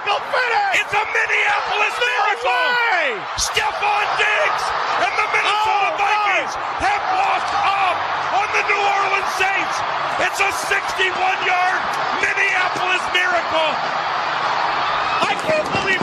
It's 0.00 0.94
a 0.96 1.04
Minneapolis 1.12 1.96
miracle! 2.00 2.64
Stephon 3.36 4.06
Diggs 4.16 4.64
and 5.04 5.12
the 5.12 5.28
Minnesota 5.28 5.92
oh, 5.92 6.00
Vikings 6.00 6.54
God. 6.56 6.88
have 6.88 7.04
walked 7.20 7.52
up 7.68 7.96
on 8.32 8.48
the 8.48 8.64
New 8.64 8.80
Orleans 8.80 9.32
Saints. 9.36 9.76
It's 10.24 10.40
a 10.40 10.52
61-yard 10.72 11.80
Minneapolis 12.16 13.04
miracle. 13.12 13.72
I 15.20 15.36
can't 15.44 15.68
believe 15.68 16.00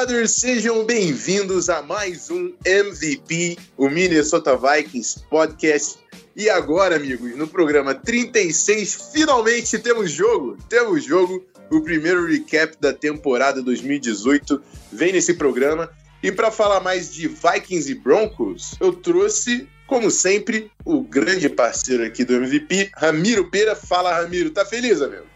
Brothers, 0.00 0.30
sejam 0.30 0.82
bem-vindos 0.86 1.68
a 1.68 1.82
mais 1.82 2.30
um 2.30 2.54
MVP, 2.64 3.58
o 3.76 3.90
Minnesota 3.90 4.56
Vikings 4.56 5.20
Podcast. 5.28 5.98
E 6.34 6.48
agora, 6.48 6.96
amigos, 6.96 7.36
no 7.36 7.46
programa 7.46 7.94
36, 7.94 9.10
finalmente 9.12 9.78
temos 9.78 10.10
jogo. 10.10 10.56
Temos 10.70 11.04
jogo. 11.04 11.44
O 11.70 11.82
primeiro 11.82 12.26
recap 12.26 12.78
da 12.80 12.94
temporada 12.94 13.62
2018 13.62 14.62
vem 14.90 15.12
nesse 15.12 15.34
programa. 15.34 15.90
E 16.22 16.32
para 16.32 16.50
falar 16.50 16.80
mais 16.80 17.12
de 17.12 17.28
Vikings 17.28 17.92
e 17.92 17.94
Broncos, 17.94 18.76
eu 18.80 18.94
trouxe, 18.94 19.68
como 19.86 20.10
sempre, 20.10 20.70
o 20.82 21.02
grande 21.02 21.50
parceiro 21.50 22.06
aqui 22.06 22.24
do 22.24 22.32
MVP, 22.36 22.90
Ramiro 22.96 23.50
Pera. 23.50 23.76
Fala, 23.76 24.18
Ramiro. 24.18 24.48
Tá 24.48 24.64
feliz, 24.64 25.02
amigo? 25.02 25.26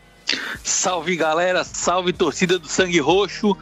Salve 0.62 1.16
galera, 1.16 1.64
salve 1.64 2.14
torcida 2.14 2.58
do 2.58 2.66
Sangue 2.66 2.98
Roxo. 2.98 3.54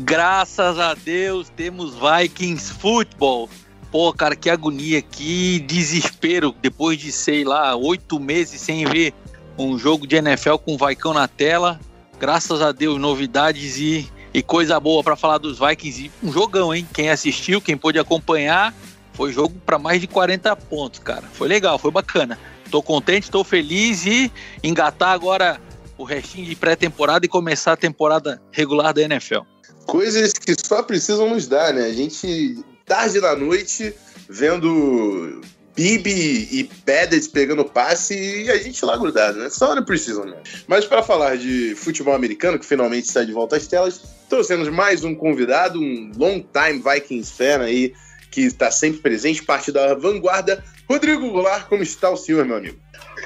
Graças 0.00 0.78
a 0.78 0.94
Deus 0.94 1.48
temos 1.48 1.92
Vikings 1.92 2.72
Futebol. 2.72 3.50
Pô, 3.90 4.12
cara, 4.12 4.36
que 4.36 4.48
agonia, 4.48 5.02
que 5.02 5.58
desespero. 5.58 6.54
Depois 6.62 6.98
de, 6.98 7.10
sei 7.10 7.42
lá, 7.42 7.74
oito 7.74 8.20
meses 8.20 8.60
sem 8.60 8.86
ver 8.86 9.12
um 9.58 9.76
jogo 9.76 10.06
de 10.06 10.14
NFL 10.14 10.54
com 10.58 10.74
o 10.74 10.78
Vaicão 10.78 11.12
na 11.12 11.26
tela. 11.26 11.80
Graças 12.16 12.62
a 12.62 12.70
Deus, 12.70 12.96
novidades 12.96 13.76
e, 13.78 14.08
e 14.32 14.40
coisa 14.40 14.78
boa 14.78 15.02
para 15.02 15.16
falar 15.16 15.38
dos 15.38 15.58
Vikings. 15.58 16.04
E 16.04 16.26
um 16.26 16.30
jogão, 16.30 16.72
hein? 16.72 16.86
Quem 16.94 17.10
assistiu, 17.10 17.60
quem 17.60 17.76
pôde 17.76 17.98
acompanhar, 17.98 18.72
foi 19.14 19.32
jogo 19.32 19.56
para 19.66 19.80
mais 19.80 20.00
de 20.00 20.06
40 20.06 20.54
pontos, 20.54 21.00
cara. 21.00 21.24
Foi 21.32 21.48
legal, 21.48 21.76
foi 21.76 21.90
bacana. 21.90 22.38
Tô 22.70 22.80
contente, 22.80 23.32
tô 23.32 23.42
feliz 23.42 24.06
e 24.06 24.30
engatar 24.62 25.10
agora 25.10 25.60
o 25.96 26.04
restinho 26.04 26.46
de 26.46 26.54
pré-temporada 26.54 27.26
e 27.26 27.28
começar 27.28 27.72
a 27.72 27.76
temporada 27.76 28.40
regular 28.52 28.94
da 28.94 29.02
NFL 29.02 29.57
coisas 29.88 30.34
que 30.34 30.54
só 30.64 30.82
precisam 30.82 31.30
nos 31.30 31.48
dar, 31.48 31.72
né? 31.72 31.86
A 31.86 31.92
gente, 31.92 32.58
tarde 32.84 33.20
da 33.20 33.34
noite, 33.34 33.94
vendo 34.28 35.40
Bibi 35.74 36.46
e 36.52 36.70
Bedet 36.84 37.30
pegando 37.30 37.64
passe 37.64 38.14
e 38.14 38.50
a 38.50 38.58
gente 38.58 38.84
lá 38.84 38.98
grudado, 38.98 39.38
né? 39.38 39.48
Só 39.48 39.70
hora 39.70 39.82
precisam, 39.82 40.26
né? 40.26 40.36
Mas 40.66 40.84
para 40.84 41.02
falar 41.02 41.38
de 41.38 41.74
futebol 41.74 42.14
americano, 42.14 42.58
que 42.58 42.66
finalmente 42.66 43.06
está 43.06 43.24
de 43.24 43.32
volta 43.32 43.56
às 43.56 43.66
telas, 43.66 44.02
trouxemos 44.28 44.68
mais 44.68 45.04
um 45.04 45.14
convidado, 45.14 45.80
um 45.80 46.12
long 46.16 46.44
time 46.52 46.82
Vikings 46.82 47.32
fan 47.32 47.62
aí, 47.62 47.94
que 48.30 48.42
está 48.42 48.70
sempre 48.70 49.00
presente, 49.00 49.42
parte 49.42 49.72
da 49.72 49.94
vanguarda. 49.94 50.62
Rodrigo 50.86 51.30
Goulart, 51.30 51.66
como 51.66 51.82
está 51.82 52.10
o 52.10 52.16
senhor, 52.16 52.44
meu 52.44 52.58
amigo? 52.58 52.78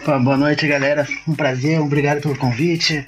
Boa 0.04 0.36
noite, 0.36 0.66
galera. 0.68 1.08
Um 1.26 1.34
prazer, 1.34 1.80
obrigado 1.80 2.20
pelo 2.20 2.36
convite. 2.38 3.04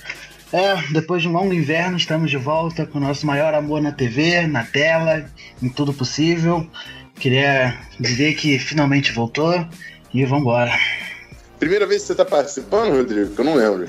É, 0.55 0.77
depois 0.93 1.21
de 1.21 1.27
um 1.27 1.33
longo 1.33 1.53
inverno, 1.53 1.97
estamos 1.97 2.31
de 2.31 2.37
volta 2.37 2.87
com 2.87 2.99
o 2.99 3.01
nosso 3.01 3.27
maior 3.27 3.53
amor 3.55 3.83
na 3.83 3.91
TV, 3.91 4.47
na 4.47 4.63
tela, 4.63 5.29
em 5.61 5.69
tudo 5.69 5.93
possível. 5.93 6.65
Queria 7.17 7.77
dizer 7.99 8.37
que 8.37 8.57
finalmente 8.61 9.11
voltou 9.11 9.67
e 10.15 10.25
vambora. 10.25 10.71
Primeira 11.59 11.89
vez 11.89 12.03
que 12.03 12.07
você 12.07 12.13
está 12.13 12.25
participando, 12.25 12.93
Rodrigo? 12.95 13.35
Que 13.35 13.41
eu 13.41 13.45
não 13.45 13.57
lembro. 13.57 13.89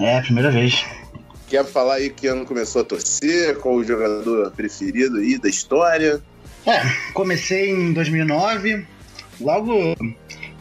É, 0.00 0.20
primeira 0.20 0.50
vez. 0.50 0.84
Quer 1.46 1.64
falar 1.64 1.94
aí 1.94 2.10
que 2.10 2.26
ano 2.26 2.44
começou 2.44 2.82
a 2.82 2.84
torcer? 2.84 3.56
Qual 3.58 3.76
o 3.76 3.84
jogador 3.84 4.50
preferido 4.50 5.18
aí 5.18 5.38
da 5.38 5.48
história? 5.48 6.20
É, 6.66 6.80
comecei 7.12 7.70
em 7.70 7.92
2009, 7.92 8.84
logo 9.40 9.94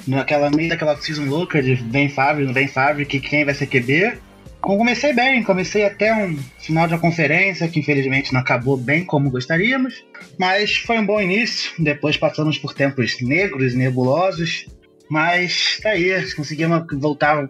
naquela 0.06 0.52
meio 0.52 0.70
daquela 0.70 0.96
season 0.98 1.26
louca 1.26 1.60
de 1.60 1.74
vem 1.74 2.08
Fábio, 2.08 2.46
não 2.46 2.54
vem 2.54 2.68
Fábio, 2.68 3.04
que 3.08 3.20
quem 3.20 3.44
vai 3.44 3.56
ser 3.56 3.66
QB. 3.66 4.29
Comecei 4.62 5.14
bem, 5.14 5.42
comecei 5.42 5.86
até 5.86 6.14
um 6.14 6.38
final 6.60 6.88
de 6.88 6.98
conferência, 6.98 7.68
que 7.68 7.80
infelizmente 7.80 8.34
não 8.34 8.42
acabou 8.42 8.76
bem 8.76 9.06
como 9.06 9.32
gostaríamos, 9.32 10.04
mas 10.38 10.76
foi 10.76 11.00
um 11.00 11.06
bom 11.06 11.20
início. 11.20 11.72
Depois 11.80 12.18
passamos 12.18 12.58
por 12.58 12.74
tempos 12.74 13.22
negros, 13.22 13.74
nebulosos, 13.74 14.68
mas 15.10 15.80
tá 15.82 15.90
aí, 15.92 16.12
conseguimos 16.34 16.86
voltar. 17.00 17.50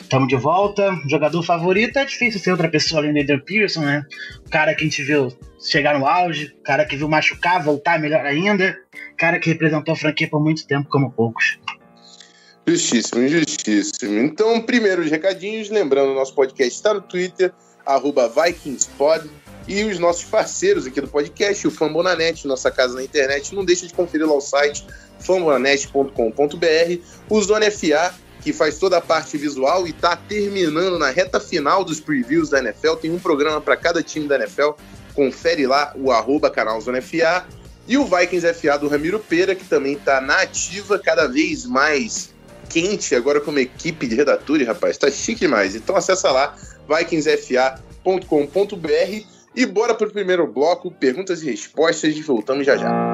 Estamos 0.00 0.28
de 0.28 0.36
volta. 0.36 0.98
Jogador 1.08 1.42
favorito 1.42 1.98
é 1.98 2.04
difícil 2.04 2.40
ser 2.40 2.50
outra 2.50 2.68
pessoa 2.68 3.00
além 3.00 3.12
do 3.12 3.20
Adrian 3.20 3.40
Pearson, 3.40 3.82
né? 3.82 4.02
O 4.46 4.50
cara 4.50 4.74
que 4.74 4.82
a 4.82 4.84
gente 4.84 5.02
viu 5.02 5.28
chegar 5.60 5.98
no 5.98 6.06
auge, 6.06 6.54
o 6.58 6.62
cara 6.62 6.84
que 6.84 6.96
viu 6.96 7.08
machucar, 7.08 7.62
voltar 7.62 8.00
melhor 8.00 8.24
ainda, 8.24 8.76
o 9.12 9.16
cara 9.16 9.38
que 9.38 9.50
representou 9.50 9.92
a 9.92 9.96
franquia 9.96 10.28
por 10.28 10.42
muito 10.42 10.66
tempo, 10.66 10.88
como 10.88 11.12
poucos. 11.12 11.58
Justíssimo, 12.66 13.28
justíssimo. 13.28 14.18
Então, 14.20 14.60
primeiro 14.62 15.02
os 15.02 15.10
recadinhos, 15.10 15.68
lembrando, 15.68 16.14
nosso 16.14 16.34
podcast 16.34 16.74
está 16.74 16.94
no 16.94 17.02
Twitter, 17.02 17.52
arroba 17.84 18.28
VikingsPod, 18.28 19.30
e 19.68 19.84
os 19.84 19.98
nossos 19.98 20.24
parceiros 20.24 20.86
aqui 20.86 21.00
do 21.00 21.08
podcast, 21.08 21.66
o 21.66 21.70
Fambonanet, 21.70 22.46
nossa 22.46 22.70
casa 22.70 22.94
na 22.94 23.02
internet, 23.02 23.54
não 23.54 23.64
deixa 23.64 23.86
de 23.86 23.94
conferir 23.94 24.26
lá 24.26 24.34
o 24.34 24.40
site 24.40 24.86
fambonanet.com.br, 25.20 26.98
o 27.30 27.40
Zona 27.42 27.70
FA, 27.70 28.14
que 28.42 28.52
faz 28.52 28.78
toda 28.78 28.98
a 28.98 29.00
parte 29.00 29.38
visual 29.38 29.86
e 29.86 29.90
está 29.90 30.16
terminando 30.16 30.98
na 30.98 31.10
reta 31.10 31.40
final 31.40 31.82
dos 31.82 32.00
previews 32.00 32.50
da 32.50 32.58
NFL, 32.58 32.94
tem 32.96 33.10
um 33.10 33.18
programa 33.18 33.60
para 33.60 33.76
cada 33.76 34.02
time 34.02 34.28
da 34.28 34.36
NFL, 34.36 34.72
confere 35.14 35.66
lá 35.66 35.94
o 35.96 36.10
arroba 36.10 36.50
canal 36.50 36.78
Zona 36.80 37.00
FA, 37.00 37.46
e 37.86 37.96
o 37.96 38.04
Vikings 38.04 38.52
FA 38.54 38.78
do 38.78 38.88
Ramiro 38.88 39.18
Pera, 39.18 39.54
que 39.54 39.64
também 39.64 39.94
está 39.94 40.20
na 40.20 40.40
ativa, 40.42 40.98
cada 40.98 41.26
vez 41.26 41.66
mais 41.66 42.33
quente 42.74 43.14
agora 43.14 43.40
como 43.40 43.60
equipe 43.60 44.08
de 44.08 44.16
redatores, 44.16 44.66
rapaz. 44.66 44.98
Tá 44.98 45.08
chique 45.08 45.40
demais. 45.40 45.76
Então 45.76 45.94
acessa 45.94 46.32
lá, 46.32 46.56
vikingsfa.com.br 46.88 49.26
e 49.54 49.64
bora 49.64 49.94
pro 49.94 50.10
primeiro 50.10 50.44
bloco, 50.48 50.90
perguntas 50.90 51.40
e 51.42 51.46
respostas 51.46 52.16
e 52.16 52.22
voltamos 52.22 52.66
já 52.66 52.76
já. 52.76 53.13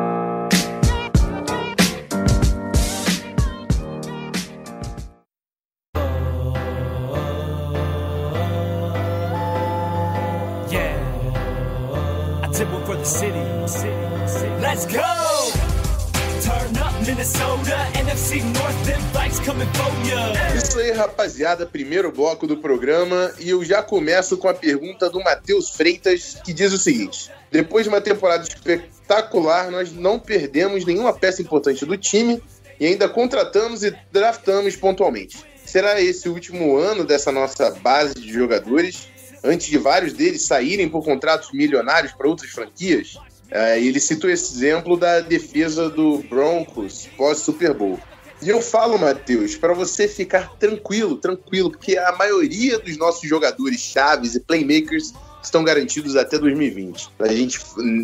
Isso 20.56 20.78
aí, 20.78 20.90
rapaziada, 20.92 21.66
primeiro 21.66 22.10
bloco 22.10 22.46
do 22.46 22.56
programa 22.56 23.32
e 23.38 23.50
eu 23.50 23.64
já 23.64 23.82
começo 23.82 24.38
com 24.38 24.48
a 24.48 24.54
pergunta 24.54 25.10
do 25.10 25.22
Matheus 25.22 25.70
Freitas, 25.70 26.38
que 26.44 26.52
diz 26.52 26.72
o 26.72 26.78
seguinte: 26.78 27.30
Depois 27.50 27.84
de 27.84 27.90
uma 27.90 28.00
temporada 28.00 28.42
espetacular, 28.42 29.70
nós 29.70 29.92
não 29.92 30.18
perdemos 30.18 30.84
nenhuma 30.84 31.12
peça 31.12 31.42
importante 31.42 31.84
do 31.84 31.96
time 31.96 32.42
e 32.78 32.86
ainda 32.86 33.08
contratamos 33.08 33.82
e 33.82 33.94
draftamos 34.10 34.76
pontualmente. 34.76 35.44
Será 35.64 36.00
esse 36.00 36.28
o 36.28 36.32
último 36.32 36.76
ano 36.76 37.04
dessa 37.04 37.30
nossa 37.30 37.70
base 37.70 38.14
de 38.14 38.32
jogadores, 38.32 39.08
antes 39.44 39.66
de 39.66 39.78
vários 39.78 40.12
deles 40.14 40.42
saírem 40.42 40.88
por 40.88 41.04
contratos 41.04 41.52
milionários 41.52 42.12
para 42.12 42.28
outras 42.28 42.50
franquias? 42.50 43.16
É, 43.50 43.80
ele 43.80 44.00
citou 44.00 44.30
esse 44.30 44.54
exemplo 44.54 44.96
da 44.96 45.20
defesa 45.20 45.90
do 45.90 46.18
Broncos 46.18 47.08
pós-Super 47.16 47.74
Bowl. 47.74 47.98
E 48.42 48.48
eu 48.48 48.62
falo, 48.62 48.98
Matheus, 48.98 49.54
para 49.54 49.75
você 49.75 50.08
ficar 50.08 50.50
tranquilo, 50.58 51.16
tranquilo, 51.16 51.70
porque 51.70 51.98
a 51.98 52.12
maioria 52.12 52.78
dos 52.78 52.96
nossos 52.96 53.28
jogadores 53.28 53.81
chaves 53.81 54.34
e 54.34 54.40
playmakers 54.40 55.12
estão 55.42 55.62
garantidos 55.62 56.16
até 56.16 56.38
2020. 56.38 57.10
A 57.19 57.28
gente, 57.28 57.60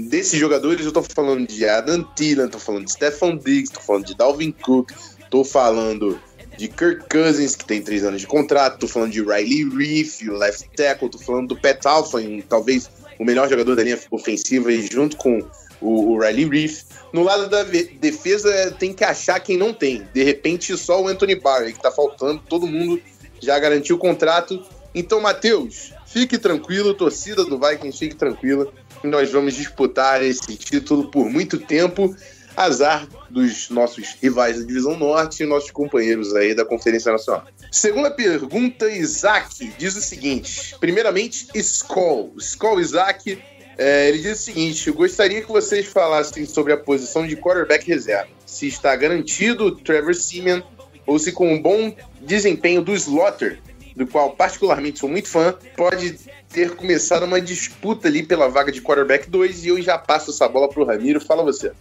desses 0.08 0.38
jogadores, 0.38 0.84
eu 0.84 0.92
tô 0.92 1.02
falando 1.02 1.46
de 1.46 1.66
Adam 1.66 2.02
Thielen, 2.14 2.48
tô 2.48 2.58
falando 2.58 2.84
de 2.84 2.92
Stephon 2.92 3.36
Diggs, 3.36 3.72
tô 3.72 3.80
falando 3.80 4.06
de 4.06 4.14
Dalvin 4.14 4.52
Cook, 4.52 4.90
tô 5.30 5.42
falando 5.42 6.20
de 6.56 6.68
Kirk 6.68 7.04
Cousins, 7.10 7.54
que 7.54 7.64
tem 7.64 7.82
três 7.82 8.04
anos 8.04 8.20
de 8.20 8.26
contrato, 8.26 8.78
tô 8.78 8.88
falando 8.88 9.12
de 9.12 9.22
Riley 9.22 9.68
Reef, 9.68 10.22
left 10.22 10.68
tackle, 10.76 11.08
tô 11.10 11.18
falando 11.18 11.48
do 11.48 11.56
Pat 11.56 11.84
Alfin, 11.84 12.42
talvez 12.48 12.90
o 13.18 13.24
melhor 13.24 13.48
jogador 13.48 13.74
da 13.74 13.82
linha 13.82 13.98
ofensiva, 14.10 14.70
junto 14.72 15.16
com 15.16 15.40
o, 15.80 16.12
o 16.12 16.18
Riley 16.18 16.48
Reef. 16.48 16.82
No 17.16 17.22
lado 17.22 17.48
da 17.48 17.62
defesa, 17.62 18.76
tem 18.78 18.92
que 18.92 19.02
achar 19.02 19.40
quem 19.40 19.56
não 19.56 19.72
tem. 19.72 20.06
De 20.12 20.22
repente, 20.22 20.76
só 20.76 21.02
o 21.02 21.08
Anthony 21.08 21.34
Barr, 21.34 21.72
que 21.72 21.80
tá 21.80 21.90
faltando, 21.90 22.42
todo 22.46 22.66
mundo 22.66 23.00
já 23.40 23.58
garantiu 23.58 23.96
o 23.96 23.98
contrato. 23.98 24.62
Então, 24.94 25.18
Matheus, 25.18 25.94
fique 26.06 26.36
tranquilo, 26.36 26.92
torcida 26.92 27.42
do 27.42 27.58
Vikings, 27.58 27.98
fique 27.98 28.14
tranquila. 28.14 28.70
Nós 29.02 29.32
vamos 29.32 29.54
disputar 29.54 30.22
esse 30.22 30.56
título 30.56 31.10
por 31.10 31.30
muito 31.30 31.56
tempo. 31.56 32.14
Azar 32.54 33.08
dos 33.30 33.70
nossos 33.70 34.14
rivais 34.22 34.58
da 34.58 34.66
Divisão 34.66 34.98
Norte 34.98 35.42
e 35.42 35.46
nossos 35.46 35.70
companheiros 35.70 36.36
aí 36.36 36.54
da 36.54 36.66
Conferência 36.66 37.12
Nacional. 37.12 37.46
Segunda 37.72 38.10
pergunta, 38.10 38.90
Isaac 38.90 39.72
diz 39.78 39.96
o 39.96 40.02
seguinte: 40.02 40.76
primeiramente, 40.78 41.46
Skoll. 41.54 42.34
Skoll 42.36 42.78
Isaac, 42.78 43.42
é, 43.78 44.08
ele 44.08 44.19
diz 44.19 44.40
o 44.40 44.43
seguinte: 44.43 44.90
gostaria 44.90 45.43
que 45.43 45.49
vocês 45.49 45.87
falassem 45.87 46.46
sobre 46.46 46.73
a 46.73 46.76
posição 46.76 47.26
de 47.26 47.37
quarterback 47.37 47.87
reserva. 47.87 48.28
Se 48.46 48.67
está 48.67 48.94
garantido 48.96 49.76
Trevor 49.76 50.14
Simeon 50.14 50.62
ou 51.06 51.19
se 51.19 51.32
com 51.32 51.52
um 51.52 51.61
bom 51.61 51.94
desempenho 52.20 52.82
do 52.82 52.94
Slaughter, 52.94 53.61
do 53.94 54.06
qual 54.06 54.31
particularmente 54.31 54.99
sou 54.99 55.08
muito 55.08 55.28
fã, 55.28 55.55
pode 55.76 56.19
ter 56.49 56.75
começado 56.75 57.25
uma 57.25 57.40
disputa 57.40 58.08
ali 58.08 58.23
pela 58.23 58.49
vaga 58.49 58.73
de 58.73 58.81
quarterback 58.81 59.28
2 59.28 59.64
e 59.64 59.69
eu 59.69 59.81
já 59.81 59.99
passo 59.99 60.31
essa 60.31 60.49
bola 60.49 60.69
para 60.69 60.82
o 60.82 60.84
Ramiro. 60.84 61.20
Fala 61.20 61.43
você. 61.43 61.73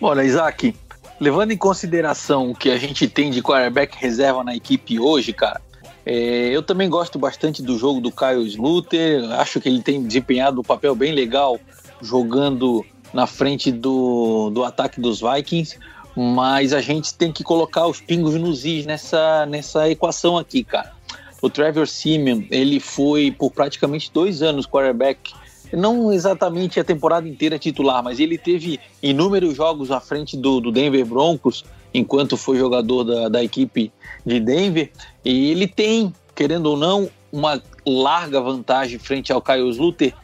Olha, 0.00 0.24
Isaac, 0.24 0.74
levando 1.20 1.50
em 1.50 1.56
consideração 1.56 2.50
o 2.50 2.54
que 2.54 2.70
a 2.70 2.78
gente 2.78 3.08
tem 3.08 3.30
de 3.30 3.42
quarterback 3.42 3.96
reserva 3.98 4.42
na 4.44 4.54
equipe 4.54 4.98
hoje, 4.98 5.32
cara, 5.32 5.60
eu 6.06 6.62
também 6.62 6.88
gosto 6.88 7.18
bastante 7.18 7.62
do 7.62 7.78
jogo 7.78 8.00
do 8.00 8.10
Kyle 8.10 8.46
Sluter. 8.46 9.30
Acho 9.32 9.60
que 9.60 9.68
ele 9.68 9.82
tem 9.82 10.02
desempenhado 10.02 10.60
um 10.60 10.64
papel 10.64 10.94
bem 10.94 11.12
legal 11.12 11.58
jogando 12.00 12.84
na 13.12 13.26
frente 13.26 13.70
do, 13.70 14.50
do 14.50 14.64
ataque 14.64 15.00
dos 15.00 15.20
Vikings. 15.20 15.78
Mas 16.16 16.72
a 16.72 16.80
gente 16.80 17.14
tem 17.14 17.30
que 17.30 17.44
colocar 17.44 17.86
os 17.86 18.00
pingos 18.00 18.34
nos 18.34 18.64
is 18.64 18.84
nessa, 18.84 19.46
nessa 19.46 19.88
equação 19.88 20.36
aqui, 20.36 20.64
cara. 20.64 20.92
O 21.40 21.48
Trevor 21.48 21.86
Simeon, 21.86 22.42
ele 22.50 22.80
foi 22.80 23.30
por 23.30 23.50
praticamente 23.50 24.10
dois 24.12 24.42
anos 24.42 24.66
quarterback 24.66 25.32
não 25.72 26.12
exatamente 26.12 26.80
a 26.80 26.84
temporada 26.84 27.28
inteira 27.28 27.58
titular, 27.58 28.02
mas 28.02 28.18
ele 28.18 28.36
teve 28.36 28.80
inúmeros 29.02 29.56
jogos 29.56 29.90
à 29.90 30.00
frente 30.00 30.36
do, 30.36 30.60
do 30.60 30.72
Denver 30.72 31.04
Broncos, 31.04 31.64
enquanto 31.92 32.36
foi 32.36 32.58
jogador 32.58 33.04
da, 33.04 33.28
da 33.28 33.44
equipe 33.44 33.92
de 34.24 34.40
Denver, 34.40 34.90
e 35.24 35.50
ele 35.50 35.66
tem, 35.66 36.12
querendo 36.34 36.66
ou 36.66 36.76
não, 36.76 37.10
uma 37.32 37.62
larga 37.86 38.40
vantagem 38.40 38.98
frente 38.98 39.32
ao 39.32 39.40
Kyle 39.40 39.68
Sluter 39.68 40.14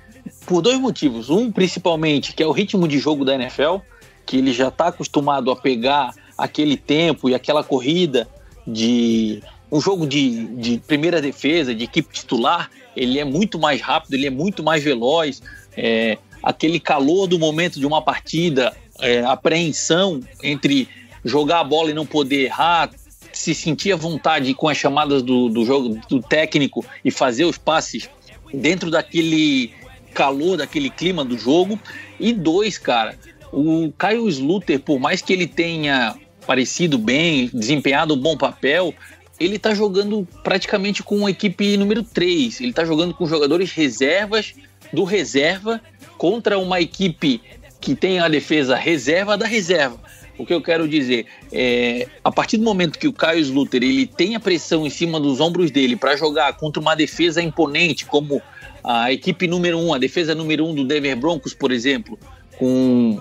por 0.47 0.61
dois 0.63 0.79
motivos. 0.79 1.31
Um, 1.31 1.51
principalmente, 1.51 2.35
que 2.35 2.43
é 2.43 2.47
o 2.47 2.53
ritmo 2.53 2.87
de 2.87 2.99
jogo 2.99 3.25
da 3.25 3.35
NFL, 3.35 3.77
que 4.25 4.39
ele 4.39 4.53
já 4.53 4.69
está 4.69 4.89
acostumado 4.89 5.51
a 5.51 5.57
pegar 5.57 6.15
aquele 6.37 6.77
tempo 6.77 7.29
e 7.29 7.35
aquela 7.35 7.63
corrida 7.63 8.29
de 8.67 9.43
um 9.71 9.81
jogo 9.81 10.07
de, 10.07 10.47
de 10.47 10.79
primeira 10.79 11.21
defesa, 11.21 11.75
de 11.75 11.85
equipe 11.85 12.13
titular, 12.13 12.71
ele 12.97 13.19
é 13.19 13.25
muito 13.25 13.59
mais 13.59 13.81
rápido, 13.81 14.15
ele 14.15 14.27
é 14.27 14.31
muito 14.31 14.63
mais 14.63 14.83
veloz. 14.83 15.43
É, 15.77 16.19
aquele 16.43 16.81
calor 16.81 17.27
do 17.27 17.39
momento 17.39 17.79
de 17.79 17.87
uma 17.87 18.01
partida, 18.03 18.75
é, 19.01 19.25
apreensão 19.25 20.21
entre 20.43 20.89
jogar 21.27 21.61
a 21.61 21.65
bola 21.65 21.91
e 21.91 21.95
não 21.95 22.07
poder 22.07 22.45
errar, 22.45 22.91
se 23.33 23.55
sentir 23.55 23.93
à 23.93 23.97
vontade 23.97 24.55
com 24.55 24.69
as 24.69 24.79
chamadas 24.79 25.23
do, 25.23 25.49
do 25.49 25.65
jogo 25.65 26.01
do 26.09 26.23
técnico 26.23 26.85
e 27.05 27.11
fazer 27.11 27.45
os 27.45 27.59
passes 27.59 28.09
dentro 28.55 28.91
daquele 28.91 29.75
calor, 30.15 30.57
daquele 30.57 30.89
clima 30.89 31.25
do 31.25 31.37
jogo. 31.37 31.79
E 32.19 32.33
dois, 32.33 32.79
cara, 32.79 33.19
o 33.53 33.93
Caio 33.99 34.29
Sluter, 34.29 34.81
por 34.81 34.99
mais 34.99 35.21
que 35.21 35.33
ele 35.33 35.47
tenha 35.47 36.17
parecido 36.47 36.97
bem, 36.97 37.51
desempenhado 37.53 38.15
um 38.15 38.19
bom 38.19 38.37
papel, 38.37 38.95
ele 39.39 39.59
tá 39.59 39.75
jogando 39.75 40.27
praticamente 40.43 41.03
com 41.03 41.27
a 41.27 41.31
equipe 41.31 41.77
número 41.77 42.03
3. 42.03 42.61
Ele 42.61 42.73
tá 42.73 42.85
jogando 42.85 43.13
com 43.13 43.27
jogadores 43.27 43.73
reservas 43.73 44.55
do 44.93 45.05
reserva 45.05 45.81
contra 46.17 46.59
uma 46.59 46.81
equipe 46.81 47.43
que 47.81 47.95
tem 47.95 48.19
a 48.19 48.29
defesa 48.29 48.77
reserva 48.77 49.37
da 49.37 49.47
reserva. 49.47 49.99
O 50.39 50.45
que 50.45 50.53
eu 50.53 50.61
quero 50.61 50.87
dizer 50.87 51.27
é, 51.53 52.07
a 52.23 52.31
partir 52.31 52.59
do 52.59 52.65
momento 52.65 52.99
que 52.99 53.09
o 53.09 53.13
Caio 53.13 53.41
Sluter 53.41 53.83
ele 53.83 54.07
tem 54.07 54.35
a 54.35 54.41
pressão 54.41 54.87
em 54.87 54.91
cima 54.91 55.19
dos 55.19 55.41
ombros 55.41 55.71
dele 55.71 55.97
para 55.97 56.17
jogar 56.17 56.53
contra 56.55 56.81
uma 56.81 56.95
defesa 56.95 57.43
imponente 57.43 58.05
como 58.05 58.43
a 58.85 59.13
equipe 59.13 59.47
número 59.47 59.79
1, 59.79 59.87
um, 59.87 59.95
a 59.95 59.99
defesa 59.99 60.35
número 60.35 60.65
1 60.65 60.71
um 60.71 60.75
do 60.75 60.85
Denver 60.85 61.17
Broncos, 61.17 61.53
por 61.53 61.73
exemplo, 61.73 62.19
com 62.57 63.21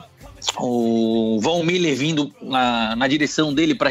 o 0.60 1.40
Von 1.42 1.64
Miller 1.64 1.96
vindo 1.96 2.32
na, 2.42 2.96
na 2.96 3.08
direção 3.08 3.54
dele 3.54 3.74
para 3.74 3.90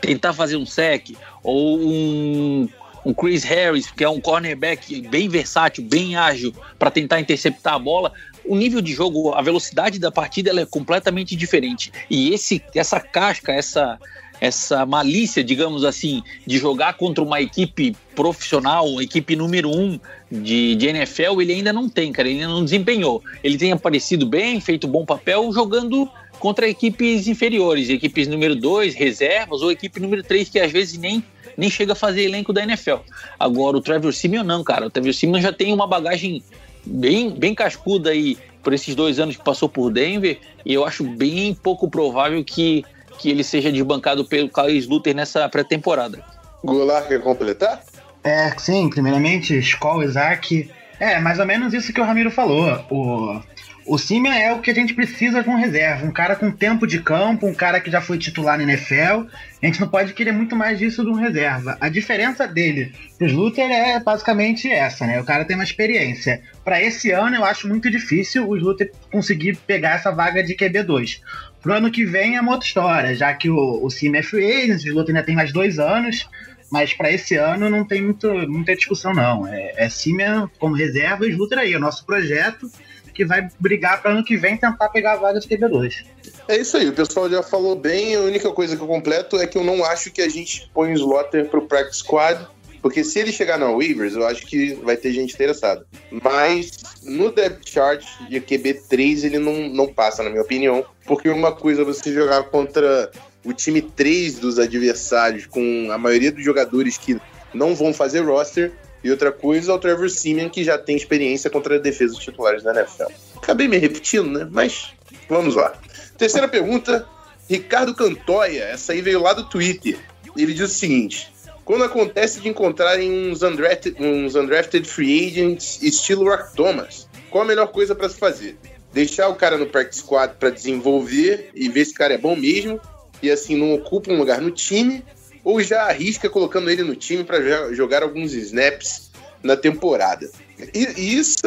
tentar 0.00 0.32
fazer 0.32 0.56
um 0.56 0.66
sec, 0.66 1.10
ou 1.42 1.78
um, 1.80 2.68
um 3.04 3.12
Chris 3.12 3.42
Harris, 3.42 3.90
que 3.90 4.04
é 4.04 4.08
um 4.08 4.20
cornerback 4.20 5.00
bem 5.08 5.28
versátil, 5.28 5.84
bem 5.84 6.16
ágil, 6.16 6.54
para 6.78 6.90
tentar 6.90 7.20
interceptar 7.20 7.74
a 7.74 7.78
bola, 7.78 8.12
o 8.48 8.56
nível 8.56 8.80
de 8.80 8.92
jogo, 8.92 9.32
a 9.32 9.42
velocidade 9.42 9.98
da 9.98 10.10
partida 10.10 10.50
ela 10.50 10.60
é 10.60 10.66
completamente 10.66 11.36
diferente. 11.36 11.92
E 12.08 12.32
esse, 12.32 12.62
essa 12.74 12.98
casca, 12.98 13.52
essa, 13.52 13.98
essa 14.40 14.86
malícia, 14.86 15.42
digamos 15.42 15.84
assim, 15.84 16.22
de 16.46 16.58
jogar 16.58 16.94
contra 16.94 17.22
uma 17.22 17.40
equipe 17.40 17.96
profissional, 18.14 19.00
equipe 19.00 19.36
número 19.36 19.70
um 19.70 19.98
de, 20.30 20.74
de 20.74 20.86
NFL, 20.88 21.40
ele 21.40 21.54
ainda 21.54 21.72
não 21.72 21.88
tem, 21.88 22.12
cara, 22.12 22.28
ele 22.28 22.40
ainda 22.40 22.52
não 22.52 22.64
desempenhou. 22.64 23.22
Ele 23.42 23.56
tem 23.56 23.72
aparecido 23.72 24.26
bem, 24.26 24.60
feito 24.60 24.86
bom 24.86 25.04
papel, 25.04 25.52
jogando 25.52 26.08
contra 26.38 26.68
equipes 26.68 27.26
inferiores, 27.26 27.88
equipes 27.88 28.28
número 28.28 28.54
dois, 28.54 28.94
reservas, 28.94 29.62
ou 29.62 29.72
equipe 29.72 30.00
número 30.00 30.22
três, 30.22 30.48
que 30.48 30.60
às 30.60 30.70
vezes 30.70 30.98
nem, 30.98 31.22
nem 31.56 31.68
chega 31.68 31.92
a 31.92 31.96
fazer 31.96 32.22
elenco 32.22 32.52
da 32.52 32.62
NFL. 32.62 32.98
Agora, 33.38 33.76
o 33.76 33.80
Trevor 33.80 34.12
Simeon 34.12 34.44
não, 34.44 34.62
cara. 34.62 34.86
O 34.86 34.90
Trevor 34.90 35.12
Simeon 35.12 35.40
já 35.40 35.52
tem 35.52 35.72
uma 35.72 35.86
bagagem 35.86 36.42
bem, 36.88 37.30
bem 37.30 37.54
cascuda 37.54 38.10
aí 38.10 38.36
por 38.62 38.72
esses 38.72 38.94
dois 38.94 39.18
anos 39.18 39.36
que 39.36 39.44
passou 39.44 39.68
por 39.68 39.90
Denver, 39.90 40.38
e 40.64 40.74
eu 40.74 40.84
acho 40.84 41.04
bem 41.04 41.54
pouco 41.54 41.88
provável 41.88 42.42
que 42.44 42.84
que 43.18 43.30
ele 43.30 43.42
seja 43.42 43.70
desbancado 43.70 44.24
pelo 44.24 44.48
Carlos 44.48 44.86
Luther 44.86 45.14
nessa 45.14 45.48
pré-temporada. 45.48 46.24
Goulart 46.64 47.08
quer 47.08 47.20
completar? 47.20 47.82
É, 48.22 48.52
sim, 48.58 48.88
primeiramente, 48.88 49.58
Skoll, 49.58 50.04
Isaac. 50.04 50.70
É, 51.00 51.18
mais 51.18 51.38
ou 51.38 51.46
menos 51.46 51.74
isso 51.74 51.92
que 51.92 52.00
o 52.00 52.04
Ramiro 52.04 52.30
falou. 52.30 52.84
O, 52.90 53.40
o 53.88 53.96
Simeon 53.96 54.32
é 54.32 54.52
o 54.52 54.60
que 54.60 54.70
a 54.70 54.74
gente 54.74 54.92
precisa 54.92 55.42
um 55.48 55.56
reserva. 55.56 56.06
Um 56.06 56.12
cara 56.12 56.36
com 56.36 56.50
tempo 56.50 56.86
de 56.86 57.00
campo, 57.00 57.46
um 57.46 57.54
cara 57.54 57.80
que 57.80 57.90
já 57.90 58.00
foi 58.00 58.18
titular 58.18 58.58
na 58.58 58.64
NFL. 58.64 59.26
A 59.62 59.66
gente 59.66 59.80
não 59.80 59.88
pode 59.88 60.12
querer 60.12 60.32
muito 60.32 60.54
mais 60.54 60.78
disso 60.78 61.02
de 61.02 61.10
um 61.10 61.14
reserva. 61.14 61.76
A 61.80 61.88
diferença 61.88 62.46
dele 62.46 62.92
pros 63.16 63.32
Luther 63.32 63.70
é 63.70 63.98
basicamente 63.98 64.70
essa, 64.70 65.06
né? 65.06 65.20
O 65.20 65.24
cara 65.24 65.44
tem 65.44 65.56
uma 65.56 65.64
experiência. 65.64 66.42
Para 66.64 66.82
esse 66.82 67.10
ano, 67.10 67.36
eu 67.36 67.44
acho 67.44 67.66
muito 67.66 67.90
difícil 67.90 68.46
o 68.46 68.54
Luther 68.54 68.92
conseguir 69.10 69.56
pegar 69.66 69.96
essa 69.96 70.10
vaga 70.10 70.42
de 70.42 70.54
QB2. 70.54 71.20
Pro 71.62 71.72
ano 71.72 71.90
que 71.90 72.04
vem 72.04 72.36
é 72.36 72.40
uma 72.40 72.52
outra 72.52 72.66
história, 72.66 73.14
já 73.14 73.32
que 73.32 73.48
o, 73.48 73.84
o 73.84 73.90
Sim 73.90 74.14
é 74.14 74.22
free 74.22 74.64
agent, 74.64 74.84
o 74.84 74.94
Luto 74.94 75.10
ainda 75.10 75.22
tem 75.22 75.34
mais 75.34 75.52
dois 75.52 75.78
anos, 75.78 76.28
mas 76.70 76.92
para 76.92 77.10
esse 77.10 77.34
ano 77.36 77.68
não 77.70 77.84
tem 77.84 78.02
muito, 78.02 78.28
muita 78.48 78.76
discussão, 78.76 79.14
não. 79.14 79.46
É, 79.46 79.72
é 79.76 79.88
Simeon 79.88 80.46
como 80.58 80.76
reserva 80.76 81.26
e 81.26 81.30
Sluter 81.30 81.58
aí, 81.58 81.74
o 81.74 81.80
nosso 81.80 82.04
projeto 82.04 82.70
que 83.18 83.24
vai 83.24 83.48
brigar 83.58 84.00
para 84.00 84.12
ano 84.12 84.24
que 84.24 84.36
vem 84.36 84.56
tentar 84.56 84.88
pegar 84.90 85.14
a 85.14 85.16
vaga 85.16 85.40
de 85.40 85.48
QB2. 85.48 86.06
É 86.46 86.56
isso 86.56 86.76
aí, 86.76 86.88
o 86.88 86.92
pessoal 86.92 87.28
já 87.28 87.42
falou 87.42 87.74
bem. 87.74 88.14
A 88.14 88.20
única 88.20 88.52
coisa 88.52 88.76
que 88.76 88.82
eu 88.82 88.86
completo 88.86 89.36
é 89.36 89.46
que 89.46 89.58
eu 89.58 89.64
não 89.64 89.84
acho 89.84 90.12
que 90.12 90.22
a 90.22 90.28
gente 90.28 90.70
põe 90.72 90.92
o 90.92 90.94
Slaughter 90.94 91.48
pro 91.48 91.66
practice 91.66 91.98
squad 91.98 92.46
porque 92.80 93.02
se 93.02 93.18
ele 93.18 93.32
chegar 93.32 93.58
na 93.58 93.70
waivers, 93.72 94.14
eu 94.14 94.24
acho 94.24 94.46
que 94.46 94.74
vai 94.74 94.96
ter 94.96 95.12
gente 95.12 95.34
interessada. 95.34 95.84
Mas 96.22 96.78
no 97.02 97.32
depth 97.32 97.68
chart 97.68 98.04
de 98.28 98.40
QB3 98.40 99.24
ele 99.24 99.38
não, 99.38 99.68
não 99.68 99.92
passa, 99.92 100.22
na 100.22 100.30
minha 100.30 100.42
opinião. 100.42 100.84
Porque 101.04 101.28
uma 101.28 101.50
coisa 101.50 101.82
é 101.82 101.84
você 101.84 102.12
jogar 102.12 102.44
contra 102.44 103.10
o 103.44 103.52
time 103.52 103.82
3 103.82 104.38
dos 104.38 104.60
adversários, 104.60 105.44
com 105.44 105.88
a 105.90 105.98
maioria 105.98 106.30
dos 106.30 106.44
jogadores 106.44 106.96
que 106.96 107.20
não 107.52 107.74
vão 107.74 107.92
fazer 107.92 108.20
roster. 108.20 108.72
E 109.08 109.10
outra 109.10 109.32
coisa 109.32 109.72
é 109.72 109.74
o 109.74 109.78
Trevor 109.78 110.10
Simeon, 110.10 110.50
que 110.50 110.62
já 110.62 110.76
tem 110.76 110.94
experiência 110.94 111.48
contra 111.48 111.76
a 111.76 111.78
defesa 111.78 112.12
dos 112.12 112.22
titulares 112.22 112.62
da 112.62 112.74
NFL. 112.74 113.10
Acabei 113.36 113.66
me 113.66 113.78
repetindo, 113.78 114.38
né? 114.38 114.46
Mas 114.50 114.92
vamos 115.26 115.54
lá. 115.54 115.72
Terceira 116.18 116.46
pergunta, 116.46 117.08
Ricardo 117.48 117.94
Cantoya. 117.94 118.64
Essa 118.64 118.92
aí 118.92 119.00
veio 119.00 119.22
lá 119.22 119.32
do 119.32 119.48
Twitter. 119.48 119.98
Ele 120.36 120.52
diz 120.52 120.70
o 120.70 120.74
seguinte: 120.74 121.32
quando 121.64 121.84
acontece 121.84 122.38
de 122.38 122.50
encontrarem 122.50 123.30
uns 123.30 123.42
undrafted, 123.42 123.96
uns 123.98 124.34
undrafted 124.34 124.86
free 124.86 125.26
agents 125.26 125.82
estilo 125.82 126.28
Rock 126.28 126.54
Thomas? 126.54 127.08
Qual 127.30 127.44
a 127.44 127.46
melhor 127.46 127.68
coisa 127.68 127.94
para 127.94 128.10
se 128.10 128.18
fazer? 128.18 128.58
Deixar 128.92 129.28
o 129.28 129.36
cara 129.36 129.56
no 129.56 129.68
practice 129.68 130.02
squad 130.02 130.34
para 130.38 130.50
desenvolver 130.50 131.50
e 131.54 131.70
ver 131.70 131.86
se 131.86 131.92
o 131.92 131.94
cara 131.94 132.12
é 132.12 132.18
bom 132.18 132.36
mesmo 132.36 132.78
e 133.22 133.30
assim 133.30 133.56
não 133.56 133.72
ocupa 133.72 134.12
um 134.12 134.18
lugar 134.18 134.42
no 134.42 134.50
time 134.50 135.02
ou 135.48 135.62
já 135.62 135.84
arrisca 135.84 136.28
colocando 136.28 136.68
ele 136.68 136.82
no 136.82 136.94
time 136.94 137.24
para 137.24 137.72
jogar 137.72 138.02
alguns 138.02 138.34
snaps 138.34 139.10
na 139.42 139.56
temporada. 139.56 140.30
E 140.74 141.16
isso 141.16 141.40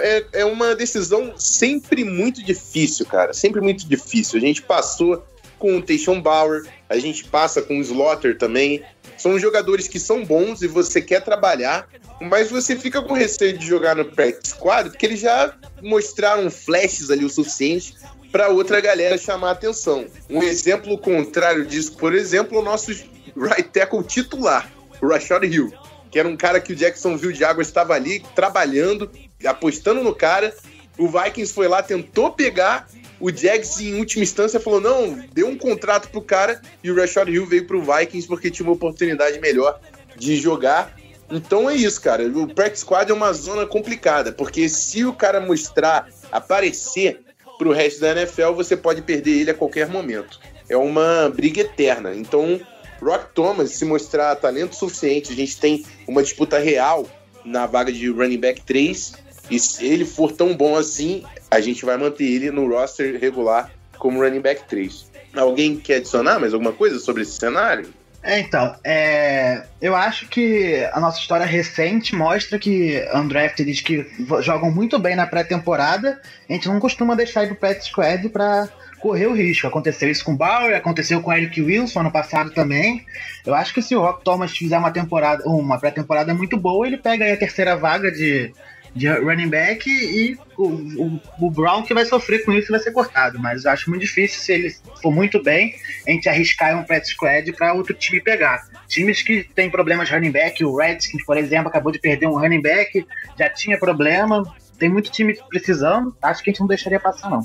é, 0.00 0.24
é, 0.32 0.44
uma 0.44 0.74
decisão 0.74 1.32
sempre 1.38 2.02
muito 2.02 2.44
difícil, 2.44 3.06
cara. 3.06 3.32
Sempre 3.32 3.60
muito 3.60 3.86
difícil. 3.86 4.38
A 4.38 4.40
gente 4.40 4.60
passou 4.62 5.24
com 5.56 5.76
o 5.76 5.82
Tayshon 5.82 6.20
Bauer, 6.20 6.66
a 6.88 6.98
gente 6.98 7.26
passa 7.26 7.62
com 7.62 7.78
o 7.78 7.80
Slaughter 7.80 8.36
também. 8.36 8.82
São 9.16 9.38
jogadores 9.38 9.86
que 9.86 10.00
são 10.00 10.24
bons 10.24 10.60
e 10.62 10.66
você 10.66 11.00
quer 11.00 11.22
trabalhar, 11.22 11.88
mas 12.20 12.50
você 12.50 12.74
fica 12.74 13.00
com 13.00 13.14
receio 13.14 13.56
de 13.56 13.64
jogar 13.64 13.94
no 13.94 14.04
practice 14.04 14.52
squad 14.56 14.90
porque 14.90 15.06
eles 15.06 15.20
já 15.20 15.54
mostraram 15.80 16.50
flashes 16.50 17.08
ali 17.08 17.24
o 17.24 17.30
suficiente 17.30 17.94
para 18.32 18.48
outra 18.48 18.80
galera 18.80 19.16
chamar 19.16 19.52
atenção. 19.52 20.06
Um 20.28 20.42
exemplo 20.42 20.98
contrário 20.98 21.64
disso, 21.64 21.92
por 21.92 22.14
exemplo, 22.14 22.58
o 22.58 22.62
nosso 22.62 22.90
right 23.38 23.68
tackle 23.70 24.02
titular, 24.02 24.70
o 25.00 25.08
Rashad 25.08 25.44
Hill 25.44 25.72
que 26.10 26.18
era 26.18 26.28
um 26.28 26.36
cara 26.36 26.60
que 26.60 26.72
o 26.72 26.76
Jacksonville 26.76 27.44
Água 27.44 27.62
estava 27.62 27.94
ali 27.94 28.20
trabalhando, 28.34 29.10
apostando 29.44 30.02
no 30.02 30.14
cara. 30.14 30.54
O 30.96 31.08
Vikings 31.08 31.52
foi 31.52 31.68
lá, 31.68 31.82
tentou 31.82 32.32
pegar. 32.32 32.88
O 33.20 33.30
Jags, 33.30 33.80
em 33.80 33.98
última 33.98 34.22
instância, 34.22 34.58
falou: 34.58 34.80
não, 34.80 35.22
deu 35.32 35.48
um 35.48 35.56
contrato 35.56 36.08
pro 36.08 36.22
cara. 36.22 36.60
E 36.82 36.90
o 36.90 36.96
Rashad 36.96 37.28
Hill 37.28 37.46
veio 37.46 37.66
pro 37.66 37.82
Vikings 37.82 38.26
porque 38.26 38.50
tinha 38.50 38.66
uma 38.66 38.74
oportunidade 38.74 39.38
melhor 39.40 39.80
de 40.16 40.36
jogar. 40.36 40.96
Então 41.30 41.68
é 41.68 41.74
isso, 41.74 42.00
cara. 42.00 42.26
O 42.26 42.52
practice 42.52 42.80
squad 42.80 43.10
é 43.10 43.14
uma 43.14 43.32
zona 43.32 43.66
complicada, 43.66 44.32
porque 44.32 44.68
se 44.68 45.04
o 45.04 45.12
cara 45.12 45.40
mostrar, 45.40 46.08
aparecer 46.32 47.20
pro 47.58 47.72
resto 47.72 48.00
da 48.00 48.12
NFL, 48.12 48.52
você 48.52 48.76
pode 48.76 49.02
perder 49.02 49.40
ele 49.40 49.50
a 49.50 49.54
qualquer 49.54 49.88
momento. 49.88 50.40
É 50.68 50.76
uma 50.76 51.28
briga 51.28 51.60
eterna. 51.60 52.14
Então, 52.14 52.60
Rock 53.00 53.32
Thomas, 53.34 53.70
se 53.70 53.84
mostrar 53.84 54.34
talento 54.36 54.74
suficiente, 54.74 55.32
a 55.32 55.36
gente 55.36 55.58
tem 55.58 55.84
uma 56.06 56.22
disputa 56.22 56.58
real 56.58 57.06
na 57.44 57.66
vaga 57.66 57.92
de 57.92 58.08
running 58.08 58.38
back 58.38 58.62
3. 58.62 59.14
E 59.50 59.58
se 59.58 59.86
ele 59.86 60.04
for 60.04 60.32
tão 60.32 60.54
bom 60.56 60.76
assim, 60.76 61.24
a 61.50 61.60
gente 61.60 61.84
vai 61.84 61.96
manter 61.96 62.24
ele 62.24 62.50
no 62.50 62.68
roster 62.68 63.18
regular 63.18 63.70
como 63.98 64.22
running 64.22 64.40
back 64.40 64.64
3. 64.68 65.10
Alguém 65.34 65.76
quer 65.76 65.96
adicionar 65.96 66.38
mais 66.38 66.52
alguma 66.52 66.72
coisa 66.72 66.98
sobre 66.98 67.22
esse 67.22 67.32
cenário? 67.32 67.92
É, 68.22 68.40
então, 68.40 68.74
é, 68.84 69.64
eu 69.80 69.94
acho 69.94 70.28
que 70.28 70.84
a 70.92 70.98
nossa 70.98 71.20
história 71.20 71.46
recente 71.46 72.14
mostra 72.14 72.58
que 72.58 73.02
undrafted 73.14 73.82
que 73.82 74.06
jogam 74.42 74.70
muito 74.70 74.98
bem 74.98 75.14
na 75.14 75.26
pré-temporada, 75.26 76.20
a 76.48 76.52
gente 76.52 76.68
não 76.68 76.80
costuma 76.80 77.14
deixar 77.14 77.44
ir 77.44 77.48
pro 77.48 77.56
practice 77.56 77.88
squad 77.88 78.28
para 78.28 78.68
correr 78.98 79.26
o 79.26 79.34
risco. 79.34 79.66
Aconteceu 79.66 80.10
isso 80.10 80.24
com 80.24 80.32
o 80.32 80.36
Bauer, 80.36 80.76
aconteceu 80.76 81.20
com 81.20 81.30
o 81.30 81.34
Eric 81.34 81.60
Wilson 81.60 82.00
ano 82.00 82.12
passado 82.12 82.50
também. 82.50 83.04
Eu 83.44 83.54
acho 83.54 83.72
que 83.72 83.82
se 83.82 83.94
o 83.94 84.00
Rock 84.00 84.24
Thomas 84.24 84.56
fizer 84.56 84.78
uma 84.78 84.90
temporada, 84.90 85.42
uma 85.46 85.78
pré-temporada 85.78 86.34
muito 86.34 86.56
boa, 86.56 86.86
ele 86.86 86.96
pega 86.96 87.24
aí 87.24 87.32
a 87.32 87.36
terceira 87.36 87.76
vaga 87.76 88.10
de, 88.10 88.52
de 88.94 89.08
running 89.08 89.48
back 89.48 89.88
e 89.88 90.36
o, 90.56 90.66
o, 90.66 91.20
o, 91.40 91.50
Brown 91.50 91.82
que 91.82 91.94
vai 91.94 92.04
sofrer 92.04 92.44
com 92.44 92.52
isso 92.52 92.70
vai 92.70 92.80
ser 92.80 92.92
cortado. 92.92 93.38
Mas 93.38 93.64
eu 93.64 93.70
acho 93.70 93.88
muito 93.88 94.02
difícil, 94.02 94.40
se 94.40 94.52
ele 94.52 94.74
for 95.00 95.12
muito 95.12 95.42
bem, 95.42 95.74
a 96.06 96.10
gente 96.10 96.28
arriscar 96.28 96.78
um 96.78 96.84
practice 96.84 97.14
squad 97.14 97.52
para 97.52 97.72
outro 97.72 97.94
time 97.94 98.20
pegar. 98.20 98.68
Times 98.88 99.22
que 99.22 99.44
tem 99.54 99.70
problemas 99.70 100.08
de 100.08 100.14
running 100.14 100.32
back, 100.32 100.64
o 100.64 100.76
Redskins, 100.76 101.24
por 101.24 101.36
exemplo, 101.36 101.68
acabou 101.68 101.92
de 101.92 101.98
perder 101.98 102.26
um 102.26 102.38
running 102.38 102.62
back, 102.62 103.06
já 103.38 103.48
tinha 103.48 103.78
problema. 103.78 104.42
Tem 104.78 104.88
muito 104.88 105.10
time 105.10 105.36
precisando, 105.48 106.16
acho 106.22 106.42
que 106.42 106.50
a 106.50 106.52
gente 106.52 106.60
não 106.60 106.68
deixaria 106.68 107.00
passar, 107.00 107.28
não. 107.28 107.44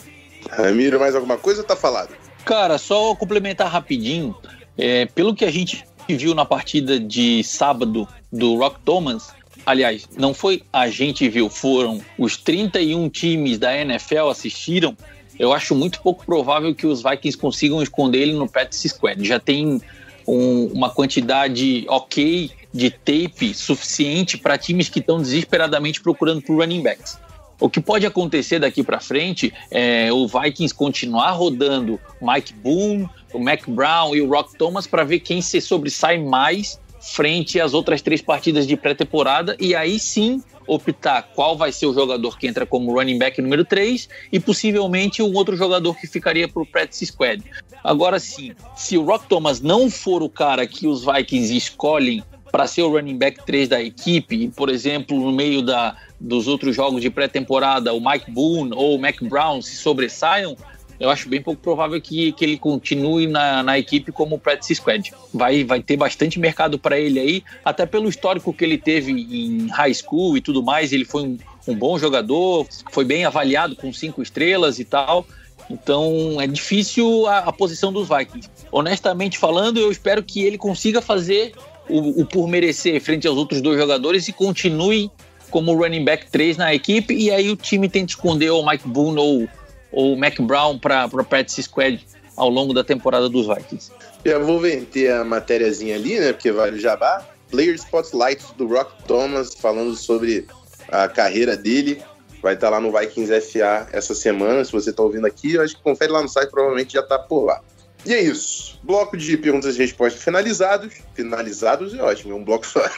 Ramiro, 0.50 1.00
mais 1.00 1.16
alguma 1.16 1.38
coisa 1.38 1.64
tá 1.64 1.76
falado? 1.76 2.10
Cara, 2.46 2.78
só 2.78 3.16
complementar 3.16 3.70
rapidinho. 3.70 4.36
É, 4.78 5.06
pelo 5.06 5.36
que 5.36 5.46
a 5.46 5.52
gente 5.52 5.86
viu 6.08 6.34
na 6.34 6.46
partida 6.46 7.00
de 7.00 7.44
sábado 7.44 8.08
do 8.32 8.56
Rock 8.58 8.80
Thomas, 8.84 9.30
aliás, 9.66 10.08
não 10.18 10.34
foi 10.34 10.64
a 10.72 10.90
gente 10.90 11.28
viu, 11.30 11.50
foram 11.50 12.02
os 12.18 12.38
31 12.38 13.10
times 13.10 13.58
da 13.58 13.76
NFL 13.78 14.30
assistiram. 14.30 14.98
Eu 15.40 15.54
acho 15.54 15.74
muito 15.74 16.02
pouco 16.02 16.26
provável 16.26 16.76
que 16.76 16.86
os 16.86 17.02
Vikings 17.02 17.38
consigam 17.38 17.82
esconder 17.82 18.20
ele 18.20 18.34
no 18.34 18.48
practice 18.48 18.90
squad. 18.90 19.24
Já 19.26 19.40
tem 19.40 19.82
um, 20.28 20.66
uma 20.68 20.90
quantidade 20.90 21.86
ok 21.88 22.52
de 22.74 22.90
tape 22.90 23.54
suficiente 23.54 24.38
para 24.38 24.58
times 24.58 24.90
que 24.90 25.00
estão 25.00 25.22
desesperadamente 25.22 26.02
procurando 26.02 26.42
por 26.42 26.58
running 26.58 26.82
backs. 26.82 27.18
O 27.60 27.70
que 27.70 27.80
pode 27.80 28.06
acontecer 28.06 28.60
daqui 28.60 28.84
para 28.84 29.00
frente 29.00 29.54
é 29.72 30.12
o 30.12 30.28
Vikings 30.28 30.74
continuar 30.74 31.32
rodando 31.32 32.00
Mike 32.22 32.54
Boone, 32.54 33.10
o 33.34 33.40
Mac 33.40 33.68
Brown 33.68 34.16
e 34.16 34.22
o 34.22 34.30
Rock 34.30 34.58
Thomas 34.58 34.88
para 34.88 35.04
ver 35.04 35.20
quem 35.20 35.42
se 35.42 35.62
sobressai 35.62 36.18
mais 36.18 36.80
frente 37.00 37.60
às 37.60 37.74
outras 37.74 38.02
três 38.02 38.22
partidas 38.22 38.66
de 38.66 38.78
pré-temporada 38.78 39.58
e 39.60 39.76
aí 39.76 40.00
sim 40.00 40.42
optar 40.66 41.24
qual 41.36 41.58
vai 41.58 41.72
ser 41.72 41.86
o 41.86 41.94
jogador 41.94 42.38
que 42.38 42.48
entra 42.48 42.66
como 42.66 42.94
running 42.94 43.18
back 43.18 43.42
número 43.42 43.66
3 43.66 44.08
e 44.32 44.40
possivelmente 44.40 45.22
um 45.22 45.34
outro 45.34 45.58
jogador 45.58 45.94
que 45.96 46.08
ficaria 46.08 46.48
para 46.48 46.62
o 46.62 46.66
practice 46.66 47.08
squad. 47.08 47.44
Agora 47.84 48.20
sim, 48.20 48.54
se 48.76 48.98
o 48.98 49.04
Rock 49.04 49.28
Thomas 49.28 49.60
não 49.60 49.90
for 49.90 50.24
o 50.24 50.30
cara 50.30 50.66
que 50.66 50.88
os 50.88 51.04
Vikings 51.04 51.56
escolhem 51.56 52.24
para 52.54 52.68
ser 52.68 52.84
o 52.84 52.92
running 52.92 53.18
back 53.18 53.44
3 53.48 53.68
da 53.68 53.82
equipe, 53.82 54.48
por 54.56 54.70
exemplo, 54.70 55.20
no 55.20 55.32
meio 55.32 55.64
da, 55.64 55.98
dos 56.20 56.48
outros 56.48 56.76
jogos 56.76 57.02
de 57.02 57.10
pré-temporada, 57.10 57.92
o 57.92 58.00
Mike 58.00 58.30
Boone 58.30 58.74
ou 58.76 58.96
o 58.96 59.00
Mac 59.02 59.20
Brown 59.24 59.60
se 59.60 59.76
sobressaiam, 59.76 60.56
eu 61.00 61.10
acho 61.10 61.28
bem 61.28 61.42
pouco 61.42 61.60
provável 61.60 62.00
que, 62.00 62.32
que 62.34 62.46
ele 62.46 62.60
continue 62.60 63.26
na, 63.26 63.64
na 63.64 63.80
equipe 63.80 64.12
como 64.12 64.38
practice 64.38 64.76
squad. 64.76 65.12
Vai, 65.34 65.64
vai 65.64 65.82
ter 65.82 65.98
bastante 65.98 66.40
mercado 66.40 66.78
para 66.78 67.00
ele 67.00 67.20
aí, 67.20 67.44
até 67.66 67.88
pelo 67.88 68.08
histórico 68.08 68.54
que 68.54 68.64
ele 68.64 68.78
teve 68.78 69.12
em 69.12 69.68
high 69.70 69.94
school 69.96 70.38
e 70.38 70.42
tudo 70.42 70.62
mais. 70.62 70.94
Ele 70.94 71.06
foi 71.06 71.24
um, 71.24 71.38
um 71.68 71.74
bom 71.74 71.98
jogador, 71.98 72.68
foi 72.92 73.04
bem 73.04 73.26
avaliado 73.26 73.76
com 73.76 73.92
cinco 73.92 74.22
estrelas 74.22 74.78
e 74.78 74.86
tal. 74.86 75.26
Então 75.72 76.40
é 76.40 76.46
difícil 76.46 77.26
a, 77.26 77.40
a, 77.40 77.52
posição 77.52 77.92
dos 77.92 78.08
Vikings. 78.08 78.48
Honestamente 78.72 79.40
falando, 79.40 79.80
eu 79.80 79.92
espero 79.92 80.22
que 80.22 80.44
ele 80.44 80.58
consiga 80.60 81.02
fazer 81.02 81.54
o, 81.90 82.22
o 82.22 82.26
por 82.26 82.48
merecer 82.48 83.00
frente 83.02 83.28
aos 83.28 83.38
outros 83.38 83.62
dois 83.62 83.80
jogadores 83.80 84.28
e 84.28 84.34
continue 84.34 85.12
como 85.50 85.76
running 85.76 86.04
back 86.04 86.32
3 86.32 86.58
na 86.58 86.74
equipe, 86.74 87.14
e 87.14 87.30
aí 87.30 87.52
o 87.52 87.56
time 87.56 87.88
tenta 87.88 88.12
esconder 88.12 88.50
o 88.50 88.66
Mike 88.66 88.88
Boone 88.88 89.20
ou, 89.20 89.48
ou 89.92 90.14
o 90.14 90.18
Mac 90.18 90.40
Brown 90.40 90.80
para 90.80 91.06
o 91.06 91.24
practice 91.24 91.62
squad 91.62 92.04
ao 92.36 92.50
longo 92.50 92.74
da 92.74 92.84
temporada 92.84 93.30
dos 93.30 93.46
Vikings. 93.46 93.92
Já 94.26 94.40
vou 94.40 94.60
vender 94.60 95.12
a 95.12 95.24
matériazinha 95.24 95.96
ali, 95.96 96.20
né? 96.20 96.34
Porque 96.34 96.52
vale 96.52 96.78
o 96.78 96.80
jabá. 96.80 97.24
Player 97.52 97.76
Spotlight 97.76 98.44
do 98.58 98.68
Rock 98.68 99.04
Thomas, 99.04 99.54
falando 99.54 99.96
sobre 99.96 100.48
a 100.90 101.08
carreira 101.08 101.56
dele. 101.56 102.02
Vai 102.42 102.56
estar 102.56 102.68
tá 102.68 102.72
lá 102.72 102.82
no 102.82 102.92
Vikings 102.92 103.32
FA 103.42 103.88
essa 103.92 104.16
semana. 104.16 104.66
Se 104.66 104.72
você 104.72 104.90
está 104.90 105.04
ouvindo 105.04 105.28
aqui, 105.28 105.54
eu 105.54 105.62
acho 105.62 105.76
que 105.76 105.84
confere 105.84 106.12
lá 106.12 106.22
no 106.22 106.28
site, 106.28 106.50
provavelmente 106.50 106.94
já 106.94 107.02
está 107.02 107.20
por 107.20 107.46
lá. 107.46 107.62
E 108.06 108.14
é 108.14 108.22
isso. 108.22 108.80
Bloco 108.84 109.16
de 109.16 109.38
perguntas 109.38 109.76
e 109.76 109.80
respostas 109.80 110.22
finalizados. 110.22 110.94
Finalizados 111.14 111.94
é 111.94 112.02
ótimo, 112.02 112.34
é 112.34 112.36
um 112.36 112.44
bloco 112.44 112.68
só. 112.68 112.82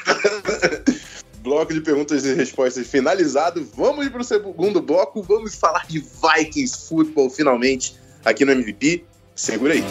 bloco 1.40 1.72
de 1.72 1.82
perguntas 1.82 2.26
e 2.26 2.34
respostas 2.34 2.88
finalizado. 2.88 3.68
Vamos 3.76 4.10
para 4.10 4.22
o 4.22 4.24
segundo 4.24 4.82
bloco. 4.82 5.22
Vamos 5.22 5.56
falar 5.56 5.86
de 5.88 6.00
Vikings 6.00 6.88
Football 6.88 7.30
finalmente 7.30 7.96
aqui 8.24 8.44
no 8.44 8.52
MVP. 8.52 9.06
Segura 9.36 9.74
aí. 9.74 9.84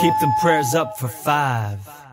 Keep 0.00 0.20
them 0.20 0.32
prayers 0.42 0.74
up 0.74 0.98
for 0.98 1.08
five. 1.08 2.03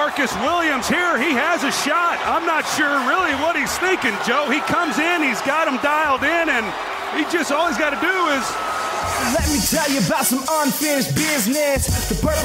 Marcus 0.00 0.34
Williams 0.36 0.88
here. 0.88 1.18
He 1.20 1.32
has 1.36 1.62
a 1.62 1.70
shot. 1.70 2.16
I'm 2.24 2.46
not 2.46 2.64
sure 2.72 2.88
really 3.04 3.34
what 3.44 3.54
he's 3.54 3.76
thinking, 3.76 4.16
Joe. 4.24 4.48
He 4.48 4.60
comes 4.60 4.98
in, 4.98 5.22
he's 5.22 5.42
got 5.42 5.68
him 5.68 5.76
dialed 5.82 6.24
in, 6.24 6.48
and 6.48 6.64
he 7.12 7.30
just 7.30 7.52
all 7.52 7.68
he's 7.68 7.76
got 7.76 7.90
to 7.90 8.00
do 8.00 8.16
is. 8.32 8.44
Let 9.36 9.44
me 9.52 9.60
tell 9.60 9.84
you 9.92 10.00
about 10.00 10.24
some 10.24 10.40
unfinished 10.64 11.14
business. 11.14 11.84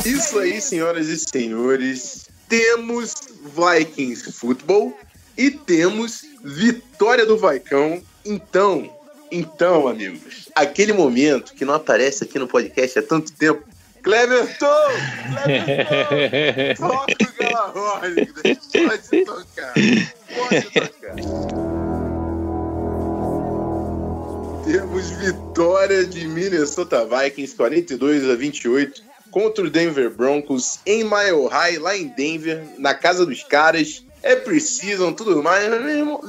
Isso 0.05 0.37
aí, 0.37 0.59
senhoras 0.59 1.07
e 1.07 1.17
senhores. 1.17 2.27
temos 2.49 3.15
Vikings 3.55 4.33
Futebol 4.33 4.93
e 5.37 5.49
temos 5.49 6.25
vitória 6.43 7.25
do 7.25 7.37
Vaicão. 7.37 8.03
Então, 8.25 8.93
então, 9.31 9.87
amigos, 9.87 10.49
aquele 10.53 10.91
momento 10.91 11.53
que 11.53 11.63
não 11.63 11.75
aparece 11.75 12.25
aqui 12.25 12.37
no 12.37 12.49
podcast 12.49 12.99
há 12.99 13.01
tanto 13.01 13.31
tempo. 13.31 13.63
Cleverton! 14.05 14.67
Cleverton! 15.43 16.75
Toca 16.77 17.15
o 17.23 17.33
Galarone! 17.39 18.27
Pode 18.27 19.25
tocar! 19.25 19.73
Pode 20.35 20.61
tocar! 20.71 21.15
Temos 24.63 25.09
vitória 25.09 26.05
de 26.05 26.27
Minnesota 26.27 27.03
Vikings 27.03 27.55
42 27.55 28.29
a 28.29 28.35
28 28.35 29.01
contra 29.31 29.65
o 29.65 29.71
Denver 29.71 30.11
Broncos 30.11 30.79
em 30.85 31.03
Mile 31.03 31.47
High, 31.49 31.79
lá 31.79 31.97
em 31.97 32.07
Denver, 32.09 32.63
na 32.77 32.93
casa 32.93 33.25
dos 33.25 33.43
caras 33.43 34.05
é 34.21 34.35
precisam, 34.35 35.13
tudo 35.13 35.41
mais. 35.41 35.67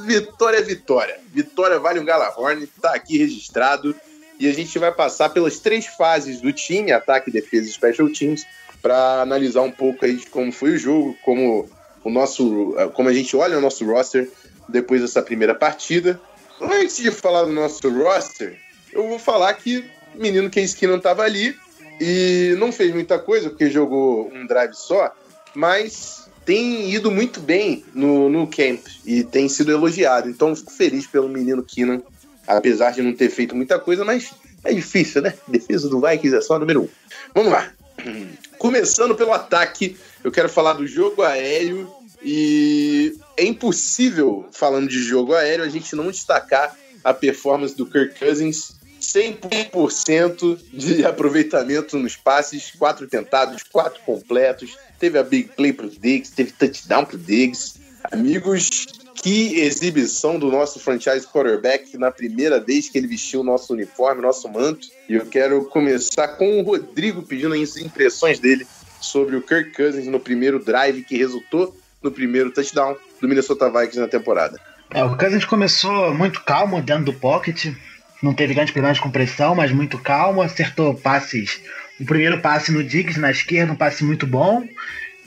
Vitória 0.03 0.57
é 0.57 0.61
vitória. 0.61 1.19
Vitória 1.31 1.79
vale 1.79 1.99
um 1.99 2.05
Galahorn, 2.05 2.65
tá 2.81 2.95
aqui 2.95 3.19
registrado. 3.19 3.95
E 4.39 4.47
a 4.47 4.53
gente 4.53 4.77
vai 4.77 4.91
passar 4.91 5.29
pelas 5.29 5.59
três 5.59 5.85
fases 5.85 6.39
do 6.39 6.53
time, 6.53 6.91
ataque, 6.91 7.31
defesa 7.31 7.67
e 7.67 7.71
special 7.71 8.09
teams, 8.09 8.45
para 8.81 9.21
analisar 9.21 9.61
um 9.61 9.71
pouco 9.71 10.05
aí 10.05 10.15
de 10.15 10.27
como 10.27 10.51
foi 10.51 10.71
o 10.71 10.77
jogo, 10.77 11.17
como 11.23 11.69
o 12.03 12.09
nosso, 12.09 12.75
como 12.93 13.09
a 13.09 13.13
gente 13.13 13.35
olha 13.35 13.57
o 13.57 13.61
nosso 13.61 13.85
roster 13.85 14.29
depois 14.69 15.01
dessa 15.01 15.21
primeira 15.21 15.55
partida. 15.55 16.19
Antes 16.61 16.97
de 16.97 17.11
falar 17.11 17.43
do 17.43 17.51
nosso 17.51 17.89
roster, 17.89 18.57
eu 18.91 19.07
vou 19.07 19.19
falar 19.19 19.53
que 19.55 19.85
o 20.15 20.19
menino 20.19 20.49
Case 20.49 20.87
não 20.87 20.97
estava 20.97 21.23
ali 21.23 21.55
e 21.99 22.55
não 22.57 22.71
fez 22.71 22.93
muita 22.93 23.19
coisa, 23.19 23.49
porque 23.49 23.69
jogou 23.69 24.31
um 24.33 24.45
drive 24.45 24.73
só, 24.73 25.11
mas 25.53 26.29
tem 26.45 26.89
ido 26.91 27.11
muito 27.11 27.39
bem 27.39 27.83
no, 27.93 28.29
no 28.29 28.47
camp 28.47 28.79
e 29.05 29.23
tem 29.23 29.49
sido 29.49 29.71
elogiado. 29.71 30.29
Então 30.29 30.55
fico 30.55 30.71
feliz 30.71 31.05
pelo 31.05 31.27
menino 31.27 31.63
Keenan, 31.63 32.01
apesar 32.47 32.91
de 32.91 33.01
não 33.01 33.13
ter 33.13 33.29
feito 33.29 33.55
muita 33.55 33.77
coisa, 33.77 34.05
mas 34.05 34.31
é 34.63 34.73
difícil, 34.73 35.21
né? 35.21 35.33
Defesa 35.47 35.89
do 35.89 35.99
Vikings 35.99 36.35
é 36.35 36.41
só 36.41 36.57
número 36.57 36.83
um. 36.83 36.89
Vamos 37.35 37.51
lá. 37.51 37.71
Começando 38.57 39.15
pelo 39.15 39.33
ataque, 39.33 39.97
eu 40.23 40.31
quero 40.31 40.49
falar 40.49 40.73
do 40.73 40.87
jogo 40.87 41.21
aéreo 41.21 41.89
e 42.23 43.15
é 43.35 43.45
impossível, 43.45 44.47
falando 44.51 44.87
de 44.87 45.03
jogo 45.03 45.35
aéreo, 45.35 45.63
a 45.63 45.69
gente 45.69 45.95
não 45.95 46.09
destacar 46.09 46.75
a 47.03 47.13
performance 47.13 47.75
do 47.75 47.85
Kirk 47.85 48.17
Cousins 48.17 48.77
100% 48.99 50.59
de 50.73 51.05
aproveitamento 51.05 51.97
nos 51.97 52.15
passes, 52.15 52.71
quatro 52.71 53.07
tentados, 53.07 53.63
quatro 53.63 54.01
completos, 54.05 54.75
teve 54.99 55.17
a 55.17 55.23
big 55.23 55.49
play 55.55 55.71
pro 55.71 55.89
Diggs, 55.89 56.31
teve 56.31 56.51
touchdown 56.51 57.05
pro 57.05 57.17
Diggs. 57.17 57.75
Amigos, 58.11 58.87
que 59.21 59.59
exibição 59.59 60.37
do 60.37 60.51
nosso 60.51 60.79
franchise 60.79 61.27
quarterback 61.27 61.97
na 61.97 62.11
primeira 62.11 62.59
vez 62.59 62.89
que 62.89 62.97
ele 62.97 63.07
vestiu 63.07 63.41
o 63.41 63.43
nosso 63.43 63.73
uniforme, 63.73 64.21
nosso 64.21 64.47
manto. 64.49 64.87
E 65.09 65.15
eu 65.15 65.25
quero 65.25 65.65
começar 65.65 66.27
com 66.29 66.59
o 66.59 66.63
Rodrigo 66.63 67.23
pedindo 67.23 67.53
as 67.53 67.77
impressões 67.77 68.39
dele 68.39 68.67
sobre 69.01 69.35
o 69.35 69.41
Kirk 69.41 69.71
Cousins 69.71 70.07
no 70.07 70.19
primeiro 70.19 70.63
drive 70.63 71.03
que 71.03 71.17
resultou 71.17 71.75
no 72.01 72.11
primeiro 72.11 72.51
touchdown 72.51 72.95
do 73.19 73.27
Minnesota 73.27 73.69
Vikings 73.69 73.99
na 73.99 74.07
temporada. 74.07 74.59
É, 74.91 75.03
o 75.03 75.17
Cousins 75.17 75.45
começou 75.45 76.13
muito 76.13 76.43
calmo 76.43 76.81
dentro 76.81 77.05
do 77.05 77.13
pocket, 77.13 77.73
não 78.21 78.33
teve 78.33 78.53
grandes 78.53 78.71
problemas 78.71 78.99
com 78.99 79.11
pressão, 79.11 79.53
mas 79.53 79.71
muito 79.71 79.97
calmo, 79.97 80.41
acertou 80.41 80.93
passes 80.93 81.59
o 81.99 82.05
primeiro 82.05 82.39
passe 82.39 82.71
no 82.71 82.83
Diggs 82.83 83.19
na 83.19 83.31
esquerda, 83.31 83.73
um 83.73 83.75
passe 83.75 84.03
muito 84.03 84.27
bom. 84.27 84.67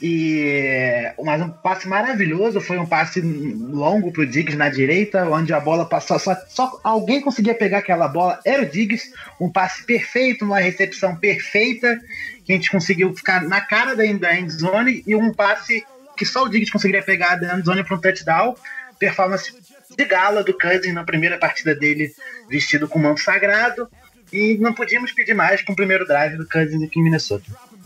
E 0.01 1.13
mas 1.23 1.39
um 1.41 1.49
passe 1.49 1.87
maravilhoso 1.87 2.59
foi 2.59 2.79
um 2.79 2.87
passe 2.87 3.21
longo 3.21 4.11
pro 4.11 4.25
Diggs 4.25 4.57
na 4.57 4.67
direita, 4.67 5.29
onde 5.29 5.53
a 5.53 5.59
bola 5.59 5.85
passou 5.85 6.17
só, 6.17 6.35
só 6.49 6.79
alguém 6.83 7.21
conseguia 7.21 7.53
pegar 7.53 7.79
aquela 7.79 8.07
bola, 8.07 8.39
era 8.43 8.63
o 8.63 8.65
Diggs, 8.65 9.11
um 9.39 9.51
passe 9.51 9.85
perfeito, 9.85 10.43
uma 10.43 10.59
recepção 10.59 11.15
perfeita, 11.15 11.99
que 12.43 12.51
a 12.51 12.55
gente 12.55 12.71
conseguiu 12.71 13.13
ficar 13.15 13.43
na 13.43 13.61
cara 13.61 13.95
da, 13.95 14.03
da 14.13 14.35
end 14.35 14.51
zone 14.51 15.03
e 15.05 15.15
um 15.15 15.31
passe 15.31 15.85
que 16.17 16.25
só 16.25 16.45
o 16.45 16.49
Diggs 16.49 16.71
conseguiria 16.71 17.03
pegar 17.03 17.35
da 17.35 17.55
end 17.55 17.63
zone 17.63 17.83
para 17.83 17.95
um 17.95 18.01
touchdown, 18.01 18.55
performance 18.97 19.53
de 19.95 20.05
gala 20.05 20.43
do 20.43 20.57
Cousins 20.57 20.93
na 20.95 21.03
primeira 21.03 21.37
partida 21.37 21.75
dele 21.75 22.11
vestido 22.49 22.87
com 22.87 22.97
manto 22.97 23.21
sagrado. 23.21 23.87
E 24.33 24.57
não 24.57 24.73
podíamos 24.73 25.11
pedir 25.11 25.33
mais 25.33 25.61
com 25.61 25.73
o 25.73 25.75
primeiro 25.75 26.07
drive 26.07 26.37
do 26.37 26.47
Kansas 26.47 26.81
aqui 26.81 26.99
em 26.99 27.03
Minnesota. 27.03 27.43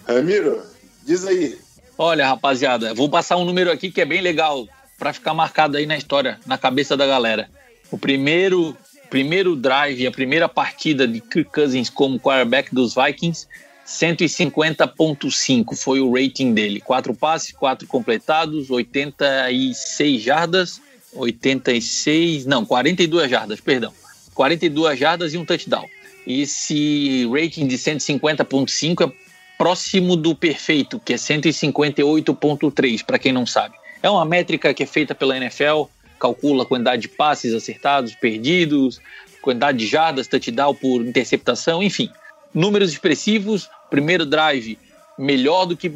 Ramiro, 0.07 0.63
diz 1.03 1.25
aí. 1.25 1.64
Olha, 1.97 2.27
rapaziada, 2.27 2.93
vou 2.93 3.09
passar 3.09 3.37
um 3.37 3.45
número 3.45 3.71
aqui 3.71 3.89
que 3.89 4.01
é 4.01 4.05
bem 4.05 4.19
legal 4.19 4.67
para 4.97 5.13
ficar 5.13 5.33
marcado 5.33 5.77
aí 5.77 5.85
na 5.85 5.97
história, 5.97 6.37
na 6.45 6.57
cabeça 6.57 6.97
da 6.97 7.07
galera. 7.07 7.49
O 7.89 7.97
primeiro, 7.97 8.75
primeiro 9.09 9.55
drive, 9.55 10.05
a 10.05 10.11
primeira 10.11 10.49
partida 10.49 11.07
de 11.07 11.21
Kirk 11.21 11.49
Cousins 11.51 11.89
como 11.89 12.19
quarterback 12.19 12.75
dos 12.75 12.95
Vikings, 12.95 13.47
150.5 13.87 15.75
foi 15.75 16.01
o 16.01 16.11
rating 16.13 16.53
dele. 16.53 16.81
Quatro 16.81 17.13
passes, 17.13 17.53
quatro 17.53 17.87
completados, 17.87 18.69
86 18.69 20.21
jardas, 20.21 20.81
86, 21.13 22.45
não, 22.45 22.65
42 22.65 23.31
jardas, 23.31 23.61
perdão. 23.61 23.93
42 24.33 24.99
jardas 24.99 25.33
e 25.33 25.37
um 25.37 25.45
touchdown. 25.45 25.85
Esse 26.27 27.25
rating 27.31 27.67
de 27.67 27.77
150.5 27.77 29.07
é 29.07 29.24
próximo 29.57 30.15
do 30.15 30.35
perfeito, 30.35 30.99
que 30.99 31.13
é 31.13 31.15
158.3, 31.15 33.03
para 33.03 33.19
quem 33.19 33.31
não 33.31 33.45
sabe. 33.45 33.75
É 34.01 34.09
uma 34.09 34.25
métrica 34.25 34.73
que 34.73 34.83
é 34.83 34.85
feita 34.85 35.15
pela 35.15 35.37
NFL, 35.37 35.83
calcula 36.19 36.63
a 36.63 36.65
quantidade 36.65 37.03
de 37.03 37.07
passes 37.07 37.53
acertados, 37.53 38.15
perdidos, 38.15 38.99
quantidade 39.41 39.77
de 39.77 39.87
jardas, 39.87 40.27
touchdown 40.27 40.73
por 40.73 41.01
interceptação, 41.01 41.81
enfim. 41.81 42.09
Números 42.53 42.91
expressivos, 42.91 43.69
primeiro 43.89 44.25
drive 44.25 44.77
melhor 45.17 45.65
do 45.65 45.77
que 45.77 45.89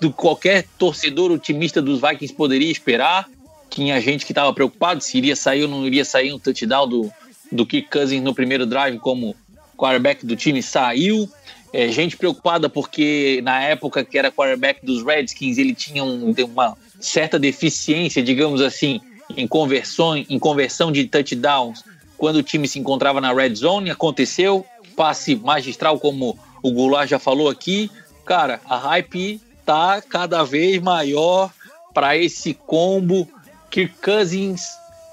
do 0.00 0.12
qualquer 0.12 0.66
torcedor 0.78 1.30
otimista 1.30 1.80
dos 1.80 2.00
Vikings 2.00 2.34
poderia 2.34 2.70
esperar. 2.70 3.28
Tinha 3.70 4.00
gente 4.00 4.26
que 4.26 4.32
estava 4.32 4.52
preocupado 4.52 5.00
se 5.02 5.16
iria 5.16 5.36
sair 5.36 5.62
ou 5.62 5.68
não 5.68 5.86
iria 5.86 6.04
sair 6.04 6.32
um 6.32 6.38
touchdown 6.38 6.88
do, 6.88 7.12
do 7.50 7.64
Kirk 7.64 7.88
Cousins 7.88 8.22
no 8.22 8.34
primeiro 8.34 8.66
drive, 8.66 8.98
como 8.98 9.34
quarterback 9.76 10.26
do 10.26 10.36
time 10.36 10.62
saiu. 10.62 11.28
É, 11.72 11.88
gente 11.88 12.16
preocupada 12.16 12.68
porque 12.68 13.40
na 13.44 13.62
época 13.62 14.04
que 14.04 14.18
era 14.18 14.32
quarterback 14.32 14.84
dos 14.84 15.04
Redskins 15.04 15.56
ele 15.56 15.74
tinha 15.74 16.02
um, 16.02 16.34
uma 16.44 16.76
certa 16.98 17.38
deficiência, 17.38 18.22
digamos 18.22 18.60
assim, 18.60 19.00
em 19.36 19.46
conversão, 19.46 20.16
em 20.16 20.38
conversão 20.38 20.90
de 20.90 21.06
touchdowns 21.06 21.84
quando 22.18 22.36
o 22.36 22.42
time 22.42 22.68
se 22.68 22.78
encontrava 22.78 23.20
na 23.20 23.32
red 23.32 23.54
zone. 23.54 23.90
Aconteceu, 23.90 24.66
passe 24.96 25.34
magistral, 25.36 25.98
como 25.98 26.38
o 26.62 26.70
Goulart 26.70 27.08
já 27.08 27.18
falou 27.18 27.48
aqui. 27.48 27.90
Cara, 28.26 28.60
a 28.68 28.76
hype 28.76 29.40
tá 29.64 30.02
cada 30.02 30.44
vez 30.44 30.80
maior 30.82 31.50
para 31.94 32.16
esse 32.16 32.54
combo 32.54 33.28
Kirk 33.70 33.94
Cousins, 34.02 34.62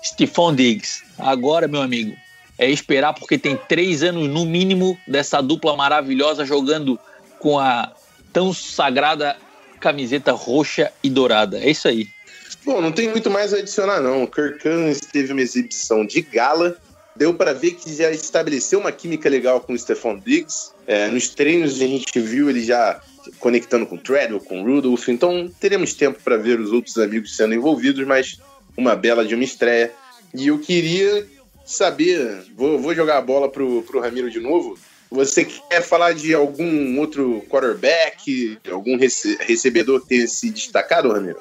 Stephon 0.03 0.55
Diggs. 0.55 1.03
Agora, 1.17 1.67
meu 1.67 1.81
amigo, 1.81 2.15
é 2.57 2.69
esperar, 2.69 3.13
porque 3.13 3.37
tem 3.37 3.55
três 3.55 4.03
anos 4.03 4.27
no 4.27 4.45
mínimo 4.45 4.97
dessa 5.07 5.41
dupla 5.41 5.75
maravilhosa 5.75 6.45
jogando 6.45 6.99
com 7.39 7.59
a 7.59 7.91
tão 8.33 8.53
sagrada 8.53 9.37
camiseta 9.79 10.31
roxa 10.31 10.91
e 11.03 11.09
dourada. 11.09 11.59
É 11.59 11.69
isso 11.69 11.87
aí. 11.87 12.07
Bom, 12.65 12.81
não 12.81 12.91
tem 12.91 13.09
muito 13.09 13.29
mais 13.29 13.53
a 13.53 13.57
adicionar, 13.57 14.01
não. 14.01 14.23
O 14.23 14.27
Kirk 14.27 14.59
teve 15.11 15.31
uma 15.31 15.41
exibição 15.41 16.05
de 16.05 16.21
gala. 16.21 16.75
Deu 17.15 17.33
para 17.33 17.53
ver 17.53 17.71
que 17.71 17.93
já 17.95 18.11
estabeleceu 18.11 18.79
uma 18.79 18.91
química 18.91 19.29
legal 19.29 19.61
com 19.61 19.73
o 19.73 19.79
Stephon 19.79 20.19
Diggs. 20.19 20.71
É, 20.85 21.07
nos 21.07 21.29
treinos 21.29 21.75
a 21.75 21.85
gente 21.85 22.19
viu 22.19 22.49
ele 22.49 22.63
já 22.63 23.01
conectando 23.39 23.85
com 23.85 23.95
o 23.95 23.97
Treadwell, 23.97 24.39
com 24.39 24.61
o 24.61 24.65
Rudolph. 24.65 25.07
Então 25.09 25.49
teremos 25.59 25.93
tempo 25.93 26.19
para 26.23 26.37
ver 26.37 26.59
os 26.59 26.71
outros 26.71 26.97
amigos 26.97 27.35
sendo 27.35 27.53
envolvidos, 27.55 28.05
mas 28.05 28.39
uma 28.75 28.95
bela 28.95 29.25
de 29.25 29.33
uma 29.33 29.43
estreia. 29.43 29.91
E 30.33 30.47
eu 30.47 30.59
queria 30.59 31.25
saber, 31.67 32.45
vou, 32.55 32.79
vou 32.79 32.95
jogar 32.95 33.17
a 33.17 33.21
bola 33.21 33.49
pro, 33.49 33.83
pro 33.83 33.99
Ramiro 33.99 34.31
de 34.31 34.39
novo. 34.39 34.79
Você 35.11 35.45
quer 35.45 35.81
falar 35.81 36.13
de 36.13 36.33
algum 36.33 36.99
outro 36.99 37.45
quarterback, 37.49 38.57
algum 38.71 38.97
rece 38.97 39.37
recebedor 39.41 40.01
que 40.01 40.07
tenha 40.07 40.27
se 40.27 40.49
destacado, 40.49 41.11
Ramiro? 41.11 41.39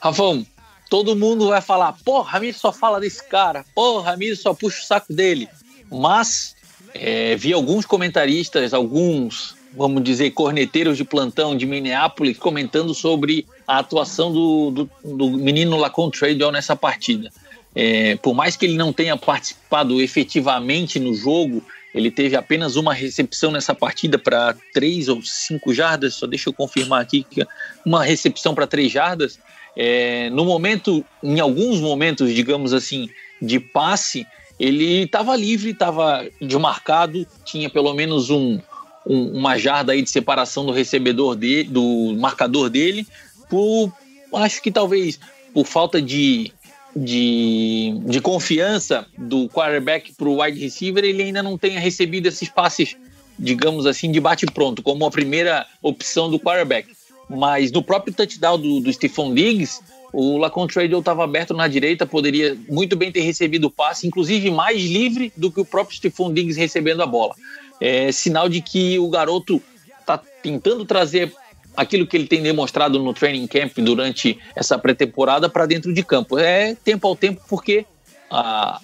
Rafão, 0.00 0.46
todo 0.88 1.16
mundo 1.16 1.48
vai 1.48 1.60
falar, 1.60 1.96
pô, 2.04 2.20
Ramiro 2.20 2.56
só 2.56 2.72
fala 2.72 3.00
desse 3.00 3.26
cara, 3.26 3.64
pô, 3.74 4.00
Ramiro 4.00 4.36
só 4.36 4.54
puxa 4.54 4.82
o 4.82 4.86
saco 4.86 5.12
dele. 5.12 5.48
Mas 5.90 6.54
é, 6.94 7.36
vi 7.36 7.52
alguns 7.52 7.84
comentaristas, 7.84 8.72
alguns, 8.72 9.54
vamos 9.74 10.02
dizer, 10.02 10.30
corneteiros 10.30 10.96
de 10.96 11.04
plantão 11.04 11.56
de 11.56 11.66
Minneapolis 11.66 12.38
comentando 12.38 12.94
sobre 12.94 13.46
a 13.66 13.78
atuação 13.78 14.32
do, 14.32 14.70
do, 14.70 14.90
do 15.04 15.30
menino 15.30 15.76
Lacon 15.76 16.10
Treadwell 16.10 16.52
nessa 16.52 16.74
partida. 16.74 17.30
É, 17.74 18.16
por 18.16 18.34
mais 18.34 18.56
que 18.56 18.66
ele 18.66 18.76
não 18.76 18.92
tenha 18.92 19.16
participado 19.16 20.00
efetivamente 20.00 20.98
no 20.98 21.14
jogo, 21.14 21.62
ele 21.94 22.10
teve 22.10 22.36
apenas 22.36 22.76
uma 22.76 22.94
recepção 22.94 23.50
nessa 23.50 23.74
partida 23.74 24.18
para 24.18 24.54
três 24.72 25.08
ou 25.08 25.22
cinco 25.22 25.74
jardas. 25.74 26.14
Só 26.14 26.26
deixa 26.26 26.48
eu 26.48 26.52
confirmar 26.52 27.02
aqui 27.02 27.24
que 27.28 27.46
uma 27.84 28.04
recepção 28.04 28.54
para 28.54 28.66
três 28.66 28.90
jardas. 28.90 29.38
É, 29.76 30.30
no 30.30 30.44
momento, 30.44 31.04
em 31.22 31.40
alguns 31.40 31.80
momentos, 31.80 32.32
digamos 32.34 32.72
assim, 32.72 33.08
de 33.40 33.60
passe, 33.60 34.26
ele 34.58 35.02
estava 35.02 35.36
livre, 35.36 35.70
estava 35.70 36.26
demarcado, 36.40 37.26
tinha 37.44 37.68
pelo 37.68 37.92
menos 37.94 38.30
um, 38.30 38.58
um, 39.06 39.38
uma 39.38 39.58
jarda 39.58 39.92
aí 39.92 40.02
de 40.02 40.10
separação 40.10 40.64
do 40.64 40.72
recebedor 40.72 41.34
dele, 41.34 41.68
do 41.68 42.14
marcador 42.18 42.70
dele, 42.70 43.06
por 43.50 43.92
acho 44.34 44.62
que 44.62 44.70
talvez 44.70 45.18
por 45.52 45.66
falta 45.66 46.00
de, 46.00 46.52
de, 46.94 47.98
de 48.04 48.20
confiança 48.20 49.06
do 49.16 49.48
quarterback 49.48 50.12
para 50.14 50.28
o 50.28 50.42
wide 50.42 50.60
receiver, 50.60 51.04
ele 51.04 51.22
ainda 51.22 51.42
não 51.42 51.56
tenha 51.56 51.80
recebido 51.80 52.26
esses 52.26 52.48
passes, 52.48 52.96
digamos 53.38 53.86
assim, 53.86 54.10
de 54.12 54.20
bate-pronto, 54.20 54.82
como 54.82 55.04
a 55.06 55.10
primeira 55.10 55.66
opção 55.82 56.30
do 56.30 56.38
quarterback. 56.38 56.88
Mas 57.28 57.72
no 57.72 57.82
próprio 57.82 58.14
touchdown 58.14 58.58
do, 58.58 58.80
do 58.80 58.92
Stephon 58.92 59.34
Diggs, 59.34 59.80
o 60.12 60.36
Lacon 60.36 60.66
Tradle 60.66 60.98
estava 60.98 61.24
aberto 61.24 61.54
na 61.54 61.66
direita, 61.66 62.04
poderia 62.04 62.56
muito 62.68 62.94
bem 62.94 63.10
ter 63.10 63.22
recebido 63.22 63.66
o 63.66 63.70
passe, 63.70 64.06
inclusive 64.06 64.50
mais 64.50 64.82
livre 64.82 65.32
do 65.36 65.50
que 65.50 65.60
o 65.60 65.64
próprio 65.64 65.96
Stephon 65.96 66.32
Diggs 66.32 66.58
recebendo 66.58 67.02
a 67.02 67.06
bola. 67.06 67.34
É 67.80 68.12
sinal 68.12 68.48
de 68.48 68.60
que 68.60 68.98
o 68.98 69.08
garoto 69.08 69.62
está 69.98 70.18
tentando 70.18 70.84
trazer 70.84 71.32
aquilo 71.76 72.06
que 72.06 72.16
ele 72.16 72.26
tem 72.26 72.42
demonstrado 72.42 72.98
no 72.98 73.14
training 73.14 73.46
camp 73.46 73.78
durante 73.78 74.38
essa 74.54 74.78
pré-temporada 74.78 75.48
para 75.48 75.66
dentro 75.66 75.92
de 75.92 76.02
campo. 76.02 76.38
É 76.38 76.74
tempo 76.74 77.06
ao 77.06 77.16
tempo, 77.16 77.42
porque 77.48 77.86
a, 78.30 78.80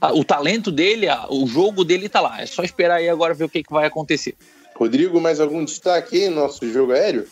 a, 0.00 0.12
o 0.12 0.24
talento 0.24 0.70
dele, 0.70 1.08
a, 1.08 1.26
o 1.28 1.46
jogo 1.46 1.84
dele 1.84 2.06
está 2.06 2.20
lá. 2.20 2.40
É 2.40 2.46
só 2.46 2.62
esperar 2.62 2.96
aí 2.96 3.08
agora 3.08 3.34
ver 3.34 3.44
o 3.44 3.48
que, 3.48 3.62
que 3.62 3.72
vai 3.72 3.86
acontecer. 3.86 4.34
Rodrigo, 4.74 5.20
mais 5.20 5.40
algum 5.40 5.64
destaque 5.64 6.24
aí 6.24 6.28
no 6.28 6.36
nosso 6.36 6.70
jogo 6.72 6.92
aéreo? 6.92 7.26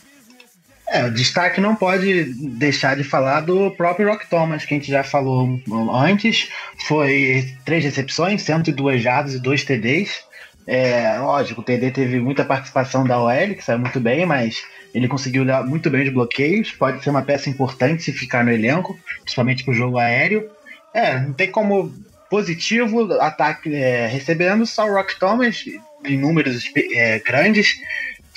É, 0.88 1.06
o 1.06 1.10
destaque 1.10 1.60
não 1.60 1.74
pode 1.74 2.24
deixar 2.34 2.96
de 2.96 3.04
falar 3.04 3.40
do 3.40 3.70
próprio 3.70 4.08
Rock 4.08 4.28
Thomas, 4.28 4.64
que 4.64 4.74
a 4.74 4.76
gente 4.76 4.90
já 4.90 5.02
falou 5.02 5.58
antes. 5.94 6.50
Foi 6.86 7.48
três 7.64 7.84
recepções, 7.84 8.42
102 8.42 9.02
jardas 9.02 9.34
e 9.34 9.38
dois 9.40 9.64
TDs. 9.64 10.22
É, 10.66 11.18
lógico, 11.18 11.60
o 11.60 11.64
TD 11.64 11.90
teve 11.90 12.20
muita 12.20 12.44
participação 12.44 13.04
da 13.04 13.20
OL, 13.20 13.54
que 13.56 13.64
saiu 13.64 13.78
muito 13.78 13.98
bem, 13.98 14.26
mas 14.26 14.62
ele 14.94 15.08
conseguiu 15.08 15.44
dar 15.44 15.64
muito 15.64 15.88
bem 15.90 16.02
os 16.02 16.12
bloqueios. 16.12 16.70
Pode 16.72 17.02
ser 17.02 17.10
uma 17.10 17.22
peça 17.22 17.48
importante 17.48 18.02
se 18.02 18.12
ficar 18.12 18.44
no 18.44 18.52
elenco, 18.52 18.98
principalmente 19.22 19.64
para 19.64 19.72
o 19.72 19.76
jogo 19.76 19.98
aéreo. 19.98 20.50
É, 20.92 21.18
não 21.18 21.32
tem 21.32 21.50
como 21.50 21.92
positivo 22.28 23.12
ataque 23.14 23.74
é, 23.74 24.06
recebendo 24.06 24.64
só 24.66 24.86
o 24.86 24.92
Rock 24.92 25.18
Thomas 25.18 25.64
em 26.04 26.18
números 26.18 26.64
é, 26.92 27.18
grandes. 27.18 27.76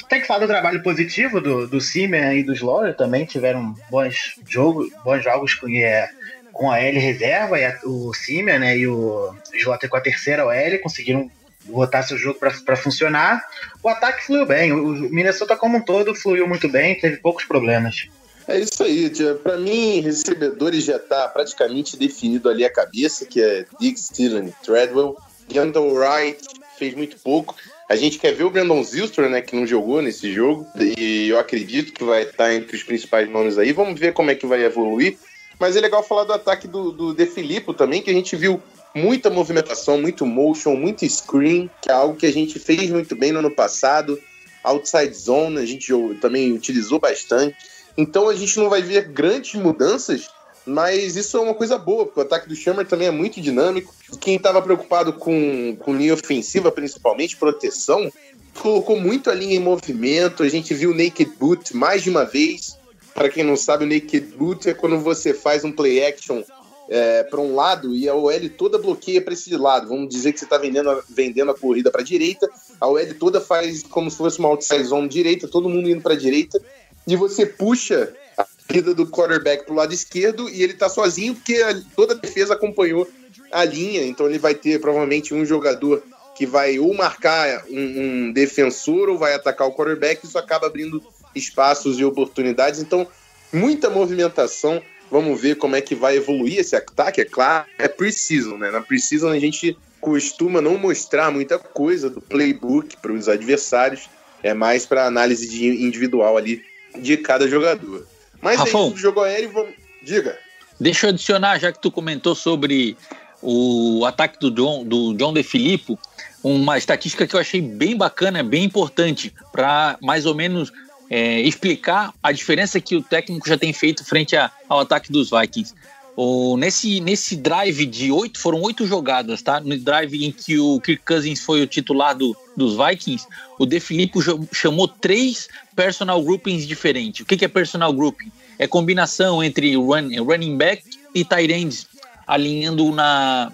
Tem 0.10 0.22
que 0.22 0.28
falar 0.28 0.40
do 0.40 0.48
trabalho 0.48 0.84
positivo 0.84 1.42
do, 1.42 1.68
do 1.68 1.78
e 1.78 2.44
do 2.44 2.54
Slower 2.54 2.96
também 2.96 3.26
tiveram 3.26 3.76
bons, 3.90 4.36
jogo, 4.48 4.88
bons 5.04 5.24
jogos 5.24 5.56
com, 5.56 5.68
é, 5.70 6.10
com 6.54 6.70
a 6.70 6.80
L 6.80 7.00
reserva 7.00 7.60
e 7.60 7.66
a, 7.66 7.80
o 7.84 8.14
Simer 8.14 8.60
né, 8.60 8.78
e 8.78 8.88
o 8.88 9.36
Slotter 9.54 9.90
com 9.90 9.98
a 9.98 10.02
terceira 10.02 10.46
OL 10.46 10.80
conseguiram 10.82 11.30
botar 11.66 12.04
seu 12.04 12.18
jogo 12.18 12.40
para 12.40 12.76
funcionar. 12.76 13.44
O 13.84 13.90
ataque 13.90 14.26
fluiu 14.26 14.46
bem. 14.46 14.72
O 14.72 15.10
Minnesota, 15.10 15.56
como 15.56 15.78
um 15.78 15.82
todo, 15.82 16.16
fluiu 16.16 16.48
muito 16.48 16.70
bem, 16.70 17.00
teve 17.00 17.18
poucos 17.18 17.46
problemas. 17.46 18.08
É 18.48 18.60
isso 18.60 18.84
aí. 18.84 19.12
Para 19.42 19.58
mim, 19.58 20.02
recebedores 20.02 20.84
já 20.84 21.00
tá 21.00 21.28
praticamente 21.28 21.98
definido 21.98 22.50
ali 22.50 22.64
a 22.64 22.72
cabeça, 22.72 23.26
que 23.26 23.42
é 23.42 23.66
Dick 23.80 24.00
Steelen, 24.00 24.54
Treadwell. 24.64 25.18
Kendall 25.48 25.94
Wright 25.94 26.44
fez 26.78 26.94
muito 26.96 27.18
pouco. 27.20 27.56
A 27.90 27.96
gente 27.96 28.18
quer 28.18 28.34
ver 28.34 28.44
o 28.44 28.50
Brandon 28.50 28.84
Zilstra, 28.84 29.30
né, 29.30 29.42
que 29.42 29.56
não 29.56 29.66
jogou 29.66 30.02
nesse 30.02 30.34
jogo, 30.34 30.68
e 30.76 31.30
eu 31.30 31.38
acredito 31.38 31.94
que 31.94 32.04
vai 32.04 32.24
estar 32.24 32.52
entre 32.54 32.76
os 32.76 32.82
principais 32.82 33.30
nomes 33.30 33.60
aí. 33.60 33.72
Vamos 33.72 34.00
ver 34.00 34.12
como 34.14 34.32
é 34.32 34.36
que 34.36 34.48
vai 34.48 34.64
evoluir. 34.64 35.18
Mas 35.60 35.76
é 35.76 35.82
legal 35.82 36.04
falar 36.04 36.26
do 36.26 36.34
ataque 36.34 36.68
do, 36.68 36.92
do 36.92 37.14
De 37.14 37.26
Filippo 37.26 37.74
também, 37.74 38.02
que 38.02 38.10
a 38.10 38.14
gente 38.14 38.36
viu 38.36 38.62
muita 38.96 39.30
movimentação, 39.30 40.00
muito 40.00 40.26
motion, 40.26 40.76
muito 40.76 41.08
screen, 41.08 41.70
que 41.82 41.92
é 41.92 41.94
algo 41.94 42.16
que 42.16 42.26
a 42.26 42.32
gente 42.32 42.58
fez 42.58 42.90
muito 42.90 43.16
bem 43.16 43.34
no 43.34 43.40
ano 43.40 43.52
passado. 43.52 44.18
Outside 44.64 45.14
zone, 45.14 45.58
a 45.58 45.66
gente 45.66 45.92
também 46.22 46.54
utilizou 46.54 46.98
bastante. 46.98 47.56
Então 47.98 48.30
a 48.30 48.36
gente 48.36 48.58
não 48.58 48.70
vai 48.70 48.82
ver 48.82 49.10
grandes 49.10 49.54
mudanças, 49.56 50.30
mas 50.66 51.16
isso 51.16 51.38
é 51.38 51.40
uma 51.42 51.54
coisa 51.54 51.78
boa, 51.78 52.06
porque 52.06 52.20
o 52.20 52.24
ataque 52.24 52.48
do 52.48 52.56
Shammer 52.56 52.88
também 52.88 53.08
é 53.08 53.12
muito 53.12 53.40
dinâmico. 53.40 53.94
Quem 54.20 54.38
estava 54.38 54.62
preocupado 54.62 55.14
com, 55.14 55.76
com 55.80 55.96
linha 55.96 56.14
ofensiva, 56.14 56.72
principalmente 56.72 57.38
proteção, 57.38 58.12
colocou 58.60 59.00
muito 59.00 59.30
a 59.30 59.34
linha 59.34 59.56
em 59.56 59.60
movimento. 59.60 60.42
A 60.42 60.50
gente 60.50 60.74
viu 60.74 60.92
o 60.92 60.96
Naked 60.96 61.32
Boot 61.38 61.76
mais 61.76 62.02
de 62.02 62.10
uma 62.10 62.26
vez. 62.26 62.78
Para 63.14 63.30
quem 63.30 63.44
não 63.44 63.56
sabe, 63.56 63.86
o 63.86 63.88
Naked 63.88 64.36
Boot 64.36 64.70
é 64.70 64.74
quando 64.74 65.00
você 65.00 65.34
faz 65.34 65.64
um 65.64 65.72
play 65.72 66.04
action 66.04 66.44
é, 66.90 67.24
para 67.24 67.40
um 67.40 67.56
lado 67.56 67.96
e 67.96 68.08
a 68.08 68.14
OL 68.14 68.50
toda 68.58 68.78
bloqueia 68.78 69.22
para 69.22 69.34
esse 69.34 69.56
lado. 69.56 69.88
Vamos 69.88 70.10
dizer 70.10 70.34
que 70.34 70.40
você 70.40 70.46
está 70.46 70.58
vendendo, 70.58 71.04
vendendo 71.10 71.52
a 71.52 71.58
corrida 71.58 71.92
para 71.92 72.02
a 72.02 72.06
direita, 72.06 72.50
a 72.80 72.88
OL 72.88 73.14
toda 73.20 73.42
faz 73.42 73.84
como 73.84 74.10
se 74.10 74.18
fosse 74.18 74.40
uma 74.40 74.50
outside 74.50 74.84
zone 74.84 75.08
direita, 75.08 75.48
todo 75.48 75.70
mundo 75.70 75.90
indo 75.90 76.02
para 76.02 76.14
a 76.14 76.18
direita, 76.18 76.62
e 77.08 77.16
você 77.16 77.46
puxa 77.46 78.14
a 78.38 78.46
corrida 78.68 78.94
do 78.94 79.08
quarterback 79.08 79.66
para 79.66 79.74
o 79.74 79.78
lado 79.78 79.94
esquerdo 79.94 80.50
e 80.50 80.62
ele 80.62 80.74
está 80.74 80.90
sozinho 80.90 81.36
porque 81.36 81.56
a, 81.56 81.80
toda 81.96 82.14
a 82.14 82.18
defesa 82.18 82.54
acompanhou 82.54 83.08
a 83.52 83.64
linha, 83.64 84.04
então 84.06 84.28
ele 84.28 84.40
vai 84.40 84.54
ter 84.54 84.80
provavelmente 84.80 85.34
um 85.34 85.46
jogador 85.46 86.04
que 86.36 86.46
vai 86.46 86.78
ou 86.78 86.94
marcar 86.94 87.64
um, 87.70 88.28
um 88.28 88.32
defensor 88.34 89.10
ou 89.10 89.18
vai 89.18 89.34
atacar 89.34 89.68
o 89.68 89.74
quarterback, 89.74 90.26
isso 90.26 90.38
acaba 90.38 90.68
abrindo 90.68 91.02
espaços 91.34 91.98
e 91.98 92.04
oportunidades. 92.04 92.82
Então, 92.82 93.08
muita 93.54 93.90
movimentação 93.90 94.82
Vamos 95.10 95.40
ver 95.40 95.56
como 95.56 95.76
é 95.76 95.82
que 95.82 95.96
vai 95.96 96.18
evoluir 96.18 96.60
esse 96.60 96.76
ataque. 96.76 97.22
É 97.22 97.26
claro, 97.26 97.66
é 97.78 97.88
preciso, 97.88 98.58
né? 98.58 98.72
Na 98.72 98.82
preciso 98.82 99.28
a 99.28 99.40
gente 99.40 99.78
costuma 100.02 100.62
não 100.62 100.78
mostrar 100.78 101.32
muita 101.32 101.58
coisa 101.58 102.10
do 102.10 102.22
playbook 102.22 102.98
para 102.98 103.14
os 103.14 103.28
adversários. 103.28 104.10
É 104.44 104.54
mais 104.54 104.86
para 104.86 105.06
análise 105.06 105.48
de 105.48 105.68
individual 105.68 106.38
ali 106.38 106.64
de 106.98 107.18
cada 107.18 107.48
jogador. 107.48 108.06
Mas 108.42 108.60
Rafão, 108.60 108.88
aí, 108.88 108.94
o 108.94 108.98
jogo 108.98 109.22
aéreo, 109.22 109.52
vamos... 109.52 109.74
diga. 110.04 110.38
Deixa 110.80 111.08
eu 111.08 111.10
adicionar, 111.10 111.58
já 111.58 111.72
que 111.72 111.82
tu 111.82 111.90
comentou 111.90 112.36
sobre 112.36 112.98
o 113.42 114.04
ataque 114.06 114.40
do 114.40 114.52
John, 114.52 114.84
do 114.84 115.14
John 115.14 115.34
De 115.34 115.42
Filippo, 115.42 115.98
uma 116.44 116.78
estatística 116.78 117.26
que 117.26 117.36
eu 117.36 117.40
achei 117.40 117.62
bem 117.62 117.96
bacana, 117.96 118.44
bem 118.44 118.64
importante, 118.64 119.34
para 119.52 119.98
mais 120.02 120.26
ou 120.26 120.36
menos 120.36 120.72
é, 121.10 121.42
explicar 121.42 122.14
a 122.22 122.32
diferença 122.32 122.80
que 122.80 122.96
o 122.96 123.02
técnico 123.02 123.48
já 123.48 123.58
tem 123.58 123.72
feito 123.74 124.04
frente 124.04 124.36
a, 124.36 124.52
ao 124.68 124.80
ataque 124.80 125.12
dos 125.12 125.30
Vikings. 125.30 125.74
O, 126.18 126.56
nesse, 126.56 127.02
nesse 127.02 127.36
drive 127.36 127.86
de 127.86 128.10
oito, 128.10 128.40
foram 128.40 128.62
oito 128.62 128.88
jogadas, 128.88 129.42
tá? 129.42 129.60
No 129.60 129.78
drive 129.78 130.26
em 130.26 130.32
que 130.32 130.58
o 130.58 130.80
Kirk 130.80 131.04
Cousins 131.06 131.42
foi 131.42 131.62
o 131.62 131.68
titular 131.68 132.16
do, 132.16 132.36
dos 132.56 132.78
Vikings, 132.78 133.28
o 133.60 133.66
De 133.66 133.82
Filippo 133.82 134.20
chamou 134.54 134.88
três 134.88 135.50
personal 135.76 136.24
groupings 136.24 136.66
diferentes. 136.66 137.22
O 137.22 137.26
que, 137.26 137.36
que 137.36 137.44
é 137.44 137.50
personal 137.50 137.92
grouping? 137.92 138.32
É 138.58 138.66
combinação 138.66 139.44
entre 139.44 139.76
run, 139.76 140.10
running 140.24 140.58
back 140.58 140.84
e 141.14 141.26
tight 141.26 141.52
ends, 141.52 141.88
alinhando 142.26 142.92
na, 142.94 143.52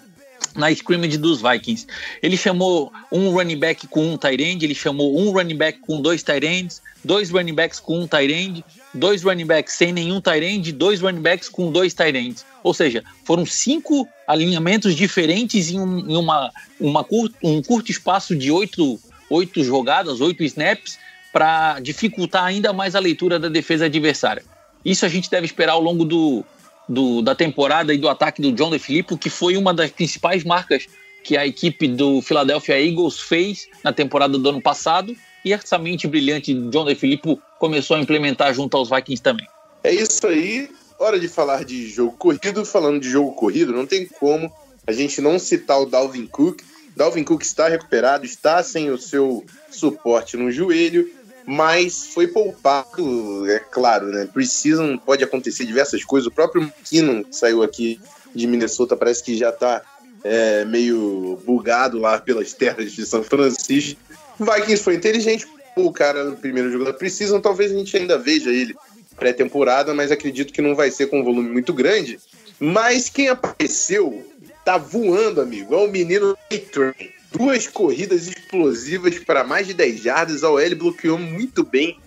na 0.56 0.72
scrimmage 0.72 1.18
dos 1.18 1.42
Vikings. 1.42 1.88
Ele 2.22 2.38
chamou 2.38 2.92
um 3.12 3.32
running 3.32 3.58
back 3.58 3.88
com 3.88 4.14
um 4.14 4.18
tight 4.18 4.44
end, 4.44 4.64
ele 4.64 4.76
chamou 4.76 5.20
um 5.20 5.32
running 5.32 5.58
back 5.58 5.80
com 5.80 6.00
dois 6.00 6.22
tight 6.22 6.46
ends, 6.46 6.80
dois 7.04 7.30
running 7.30 7.54
backs 7.54 7.80
com 7.80 8.00
um 8.00 8.08
tight 8.08 8.32
end, 8.34 8.64
dois 8.94 9.24
running 9.24 9.46
backs 9.46 9.74
sem 9.74 9.92
nenhum 9.92 10.22
tight 10.22 10.46
end, 10.46 10.72
dois 10.72 11.02
running 11.02 11.22
backs 11.22 11.50
com 11.50 11.72
dois 11.72 11.94
tight 11.94 12.18
ends. 12.18 12.46
Ou 12.64 12.74
seja, 12.74 13.04
foram 13.26 13.46
cinco 13.46 14.08
alinhamentos 14.28 14.96
diferentes 14.96 15.72
em, 15.72 15.80
um, 15.80 16.00
em 16.00 16.16
uma, 16.16 16.52
uma 16.80 17.04
cur, 17.04 17.30
um 17.44 17.62
curto 17.62 17.92
espaço 17.92 18.36
de 18.36 18.52
oito, 18.52 19.00
oito 19.30 19.64
jogadas, 19.64 20.22
oito 20.22 20.44
snaps, 20.44 20.98
para 21.34 21.80
dificultar 21.80 22.44
ainda 22.44 22.74
mais 22.74 22.96
a 22.96 23.00
leitura 23.00 23.40
da 23.40 23.50
defesa 23.50 23.86
adversária. 23.86 24.44
Isso 24.84 25.06
a 25.06 25.10
gente 25.10 25.30
deve 25.30 25.46
esperar 25.46 25.74
ao 25.74 25.82
longo 25.82 26.04
do, 26.04 26.44
do, 26.88 27.22
da 27.22 27.34
temporada 27.34 27.94
e 27.94 27.98
do 27.98 28.10
ataque 28.10 28.42
do 28.42 28.52
John 28.52 28.70
DeFilippo, 28.70 29.18
que 29.18 29.30
foi 29.30 29.56
uma 29.56 29.74
das 29.74 29.92
principais 29.92 30.44
marcas 30.44 30.88
que 31.24 31.38
a 31.38 31.46
equipe 31.46 31.88
do 31.88 32.22
Philadelphia 32.22 32.84
Eagles 32.84 33.20
fez 33.20 33.68
na 33.84 33.94
temporada 33.94 34.38
do 34.38 34.50
ano 34.50 34.62
passado 34.62 35.16
e 35.44 35.54
essa 35.54 35.78
mente 35.78 36.08
brilhante 36.08 36.54
de 36.54 36.70
John 36.70 36.86
DeFilippo 36.86 37.42
começou 37.60 37.98
a 37.98 38.00
implementar 38.00 38.54
junto 38.54 38.78
aos 38.78 38.90
Vikings 38.90 39.22
também. 39.22 39.48
É 39.84 39.94
isso 39.94 40.26
aí. 40.28 40.70
Hora 41.00 41.20
de 41.20 41.28
falar 41.28 41.66
de 41.66 41.88
jogo 41.90 42.14
corrido. 42.18 42.64
Falando 42.64 43.02
de 43.02 43.10
jogo 43.10 43.34
corrido, 43.34 43.74
não 43.74 43.86
tem 43.86 44.06
como 44.06 44.52
a 44.86 44.92
gente 44.92 45.22
não 45.22 45.40
citar 45.40 45.82
o 45.82 45.86
Dalvin 45.86 46.28
Cook. 46.28 46.62
Dalvin 46.96 47.24
Cook 47.24 47.42
está 47.42 47.68
recuperado, 47.68 48.26
está 48.26 48.62
sem 48.62 48.90
o 48.92 48.98
seu 48.98 49.46
suporte 49.72 50.36
no 50.36 50.52
joelho, 50.52 51.10
mas 51.46 52.08
foi 52.08 52.28
poupado, 52.28 53.50
é 53.50 53.60
claro, 53.60 54.08
né? 54.08 54.28
Precisam, 54.32 54.98
pode 54.98 55.24
acontecer 55.24 55.66
diversas 55.66 56.04
coisas. 56.04 56.28
O 56.28 56.32
próprio 56.32 56.64
McKinnon 56.64 57.24
saiu 57.32 57.64
aqui 57.64 58.00
de 58.34 58.48
Minnesota 58.48 58.96
parece 58.96 59.24
que 59.24 59.38
já 59.38 59.52
tá 59.52 59.82
é, 60.24 60.66
meio 60.66 61.42
bugado 61.46 61.98
lá 61.98 62.20
pelas 62.20 62.54
terras 62.54 62.92
de 62.92 63.06
São 63.06 63.24
Francisco. 63.24 64.00
Vikings 64.40 64.84
foi 64.84 64.96
inteligente, 64.96 65.48
o 65.76 65.92
cara 65.92 66.24
no 66.24 66.36
primeiro 66.36 66.72
jogo 66.72 66.86
da 66.86 66.94
Precision, 66.94 67.40
talvez 67.40 67.72
a 67.72 67.76
gente 67.76 67.96
ainda 67.96 68.18
veja 68.18 68.50
ele 68.50 68.76
pré-temporada, 69.16 69.94
mas 69.94 70.12
acredito 70.12 70.54
que 70.54 70.62
não 70.62 70.76
vai 70.76 70.90
ser 70.90 71.08
com 71.08 71.20
um 71.20 71.24
volume 71.24 71.50
muito 71.50 71.74
grande. 71.74 72.20
Mas 72.60 73.10
quem 73.10 73.30
apareceu 73.30 74.26
tá 74.66 74.78
voando, 74.78 75.42
amigo. 75.42 75.74
É 75.74 75.78
o 75.78 75.88
menino 75.88 76.38
Nathan. 76.52 76.94
Duas 77.32 77.68
corridas 77.68 78.28
explosivas 78.28 79.20
para 79.20 79.44
mais 79.44 79.68
de 79.68 79.74
10 79.74 80.02
jardas. 80.02 80.44
A 80.44 80.50
OL 80.50 80.76
bloqueou 80.76 81.18
muito 81.18 81.64
bem 81.64 81.98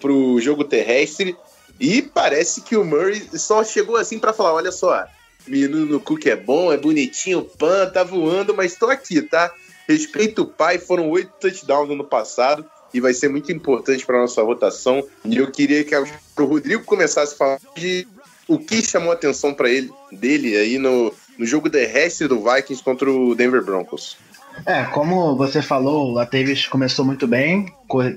pro 0.00 0.40
jogo 0.40 0.64
terrestre. 0.64 1.36
E 1.78 2.02
parece 2.02 2.62
que 2.62 2.76
o 2.76 2.84
Murray 2.84 3.22
só 3.34 3.62
chegou 3.62 3.96
assim 3.96 4.18
para 4.18 4.32
falar: 4.32 4.54
olha 4.54 4.72
só, 4.72 5.06
menino 5.46 6.00
Cook 6.00 6.26
é 6.26 6.36
bom, 6.36 6.72
é 6.72 6.76
bonitinho, 6.76 7.42
pan, 7.42 7.88
tá 7.90 8.02
voando, 8.02 8.54
mas 8.54 8.76
tô 8.76 8.86
aqui, 8.86 9.20
tá? 9.20 9.52
Respeito 9.88 10.42
o 10.42 10.46
pai, 10.46 10.78
foram 10.78 11.08
oito 11.10 11.32
touchdowns 11.40 11.88
no 11.88 11.94
ano 11.94 12.04
passado 12.04 12.64
e 12.92 13.00
vai 13.00 13.12
ser 13.12 13.28
muito 13.28 13.52
importante 13.52 14.04
para 14.04 14.20
nossa 14.20 14.42
rotação. 14.42 15.06
E 15.24 15.36
eu 15.36 15.50
queria 15.50 15.84
que 15.84 15.94
o 15.96 16.44
Rodrigo 16.44 16.84
começasse 16.84 17.34
a 17.34 17.36
falar 17.36 17.58
de 17.76 18.06
o 18.48 18.58
que 18.58 18.82
chamou 18.82 19.10
a 19.10 19.14
atenção 19.14 19.52
para 19.52 19.68
ele 19.68 19.90
dele 20.12 20.56
aí 20.56 20.78
no, 20.78 21.12
no 21.38 21.46
jogo 21.46 21.68
terrestre 21.68 22.28
do 22.28 22.42
Vikings 22.42 22.82
contra 22.82 23.10
o 23.10 23.34
Denver 23.34 23.64
Broncos. 23.64 24.16
É, 24.64 24.84
como 24.84 25.36
você 25.36 25.60
falou, 25.60 26.18
a 26.18 26.24
Davis 26.24 26.66
começou 26.66 27.04
muito 27.04 27.26
bem, 27.26 27.66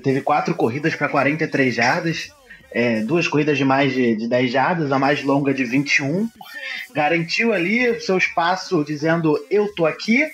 teve 0.02 0.22
quatro 0.22 0.54
corridas 0.54 0.94
para 0.94 1.08
43 1.08 1.74
jardas, 1.74 2.32
é, 2.72 3.00
duas 3.00 3.26
corridas 3.28 3.58
de 3.58 3.64
mais 3.64 3.92
de, 3.92 4.14
de 4.14 4.28
10 4.28 4.50
jardas, 4.50 4.92
a 4.92 4.98
mais 4.98 5.22
longa 5.22 5.52
de 5.52 5.64
21. 5.64 6.28
Garantiu 6.94 7.52
ali 7.52 8.00
seu 8.00 8.16
espaço 8.16 8.84
dizendo: 8.84 9.38
Eu 9.50 9.72
tô 9.74 9.84
aqui, 9.84 10.24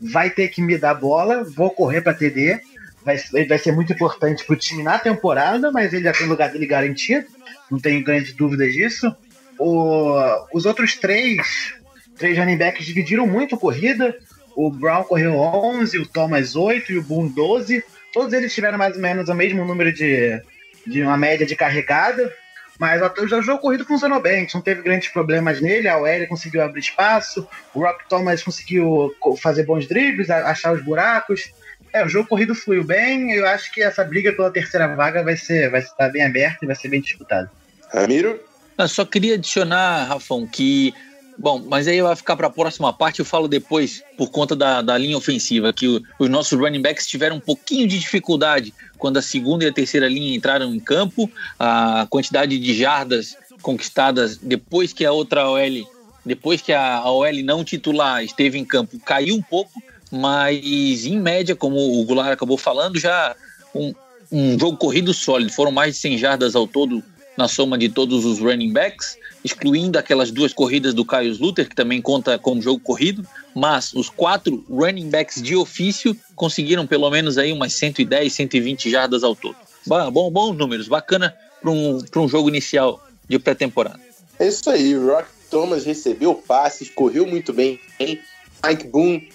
vai 0.00 0.30
ter 0.30 0.48
que 0.48 0.62
me 0.62 0.78
dar 0.78 0.94
bola, 0.94 1.44
vou 1.44 1.70
correr 1.70 2.00
para 2.00 2.14
TD. 2.14 2.60
Vai, 3.04 3.16
vai 3.46 3.58
ser 3.58 3.72
muito 3.72 3.92
importante 3.92 4.44
pro 4.44 4.56
time 4.56 4.82
na 4.82 4.98
temporada, 4.98 5.70
mas 5.70 5.92
ele 5.92 6.04
já 6.04 6.12
tem 6.12 6.26
o 6.26 6.30
lugar 6.30 6.50
dele 6.50 6.66
garantido, 6.66 7.26
não 7.70 7.78
tenho 7.78 8.02
grandes 8.02 8.32
dúvidas 8.32 8.72
disso. 8.72 9.14
O, 9.58 10.16
os 10.52 10.66
outros 10.66 10.96
três, 10.96 11.72
três 12.18 12.36
running 12.36 12.56
backs 12.56 12.84
dividiram 12.84 13.26
muito 13.26 13.54
a 13.54 13.58
corrida. 13.58 14.16
O 14.56 14.70
Brown 14.70 15.04
correu 15.04 15.34
11, 15.36 15.98
o 15.98 16.06
Thomas 16.06 16.56
8 16.56 16.92
e 16.92 16.98
o 16.98 17.02
Boone 17.02 17.30
12. 17.30 17.84
Todos 18.12 18.32
eles 18.32 18.52
tiveram 18.52 18.78
mais 18.78 18.96
ou 18.96 19.02
menos 19.02 19.28
o 19.28 19.34
mesmo 19.34 19.64
número 19.64 19.92
de, 19.92 20.40
de 20.86 21.02
uma 21.02 21.16
média 21.16 21.46
de 21.46 21.54
carregada. 21.54 22.32
Mas 22.78 23.00
o 23.18 23.42
jogo 23.42 23.60
corrido 23.60 23.84
funcionou 23.84 24.20
bem, 24.20 24.46
não 24.52 24.60
teve 24.60 24.82
grandes 24.82 25.08
problemas 25.08 25.60
nele. 25.60 25.88
A 25.88 25.98
OL 25.98 26.26
conseguiu 26.28 26.62
abrir 26.62 26.80
espaço, 26.80 27.48
o 27.74 27.80
Rock 27.80 28.08
Thomas 28.08 28.42
conseguiu 28.42 29.14
fazer 29.40 29.64
bons 29.64 29.86
dribles, 29.86 30.28
achar 30.30 30.72
os 30.72 30.82
buracos. 30.82 31.50
É, 31.92 32.04
o 32.04 32.08
jogo 32.08 32.28
corrido 32.28 32.54
fluiu 32.54 32.84
bem. 32.84 33.32
Eu 33.32 33.46
acho 33.46 33.72
que 33.72 33.82
essa 33.82 34.04
briga 34.04 34.32
pela 34.32 34.50
terceira 34.50 34.94
vaga 34.94 35.22
vai 35.22 35.36
ser, 35.36 35.70
vai 35.70 35.80
estar 35.80 36.10
bem 36.10 36.24
aberta 36.24 36.58
e 36.62 36.66
vai 36.66 36.76
ser 36.76 36.88
bem 36.88 37.00
disputada. 37.00 37.50
Ramiro? 37.92 38.38
Eu 38.76 38.88
só 38.88 39.06
queria 39.06 39.34
adicionar, 39.34 40.04
Rafão, 40.04 40.46
que 40.46 40.92
Bom, 41.38 41.62
mas 41.68 41.86
aí 41.86 42.00
vai 42.00 42.16
ficar 42.16 42.34
para 42.34 42.46
a 42.46 42.50
próxima 42.50 42.92
parte, 42.92 43.18
eu 43.18 43.24
falo 43.24 43.46
depois, 43.46 44.02
por 44.16 44.30
conta 44.30 44.56
da, 44.56 44.80
da 44.80 44.96
linha 44.96 45.18
ofensiva, 45.18 45.72
que 45.72 45.86
o, 45.86 46.02
os 46.18 46.30
nossos 46.30 46.58
running 46.58 46.80
backs 46.80 47.06
tiveram 47.06 47.36
um 47.36 47.40
pouquinho 47.40 47.86
de 47.86 47.98
dificuldade 47.98 48.72
quando 48.98 49.18
a 49.18 49.22
segunda 49.22 49.64
e 49.64 49.68
a 49.68 49.72
terceira 49.72 50.08
linha 50.08 50.34
entraram 50.34 50.74
em 50.74 50.80
campo, 50.80 51.30
a 51.58 52.06
quantidade 52.08 52.58
de 52.58 52.74
jardas 52.74 53.36
conquistadas 53.60 54.38
depois 54.38 54.92
que 54.92 55.04
a 55.04 55.12
outra 55.12 55.48
OL, 55.48 55.86
depois 56.24 56.62
que 56.62 56.72
a, 56.72 56.96
a 56.96 57.10
OL 57.10 57.42
não 57.44 57.62
titular 57.62 58.24
esteve 58.24 58.58
em 58.58 58.64
campo, 58.64 58.98
caiu 58.98 59.36
um 59.36 59.42
pouco, 59.42 59.82
mas 60.10 61.04
em 61.04 61.18
média, 61.18 61.54
como 61.54 62.00
o 62.00 62.04
Goulart 62.04 62.32
acabou 62.32 62.56
falando, 62.56 62.98
já 62.98 63.36
um, 63.74 63.94
um 64.32 64.58
jogo 64.58 64.78
corrido 64.78 65.12
sólido, 65.12 65.52
foram 65.52 65.70
mais 65.70 65.94
de 65.94 66.00
100 66.00 66.18
jardas 66.18 66.56
ao 66.56 66.66
todo 66.66 67.02
na 67.36 67.46
soma 67.46 67.76
de 67.76 67.88
todos 67.88 68.24
os 68.24 68.38
running 68.38 68.72
backs, 68.72 69.18
excluindo 69.46 69.98
aquelas 69.98 70.30
duas 70.32 70.52
corridas 70.52 70.92
do 70.92 71.04
Caio 71.04 71.34
Luther, 71.38 71.68
que 71.68 71.74
também 71.74 72.02
conta 72.02 72.36
como 72.36 72.60
jogo 72.60 72.80
corrido, 72.80 73.24
mas 73.54 73.92
os 73.94 74.10
quatro 74.10 74.64
running 74.68 75.08
backs 75.08 75.40
de 75.40 75.54
ofício 75.54 76.16
conseguiram 76.34 76.86
pelo 76.86 77.08
menos 77.08 77.38
aí 77.38 77.52
umas 77.52 77.72
110, 77.74 78.32
120 78.32 78.90
jardas 78.90 79.22
ao 79.22 79.36
todo. 79.36 79.56
Bom, 79.86 80.30
bons 80.30 80.56
números, 80.56 80.88
bacana 80.88 81.34
para 81.62 81.70
um, 81.70 82.04
um 82.16 82.28
jogo 82.28 82.48
inicial 82.48 83.00
de 83.28 83.38
pré-temporada. 83.38 84.00
É 84.38 84.48
isso 84.48 84.68
aí, 84.68 84.94
Rock 84.94 85.28
Thomas 85.48 85.84
recebeu 85.84 86.34
passes, 86.34 86.90
correu 86.90 87.24
muito 87.24 87.52
bem, 87.52 87.80
hein? 88.00 88.20
Mike 88.66 88.88
Boone 88.88 89.28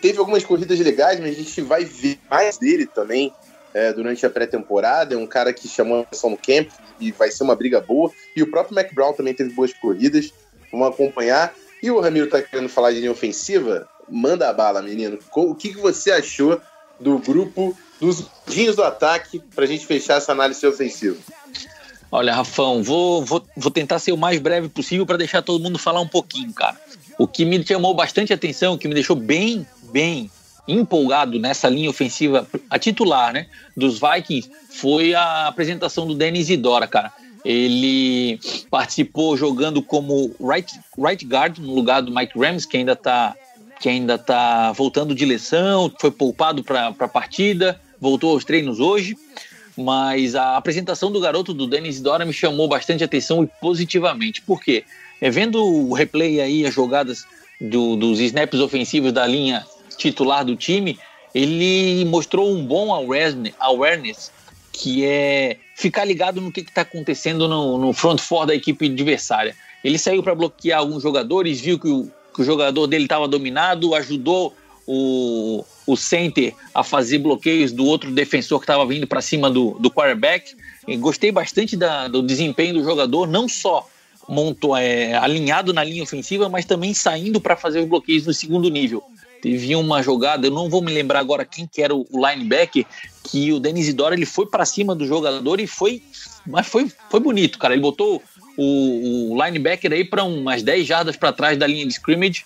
teve 0.00 0.18
algumas 0.18 0.44
corridas 0.44 0.78
legais, 0.78 1.18
mas 1.18 1.30
a 1.30 1.34
gente 1.34 1.60
vai 1.62 1.84
ver 1.86 2.18
mais 2.30 2.58
dele 2.58 2.86
também 2.86 3.32
é, 3.72 3.92
durante 3.94 4.24
a 4.26 4.30
pré-temporada. 4.30 5.14
É 5.14 5.18
um 5.18 5.26
cara 5.26 5.52
que 5.54 5.66
chamou 5.66 5.98
a 5.98 6.00
atenção 6.02 6.30
no 6.30 6.36
camp 6.36 6.68
e 7.00 7.12
vai 7.12 7.30
ser 7.30 7.44
uma 7.44 7.54
briga 7.54 7.80
boa. 7.80 8.10
E 8.36 8.42
o 8.42 8.50
próprio 8.50 8.74
Mac 8.74 8.92
Brown 8.92 9.12
também 9.12 9.34
teve 9.34 9.52
boas 9.54 9.72
corridas. 9.72 10.32
Vamos 10.70 10.88
acompanhar. 10.88 11.54
E 11.82 11.90
o 11.90 12.00
Ramiro 12.00 12.28
tá 12.28 12.40
querendo 12.40 12.68
falar 12.68 12.92
de 12.92 13.00
linha 13.00 13.12
ofensiva? 13.12 13.88
Manda 14.08 14.48
a 14.48 14.52
bala, 14.52 14.82
menino. 14.82 15.18
O 15.34 15.54
que, 15.54 15.72
você 15.72 16.10
achou 16.10 16.60
do 16.98 17.18
grupo 17.18 17.76
dos 18.00 18.26
Dinhos 18.46 18.76
do 18.76 18.82
ataque 18.82 19.40
para 19.54 19.64
a 19.64 19.66
gente 19.66 19.86
fechar 19.86 20.18
essa 20.18 20.32
análise 20.32 20.66
ofensiva? 20.66 21.16
Olha, 22.10 22.34
Rafão, 22.34 22.82
vou, 22.82 23.24
vou, 23.24 23.44
vou 23.56 23.70
tentar 23.70 23.98
ser 23.98 24.12
o 24.12 24.16
mais 24.16 24.38
breve 24.40 24.68
possível 24.68 25.04
para 25.04 25.16
deixar 25.16 25.42
todo 25.42 25.62
mundo 25.62 25.78
falar 25.78 26.00
um 26.00 26.08
pouquinho, 26.08 26.52
cara. 26.52 26.76
O 27.18 27.26
que 27.26 27.44
me 27.44 27.64
chamou 27.66 27.94
bastante 27.94 28.32
atenção, 28.32 28.74
o 28.74 28.78
que 28.78 28.86
me 28.86 28.94
deixou 28.94 29.16
bem, 29.16 29.66
bem 29.90 30.30
empolgado 30.66 31.38
nessa 31.38 31.68
linha 31.68 31.90
ofensiva, 31.90 32.46
a 32.70 32.78
titular, 32.78 33.32
né, 33.32 33.46
dos 33.76 34.00
Vikings, 34.00 34.50
foi 34.70 35.14
a 35.14 35.46
apresentação 35.46 36.06
do 36.06 36.14
Denis 36.14 36.48
Idora, 36.48 36.86
cara. 36.86 37.12
Ele 37.44 38.40
participou 38.70 39.36
jogando 39.36 39.82
como 39.82 40.34
right, 40.40 40.80
right 40.98 41.24
guard 41.26 41.58
no 41.58 41.74
lugar 41.74 42.00
do 42.00 42.14
Mike 42.14 42.38
Rams, 42.38 42.64
que 42.64 42.78
ainda 42.78 42.96
tá 42.96 43.36
que 43.80 43.88
ainda 43.88 44.16
tá 44.16 44.72
voltando 44.72 45.14
de 45.14 45.26
lesão, 45.26 45.92
foi 46.00 46.10
poupado 46.10 46.64
para 46.64 46.94
a 46.98 47.08
partida, 47.08 47.78
voltou 48.00 48.30
aos 48.30 48.44
treinos 48.44 48.80
hoje. 48.80 49.14
Mas 49.76 50.34
a 50.34 50.56
apresentação 50.56 51.10
do 51.10 51.20
garoto 51.20 51.52
do 51.52 51.66
Denis 51.66 52.00
Dora 52.00 52.24
me 52.24 52.32
chamou 52.32 52.68
bastante 52.68 53.02
atenção 53.02 53.42
e 53.42 53.48
positivamente. 53.60 54.40
Por 54.40 54.62
quê? 54.62 54.84
É, 55.20 55.28
vendo 55.28 55.62
o 55.62 55.92
replay 55.92 56.40
aí, 56.40 56.64
as 56.64 56.72
jogadas 56.72 57.26
do, 57.60 57.96
dos 57.96 58.20
snaps 58.20 58.60
ofensivos 58.60 59.12
da 59.12 59.26
linha 59.26 59.66
titular 59.96 60.44
do 60.44 60.56
time, 60.56 60.98
ele 61.34 62.04
mostrou 62.04 62.50
um 62.50 62.64
bom 62.64 62.92
awareness, 62.92 64.30
que 64.72 65.04
é 65.04 65.56
ficar 65.74 66.04
ligado 66.04 66.40
no 66.40 66.52
que 66.52 66.60
está 66.60 66.82
acontecendo 66.82 67.48
no, 67.48 67.78
no, 67.78 67.92
front 67.92 68.20
four 68.20 68.46
da 68.46 68.54
equipe 68.54 68.86
adversária. 68.86 69.54
Ele 69.82 69.98
saiu 69.98 70.22
para 70.22 70.34
bloquear 70.34 70.78
alguns 70.78 71.02
jogadores, 71.02 71.60
viu 71.60 71.78
que 71.78 71.88
o, 71.88 72.10
que 72.34 72.42
o 72.42 72.44
jogador 72.44 72.86
dele 72.86 73.04
estava 73.04 73.28
dominado, 73.28 73.94
ajudou 73.94 74.54
o, 74.86 75.64
o 75.86 75.96
center 75.96 76.54
a 76.74 76.82
fazer 76.82 77.18
bloqueios 77.18 77.72
do 77.72 77.84
outro 77.84 78.10
defensor 78.10 78.58
que 78.60 78.64
estava 78.64 78.86
vindo 78.86 79.06
para 79.06 79.20
cima 79.20 79.50
do, 79.50 79.72
do 79.78 79.90
quarterback. 79.90 80.54
E 80.86 80.96
gostei 80.96 81.32
bastante 81.32 81.76
da, 81.76 82.08
do 82.08 82.22
desempenho 82.22 82.74
do 82.74 82.84
jogador, 82.84 83.26
não 83.26 83.48
só 83.48 83.88
montou 84.28 84.76
é, 84.76 85.14
alinhado 85.14 85.72
na 85.72 85.84
linha 85.84 86.02
ofensiva, 86.02 86.48
mas 86.48 86.64
também 86.64 86.94
saindo 86.94 87.40
para 87.40 87.56
fazer 87.56 87.80
os 87.80 87.88
bloqueios 87.88 88.26
no 88.26 88.32
segundo 88.32 88.68
nível. 88.70 89.02
Teve 89.44 89.76
uma 89.76 90.02
jogada, 90.02 90.46
eu 90.46 90.50
não 90.50 90.70
vou 90.70 90.80
me 90.80 90.90
lembrar 90.90 91.18
agora 91.18 91.44
quem 91.44 91.66
que 91.66 91.82
era 91.82 91.94
o 91.94 92.06
linebacker, 92.14 92.86
que 93.22 93.52
o 93.52 93.60
Denis 93.60 93.86
Idora 93.88 94.14
ele 94.14 94.24
foi 94.24 94.46
para 94.46 94.64
cima 94.64 94.94
do 94.94 95.06
jogador 95.06 95.60
e 95.60 95.66
foi, 95.66 96.02
mas 96.46 96.66
foi, 96.66 96.90
foi 97.10 97.20
bonito, 97.20 97.58
cara. 97.58 97.74
Ele 97.74 97.82
botou 97.82 98.22
o, 98.56 99.32
o 99.34 99.44
linebacker 99.44 99.92
aí 99.92 100.02
para 100.02 100.24
umas 100.24 100.62
10 100.62 100.86
jardas 100.86 101.14
para 101.14 101.30
trás 101.30 101.58
da 101.58 101.66
linha 101.66 101.86
de 101.86 101.92
scrimmage, 101.92 102.42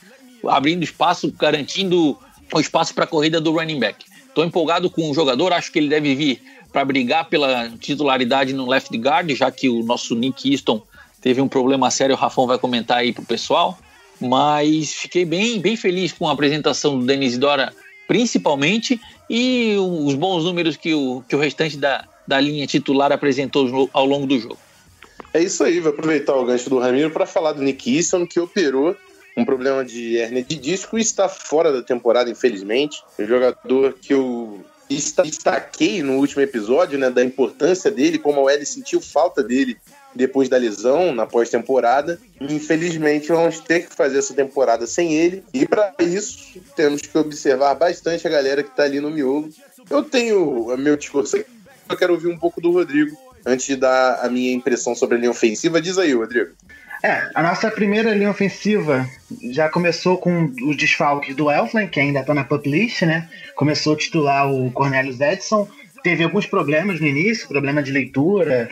abrindo 0.49 0.83
espaço, 0.83 1.33
garantindo 1.39 2.19
o 2.53 2.59
espaço 2.59 2.93
para 2.93 3.05
a 3.05 3.07
corrida 3.07 3.41
do 3.41 3.53
running 3.53 3.79
back. 3.79 4.05
Estou 4.27 4.45
empolgado 4.45 4.91
com 4.91 5.09
o 5.09 5.15
jogador, 5.15 5.53
acho 5.53 5.71
que 5.71 5.79
ele 5.79 5.89
deve 5.89 6.17
vir 6.17 6.43
para 6.73 6.85
brigar 6.85 7.27
pela 7.29 7.71
titularidade 7.79 8.53
no 8.53 8.67
left 8.67 8.93
guard, 8.99 9.31
já 9.37 9.53
que 9.53 9.69
o 9.69 9.85
nosso 9.85 10.17
Nick 10.17 10.51
Easton 10.51 10.83
teve 11.21 11.41
um 11.41 11.47
problema 11.47 11.93
sério, 11.93 12.17
o 12.17 12.19
Rafão 12.19 12.45
vai 12.45 12.59
comentar 12.59 12.99
aí 12.99 13.13
pro 13.13 13.23
pessoal. 13.25 13.79
Mas 14.21 14.93
fiquei 14.93 15.25
bem, 15.25 15.61
bem 15.61 15.77
feliz 15.77 16.13
com 16.13 16.29
a 16.29 16.33
apresentação 16.33 16.99
do 16.99 17.07
Denis 17.07 17.39
Dora, 17.39 17.73
principalmente, 18.07 19.01
e 19.29 19.77
os 19.79 20.15
bons 20.15 20.45
números 20.45 20.77
que 20.77 20.95
o, 20.95 21.23
que 21.29 21.37
o 21.37 21.39
restante 21.39 21.77
da, 21.77 22.05
da 22.27 22.41
linha 22.41 22.67
titular 22.67 23.13
apresentou 23.13 23.89
ao 23.93 24.05
longo 24.05 24.27
do 24.27 24.39
jogo. 24.39 24.59
É 25.33 25.43
isso 25.43 25.63
aí, 25.63 25.79
vou 25.79 25.93
aproveitar 25.93 26.35
o 26.35 26.45
gancho 26.45 26.71
do 26.71 26.79
Ramiro 26.79 27.11
para 27.11 27.27
falar 27.27 27.53
do 27.53 27.63
Nick 27.63 27.95
Easton, 27.95 28.27
que 28.27 28.41
operou 28.41 28.97
um 29.37 29.45
problema 29.45 29.85
de 29.85 30.17
hernia 30.17 30.43
de 30.43 30.57
disco 30.57 30.99
e 30.99 31.03
está 31.03 31.29
fora 31.29 31.73
da 31.73 31.83
temporada, 31.83 32.29
infelizmente. 32.29 33.03
O 33.19 33.25
jogador 33.25 33.95
que 34.01 34.13
eu 34.13 34.65
destaquei 34.89 36.03
no 36.03 36.15
último 36.15 36.43
episódio, 36.43 36.99
né, 36.99 37.11
da 37.11 37.23
importância 37.23 37.91
dele, 37.91 38.19
como 38.19 38.47
a 38.47 38.53
L 38.53 38.65
sentiu 38.65 39.01
falta 39.01 39.43
dele 39.43 39.77
depois 40.15 40.49
da 40.49 40.57
lesão, 40.57 41.15
na 41.15 41.27
pós-temporada. 41.27 42.19
Infelizmente, 42.41 43.29
vamos 43.29 43.61
ter 43.61 43.87
que 43.87 43.95
fazer 43.95 44.19
essa 44.19 44.35
temporada 44.35 44.87
sem 44.87 45.15
ele. 45.15 45.45
E 45.53 45.67
para 45.67 45.95
isso, 46.01 46.61
temos 46.75 47.03
que 47.03 47.17
observar 47.17 47.75
bastante 47.75 48.27
a 48.27 48.31
galera 48.31 48.63
que 48.63 48.71
está 48.71 48.85
ali 48.85 49.01
no 49.01 49.11
miolo. 49.11 49.51
Eu 49.91 50.03
tenho 50.03 50.77
meu 50.77 50.97
discurso 50.97 51.37
aqui, 51.37 51.47
eu 51.89 51.97
quero 51.97 52.15
ouvir 52.15 52.29
um 52.29 52.39
pouco 52.39 52.61
do 52.61 52.71
Rodrigo 52.71 53.17
antes 53.47 53.67
de 53.67 53.77
dar 53.77 54.25
a 54.25 54.29
minha 54.29 54.53
impressão 54.53 54.95
sobre 54.95 55.17
a 55.17 55.19
linha 55.19 55.31
ofensiva. 55.31 55.81
Diz 55.81 55.99
aí, 55.99 56.13
Rodrigo. 56.13 56.51
É, 57.03 57.31
a 57.35 57.43
nossa 57.43 57.71
primeira 57.71 58.13
linha 58.13 58.31
ofensiva 58.31 59.09
já 59.53 59.69
começou 59.69 60.19
com 60.19 60.53
os 60.65 60.77
desfalques 60.77 61.35
do 61.37 61.51
Elfland, 61.51 61.91
que 61.91 62.01
ainda 62.01 62.21
está 62.21 62.35
na 62.35 62.45
pop 62.45 62.69
list, 62.69 63.03
né? 63.03 63.29
Começou 63.55 63.95
a 63.95 63.97
titular 63.97 64.51
o 64.51 64.71
Cornelius 64.73 65.21
Edson. 65.21 65.69
Teve 66.03 66.25
alguns 66.25 66.47
problemas 66.47 67.01
no 67.01 67.07
início, 67.07 67.49
problema 67.49 67.83
de 67.83 67.93
leitura. 67.93 68.69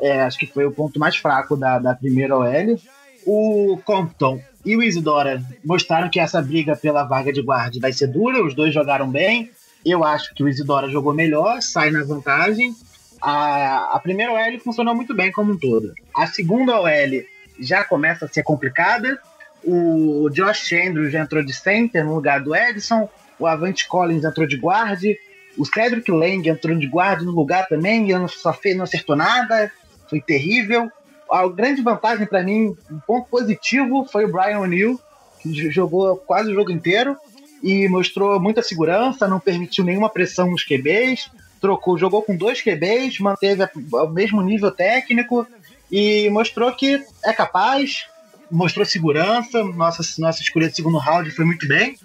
É, 0.00 0.22
acho 0.22 0.38
que 0.38 0.46
foi 0.46 0.64
o 0.64 0.72
ponto 0.72 0.98
mais 0.98 1.16
fraco 1.16 1.56
da, 1.56 1.78
da 1.78 1.94
primeira 1.94 2.36
OL. 2.36 2.80
O 3.24 3.78
Compton 3.84 4.40
e 4.64 4.76
o 4.76 4.82
Isidora 4.82 5.42
mostraram 5.64 6.10
que 6.10 6.18
essa 6.18 6.42
briga 6.42 6.74
pela 6.74 7.04
vaga 7.04 7.32
de 7.32 7.42
guarda 7.42 7.78
vai 7.80 7.92
ser 7.92 8.08
dura. 8.08 8.44
Os 8.44 8.54
dois 8.54 8.74
jogaram 8.74 9.08
bem. 9.08 9.50
Eu 9.84 10.02
acho 10.02 10.34
que 10.34 10.42
o 10.42 10.48
Isidora 10.48 10.88
jogou 10.88 11.14
melhor, 11.14 11.62
sai 11.62 11.90
na 11.90 12.02
vantagem. 12.02 12.74
A, 13.20 13.94
a 13.96 14.00
primeira 14.00 14.32
OL 14.32 14.60
funcionou 14.60 14.94
muito 14.94 15.14
bem 15.14 15.30
como 15.30 15.52
um 15.52 15.56
todo. 15.56 15.92
A 16.16 16.26
segunda 16.26 16.80
OL 16.80 17.22
já 17.58 17.84
começa 17.84 18.24
a 18.24 18.28
ser 18.28 18.42
complicada. 18.42 19.18
O 19.64 20.28
Josh 20.30 20.72
Andrews 20.72 21.12
já 21.12 21.20
entrou 21.20 21.42
de 21.42 21.52
center 21.52 22.04
no 22.04 22.14
lugar 22.14 22.40
do 22.40 22.54
Edson. 22.54 23.08
O 23.38 23.46
Avante 23.46 23.86
Collins 23.88 24.24
entrou 24.24 24.46
de 24.46 24.56
guarde. 24.56 25.18
O 25.56 25.64
Cedric 25.64 26.10
Lang 26.10 26.48
entrou 26.48 26.76
de 26.76 26.86
guarde 26.86 27.24
no 27.24 27.32
lugar 27.32 27.66
também 27.66 28.10
e 28.10 28.28
só 28.28 28.52
fez, 28.52 28.76
não 28.76 28.84
acertou 28.84 29.16
nada. 29.16 29.70
Foi 30.08 30.20
terrível. 30.20 30.90
A 31.30 31.46
grande 31.48 31.82
vantagem 31.82 32.26
para 32.26 32.42
mim, 32.42 32.74
um 32.90 33.00
ponto 33.00 33.28
positivo, 33.28 34.06
foi 34.10 34.24
o 34.24 34.32
Brian 34.32 34.60
O'Neill, 34.60 34.98
que 35.40 35.70
jogou 35.70 36.16
quase 36.16 36.50
o 36.50 36.54
jogo 36.54 36.70
inteiro 36.70 37.16
e 37.62 37.88
mostrou 37.88 38.40
muita 38.40 38.62
segurança, 38.62 39.28
não 39.28 39.40
permitiu 39.40 39.84
nenhuma 39.84 40.08
pressão 40.08 40.50
nos 40.50 40.64
QBs, 40.64 41.30
trocou, 41.60 41.98
jogou 41.98 42.22
com 42.22 42.36
dois 42.36 42.62
QBs, 42.62 43.18
manteve 43.18 43.68
o 43.92 44.06
mesmo 44.08 44.40
nível 44.40 44.70
técnico 44.70 45.46
e 45.90 46.28
mostrou 46.30 46.72
que 46.72 47.02
é 47.24 47.32
capaz, 47.32 48.06
mostrou 48.50 48.84
segurança, 48.84 49.62
nossa, 49.64 50.02
nossa 50.20 50.42
escolha 50.42 50.68
de 50.68 50.76
segundo 50.76 50.98
round 50.98 51.30
foi 51.30 51.44
muito 51.44 51.66
bem. 51.66 51.96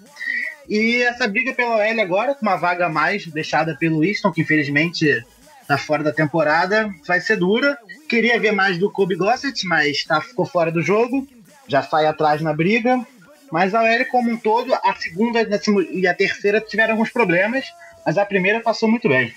E 0.68 1.02
essa 1.02 1.28
briga 1.28 1.52
pela 1.52 1.76
OL 1.76 2.00
agora, 2.00 2.34
com 2.34 2.42
uma 2.42 2.56
vaga 2.56 2.86
a 2.86 2.88
mais 2.88 3.26
deixada 3.26 3.76
pelo 3.78 4.04
Easton, 4.04 4.32
que 4.32 4.40
infelizmente 4.40 5.22
tá 5.66 5.76
fora 5.76 6.02
da 6.02 6.12
temporada, 6.12 6.92
vai 7.06 7.20
ser 7.20 7.36
dura. 7.36 7.76
Queria 8.08 8.40
ver 8.40 8.52
mais 8.52 8.78
do 8.78 8.90
Kobe 8.90 9.16
Gossett, 9.16 9.66
mas 9.66 10.04
tá, 10.04 10.20
ficou 10.20 10.46
fora 10.46 10.70
do 10.70 10.82
jogo, 10.82 11.26
já 11.68 11.82
sai 11.82 12.06
atrás 12.06 12.40
na 12.40 12.52
briga. 12.52 13.04
Mas 13.52 13.74
a 13.74 13.82
OL 13.82 14.04
como 14.10 14.30
um 14.30 14.36
todo, 14.36 14.72
a 14.74 14.94
segunda 14.94 15.46
e 15.90 16.06
a 16.06 16.14
terceira 16.14 16.60
tiveram 16.60 16.94
alguns 16.94 17.10
problemas, 17.10 17.66
mas 18.04 18.16
a 18.16 18.24
primeira 18.24 18.60
passou 18.60 18.88
muito 18.88 19.08
bem. 19.08 19.32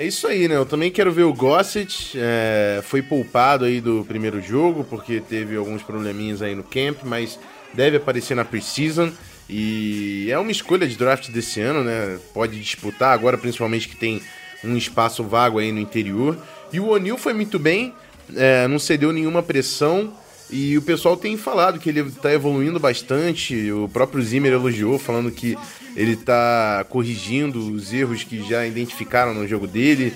É 0.00 0.06
isso 0.06 0.26
aí, 0.26 0.48
né? 0.48 0.56
Eu 0.56 0.64
também 0.64 0.90
quero 0.90 1.12
ver 1.12 1.24
o 1.24 1.34
Gossett. 1.34 2.16
É, 2.16 2.80
foi 2.82 3.02
poupado 3.02 3.66
aí 3.66 3.82
do 3.82 4.02
primeiro 4.02 4.40
jogo, 4.40 4.82
porque 4.82 5.20
teve 5.20 5.54
alguns 5.56 5.82
probleminhas 5.82 6.40
aí 6.40 6.54
no 6.54 6.62
camp, 6.62 7.00
mas 7.04 7.38
deve 7.74 7.98
aparecer 7.98 8.34
na 8.34 8.42
preseason. 8.42 9.12
E 9.46 10.26
é 10.30 10.38
uma 10.38 10.50
escolha 10.50 10.88
de 10.88 10.96
draft 10.96 11.28
desse 11.28 11.60
ano, 11.60 11.84
né? 11.84 12.18
Pode 12.32 12.58
disputar 12.58 13.12
agora, 13.12 13.36
principalmente 13.36 13.90
que 13.90 13.94
tem 13.94 14.22
um 14.64 14.74
espaço 14.74 15.22
vago 15.22 15.58
aí 15.58 15.70
no 15.70 15.80
interior. 15.80 16.38
E 16.72 16.80
o 16.80 16.86
O'Neill 16.86 17.18
foi 17.18 17.34
muito 17.34 17.58
bem, 17.58 17.92
é, 18.34 18.66
não 18.66 18.78
cedeu 18.78 19.12
nenhuma 19.12 19.42
pressão. 19.42 20.14
E 20.52 20.76
o 20.76 20.82
pessoal 20.82 21.16
tem 21.16 21.36
falado 21.36 21.78
que 21.78 21.88
ele 21.88 22.00
está 22.00 22.32
evoluindo 22.32 22.80
bastante. 22.80 23.70
O 23.70 23.88
próprio 23.88 24.22
Zimmer 24.22 24.52
elogiou, 24.52 24.98
falando 24.98 25.30
que 25.30 25.56
ele 25.94 26.12
está 26.12 26.84
corrigindo 26.88 27.58
os 27.72 27.92
erros 27.92 28.24
que 28.24 28.42
já 28.48 28.66
identificaram 28.66 29.34
no 29.34 29.46
jogo 29.46 29.66
dele, 29.66 30.12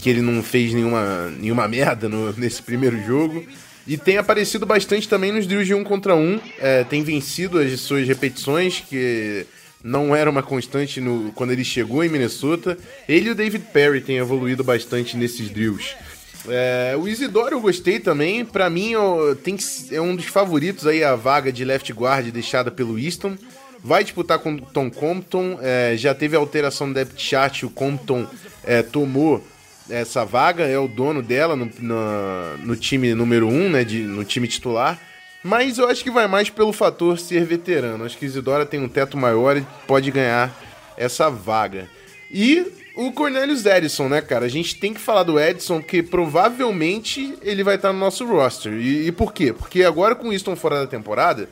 que 0.00 0.08
ele 0.08 0.22
não 0.22 0.42
fez 0.42 0.72
nenhuma, 0.72 1.30
nenhuma 1.38 1.68
merda 1.68 2.08
no, 2.08 2.32
nesse 2.38 2.62
primeiro 2.62 3.02
jogo. 3.04 3.44
E 3.86 3.98
tem 3.98 4.16
aparecido 4.16 4.64
bastante 4.64 5.06
também 5.06 5.30
nos 5.30 5.46
drills 5.46 5.66
de 5.66 5.74
um 5.74 5.84
contra 5.84 6.16
um. 6.16 6.40
É, 6.58 6.84
tem 6.84 7.02
vencido 7.02 7.58
as 7.58 7.80
suas 7.80 8.08
repetições, 8.08 8.80
que 8.80 9.46
não 9.82 10.16
era 10.16 10.30
uma 10.30 10.42
constante 10.42 10.98
no, 11.02 11.30
quando 11.32 11.50
ele 11.50 11.62
chegou 11.62 12.02
em 12.02 12.08
Minnesota. 12.08 12.78
Ele 13.06 13.28
e 13.28 13.32
o 13.32 13.34
David 13.34 13.66
Perry 13.70 14.00
têm 14.00 14.16
evoluído 14.16 14.64
bastante 14.64 15.14
nesses 15.14 15.50
drills. 15.50 15.94
É, 16.48 16.94
o 16.98 17.08
Isidoro 17.08 17.54
eu 17.54 17.60
gostei 17.60 17.98
também. 17.98 18.44
Para 18.44 18.68
mim, 18.68 18.92
tem 19.42 19.56
é 19.90 20.00
um 20.00 20.14
dos 20.14 20.26
favoritos 20.26 20.86
aí 20.86 21.02
a 21.02 21.16
vaga 21.16 21.52
de 21.52 21.64
left 21.64 21.92
guard 21.92 22.30
deixada 22.30 22.70
pelo 22.70 22.98
Easton. 22.98 23.36
Vai 23.82 24.02
disputar 24.02 24.38
com 24.38 24.54
o 24.54 24.60
Tom 24.60 24.90
Compton. 24.90 25.58
É, 25.60 25.94
já 25.96 26.14
teve 26.14 26.36
alteração 26.36 26.86
no 26.86 26.94
depth 26.94 27.18
chart. 27.18 27.62
O 27.64 27.70
Compton 27.70 28.26
é, 28.62 28.82
tomou 28.82 29.44
essa 29.88 30.24
vaga, 30.24 30.64
é 30.64 30.78
o 30.78 30.88
dono 30.88 31.22
dela 31.22 31.54
no, 31.54 31.68
no, 32.58 32.76
time 32.76 33.14
número 33.14 33.46
1, 33.46 33.50
um, 33.50 33.70
né, 33.70 33.84
no 33.84 34.24
time 34.24 34.48
titular. 34.48 34.98
Mas 35.42 35.76
eu 35.76 35.86
acho 35.86 36.02
que 36.02 36.10
vai 36.10 36.26
mais 36.26 36.48
pelo 36.48 36.72
fator 36.72 37.18
ser 37.18 37.44
veterano. 37.44 38.04
Acho 38.04 38.16
que 38.16 38.24
Isidora 38.24 38.64
tem 38.64 38.80
um 38.80 38.88
teto 38.88 39.16
maior 39.18 39.58
e 39.58 39.66
pode 39.86 40.10
ganhar 40.10 40.50
essa 40.96 41.28
vaga. 41.28 41.86
E 42.30 42.66
o 42.96 43.12
Cornelius 43.12 43.66
Edison, 43.66 44.08
né, 44.08 44.20
cara? 44.20 44.46
A 44.46 44.48
gente 44.48 44.76
tem 44.76 44.94
que 44.94 45.00
falar 45.00 45.24
do 45.24 45.38
Edison, 45.38 45.80
porque 45.80 46.02
provavelmente 46.02 47.36
ele 47.42 47.64
vai 47.64 47.76
estar 47.76 47.92
no 47.92 47.98
nosso 47.98 48.24
roster. 48.24 48.72
E, 48.72 49.08
e 49.08 49.12
por 49.12 49.32
quê? 49.32 49.52
Porque 49.52 49.82
agora 49.82 50.14
com 50.14 50.28
o 50.28 50.32
Easton 50.32 50.54
fora 50.54 50.80
da 50.80 50.86
temporada, 50.86 51.48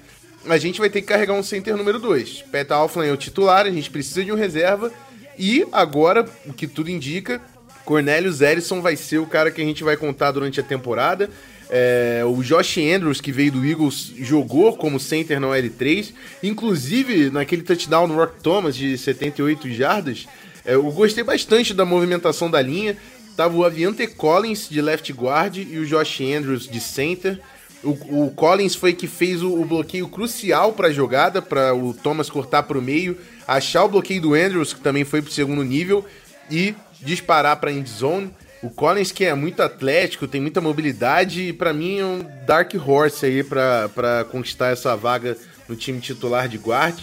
a 0.48 0.59
gente 0.59 0.78
vai 0.78 0.88
ter 0.88 1.00
que 1.00 1.09
carregar 1.09 1.35
um 1.35 1.42
center 1.42 1.76
número 1.76 1.98
2. 1.98 2.42
Pat 2.50 2.70
Alflin 2.70 3.07
é 3.07 3.12
o 3.12 3.16
titular, 3.16 3.66
a 3.66 3.70
gente 3.70 3.90
precisa 3.90 4.24
de 4.24 4.33
um 4.33 4.37
reserva. 4.37 4.92
E 5.38 5.66
agora, 5.72 6.28
o 6.46 6.52
que 6.52 6.66
tudo 6.66 6.90
indica, 6.90 7.40
Cornelius 7.85 8.40
Edison 8.40 8.81
vai 8.81 8.96
ser 8.96 9.18
o 9.18 9.26
cara 9.26 9.50
que 9.50 9.61
a 9.61 9.64
gente 9.64 9.83
vai 9.83 9.96
contar 9.96 10.31
durante 10.31 10.61
a 10.61 10.62
temporada. 10.62 11.28
É, 11.74 12.22
o 12.26 12.42
Josh 12.42 12.78
Andrews, 12.78 13.20
que 13.20 13.33
veio 13.33 13.50
do 13.50 13.64
Eagles, 13.64 14.12
jogou 14.18 14.76
como 14.76 15.00
center 15.00 15.40
na 15.40 15.48
L3. 15.48 16.12
Inclusive, 16.42 17.31
naquele 17.31 17.62
touchdown 17.62 18.07
no 18.07 18.14
Rock 18.14 18.42
Thomas 18.42 18.76
de 18.76 18.96
78 18.98 19.70
jardas, 19.72 20.26
eu 20.64 20.83
gostei 20.92 21.25
bastante 21.25 21.75
da 21.75 21.85
movimentação 21.85 22.51
da 22.51 22.61
linha. 22.61 22.96
Tava 23.37 23.57
o 23.57 23.64
Aviante 23.64 24.07
Collins 24.07 24.68
de 24.68 24.81
left 24.81 25.11
guard 25.12 25.57
e 25.57 25.79
o 25.79 25.87
Josh 25.87 26.20
Andrews 26.20 26.68
de 26.68 26.81
center. 26.81 27.40
O, 27.83 28.27
o 28.27 28.31
Collins 28.31 28.75
foi 28.75 28.92
que 28.92 29.09
fez 29.09 29.42
o, 29.42 29.61
o 29.61 29.64
bloqueio 29.64 30.09
crucial 30.09 30.72
para 30.72 30.88
a 30.88 30.92
jogada, 30.92 31.42
para 31.42 31.75
o 31.75 31.92
Thomas 31.92 32.31
cortar 32.31 32.62
para 32.62 32.79
o 32.79 32.83
meio, 32.83 33.18
achar 33.46 33.85
o 33.85 33.88
bloqueio 33.88 34.20
do 34.20 34.35
Andrews, 34.35 34.72
que 34.72 34.81
também 34.81 35.05
foi 35.05 35.20
para 35.20 35.31
o 35.31 35.33
segundo 35.33 35.64
nível, 35.64 36.05
e 36.51 36.75
disparar 37.01 37.57
para 37.57 37.72
end 37.72 37.88
zone. 37.90 38.31
O 38.62 38.70
Collins, 38.70 39.11
que 39.11 39.25
é 39.25 39.35
muito 39.35 39.61
atlético, 39.61 40.29
tem 40.29 40.40
muita 40.40 40.61
mobilidade, 40.61 41.48
e 41.48 41.53
para 41.53 41.72
mim 41.72 41.98
é 41.98 42.05
um 42.05 42.25
dark 42.46 42.72
horse 42.87 43.27
aí 43.27 43.42
para 43.42 44.25
conquistar 44.31 44.68
essa 44.68 44.96
vaga 44.96 45.37
no 45.68 45.75
time 45.75 45.98
titular 46.01 46.48
de 46.48 46.59
guard. 46.59 46.96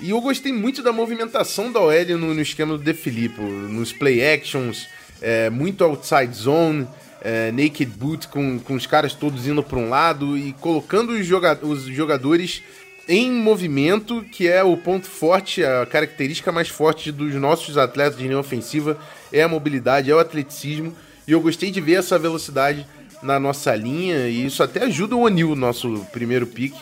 E 0.00 0.10
eu 0.10 0.20
gostei 0.20 0.52
muito 0.52 0.82
da 0.82 0.92
movimentação 0.92 1.70
da 1.70 1.80
OL 1.80 2.18
no, 2.18 2.34
no 2.34 2.40
esquema 2.40 2.76
do 2.76 2.82
De 2.82 2.92
Filippo, 2.92 3.42
nos 3.42 3.92
play 3.92 4.34
actions, 4.34 4.88
é, 5.22 5.48
muito 5.48 5.84
outside 5.84 6.34
zone, 6.34 6.86
é, 7.22 7.52
naked 7.52 7.86
boot 7.86 8.28
com, 8.28 8.58
com 8.58 8.74
os 8.74 8.86
caras 8.86 9.14
todos 9.14 9.46
indo 9.46 9.62
para 9.62 9.78
um 9.78 9.88
lado 9.88 10.36
e 10.36 10.52
colocando 10.54 11.12
os, 11.12 11.24
joga 11.24 11.58
os 11.62 11.84
jogadores 11.84 12.62
em 13.08 13.30
movimento, 13.30 14.22
que 14.32 14.48
é 14.48 14.64
o 14.64 14.76
ponto 14.76 15.06
forte, 15.06 15.64
a 15.64 15.86
característica 15.86 16.50
mais 16.50 16.68
forte 16.68 17.12
dos 17.12 17.34
nossos 17.34 17.78
atletas 17.78 18.18
de 18.18 18.24
linha 18.24 18.38
ofensiva 18.38 18.98
é 19.32 19.42
a 19.42 19.48
mobilidade, 19.48 20.10
é 20.10 20.14
o 20.14 20.18
atleticismo. 20.18 20.94
E 21.26 21.32
eu 21.32 21.40
gostei 21.40 21.70
de 21.70 21.80
ver 21.80 21.94
essa 21.94 22.18
velocidade 22.18 22.86
na 23.22 23.38
nossa 23.38 23.74
linha 23.74 24.28
e 24.28 24.44
isso 24.44 24.62
até 24.62 24.84
ajuda 24.84 25.16
o 25.16 25.22
O'Neill, 25.22 25.54
nosso 25.54 26.06
primeiro 26.12 26.46
pick 26.46 26.74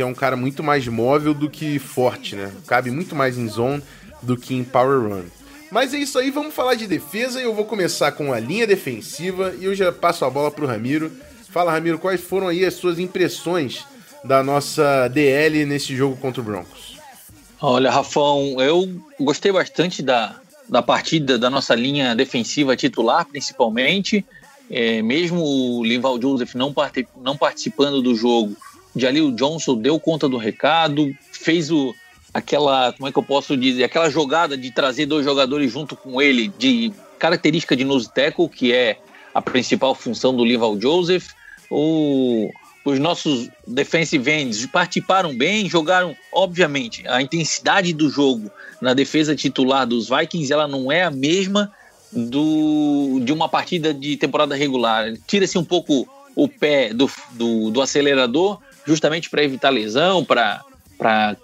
que 0.00 0.02
é 0.02 0.06
um 0.06 0.14
cara 0.14 0.34
muito 0.34 0.62
mais 0.62 0.88
móvel 0.88 1.34
do 1.34 1.50
que 1.50 1.78
forte, 1.78 2.34
né? 2.34 2.50
Cabe 2.66 2.90
muito 2.90 3.14
mais 3.14 3.36
em 3.36 3.46
zone 3.46 3.82
do 4.22 4.34
que 4.34 4.54
em 4.54 4.64
power 4.64 4.98
run. 5.10 5.24
Mas 5.70 5.92
é 5.92 5.98
isso 5.98 6.18
aí, 6.18 6.30
vamos 6.30 6.54
falar 6.54 6.74
de 6.74 6.86
defesa 6.86 7.38
e 7.38 7.44
eu 7.44 7.52
vou 7.52 7.66
começar 7.66 8.10
com 8.12 8.32
a 8.32 8.40
linha 8.40 8.66
defensiva 8.66 9.54
e 9.60 9.66
eu 9.66 9.74
já 9.74 9.92
passo 9.92 10.24
a 10.24 10.30
bola 10.30 10.50
pro 10.50 10.66
Ramiro. 10.66 11.12
Fala, 11.50 11.70
Ramiro, 11.70 11.98
quais 11.98 12.18
foram 12.18 12.48
aí 12.48 12.64
as 12.64 12.72
suas 12.72 12.98
impressões 12.98 13.84
da 14.24 14.42
nossa 14.42 15.06
DL 15.08 15.66
nesse 15.66 15.94
jogo 15.94 16.16
contra 16.16 16.40
o 16.40 16.44
Broncos? 16.44 16.96
Olha, 17.60 17.90
Rafão, 17.90 18.56
eu 18.58 18.88
gostei 19.20 19.52
bastante 19.52 20.02
da, 20.02 20.34
da 20.66 20.80
partida 20.80 21.38
da 21.38 21.50
nossa 21.50 21.74
linha 21.74 22.16
defensiva 22.16 22.74
titular, 22.74 23.26
principalmente. 23.26 24.24
É, 24.70 25.02
mesmo 25.02 25.44
o 25.44 25.84
Lival 25.84 26.18
Joseph 26.18 26.54
não, 26.54 26.72
part 26.72 27.06
não 27.20 27.36
participando 27.36 28.00
do 28.00 28.14
jogo, 28.14 28.56
Jalil 28.96 29.32
Johnson 29.32 29.76
deu 29.76 29.98
conta 30.00 30.28
do 30.28 30.36
recado, 30.36 31.10
fez 31.32 31.70
o 31.70 31.94
aquela, 32.32 32.92
como 32.92 33.08
é 33.08 33.12
que 33.12 33.18
eu 33.18 33.22
posso 33.22 33.56
dizer, 33.56 33.84
aquela 33.84 34.08
jogada 34.08 34.56
de 34.56 34.70
trazer 34.70 35.06
dois 35.06 35.24
jogadores 35.24 35.72
junto 35.72 35.96
com 35.96 36.22
ele 36.22 36.48
de 36.58 36.92
característica 37.18 37.76
de 37.76 37.84
nose 37.84 38.12
tackle, 38.12 38.48
que 38.48 38.72
é 38.72 38.98
a 39.34 39.42
principal 39.42 39.94
função 39.94 40.34
do 40.34 40.44
Lival 40.44 40.80
Joseph. 40.80 41.28
o, 41.70 42.50
os 42.84 42.98
nossos 42.98 43.48
defensive 43.66 44.30
ends 44.30 44.66
participaram 44.66 45.36
bem, 45.36 45.68
jogaram, 45.68 46.16
obviamente, 46.32 47.06
a 47.06 47.20
intensidade 47.20 47.92
do 47.92 48.08
jogo 48.08 48.50
na 48.80 48.94
defesa 48.94 49.36
titular 49.36 49.86
dos 49.86 50.08
Vikings, 50.08 50.52
ela 50.52 50.66
não 50.66 50.90
é 50.90 51.02
a 51.02 51.10
mesma 51.10 51.70
do, 52.10 53.20
de 53.22 53.32
uma 53.32 53.48
partida 53.48 53.92
de 53.92 54.16
temporada 54.16 54.54
regular. 54.56 55.12
Tira-se 55.26 55.58
um 55.58 55.64
pouco 55.64 56.08
o 56.34 56.48
pé 56.48 56.94
do, 56.94 57.10
do, 57.32 57.70
do 57.70 57.82
acelerador, 57.82 58.58
justamente 58.86 59.30
para 59.30 59.42
evitar 59.42 59.70
lesão, 59.70 60.24
para 60.24 60.64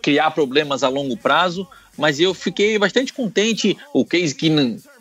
criar 0.03 0.30
problemas 0.30 0.82
a 0.82 0.89
longo 0.89 1.16
prazo, 1.16 1.66
mas 1.97 2.20
eu 2.20 2.34
fiquei 2.34 2.78
bastante 2.78 3.12
contente. 3.12 3.76
O 3.93 4.05
Case 4.05 4.37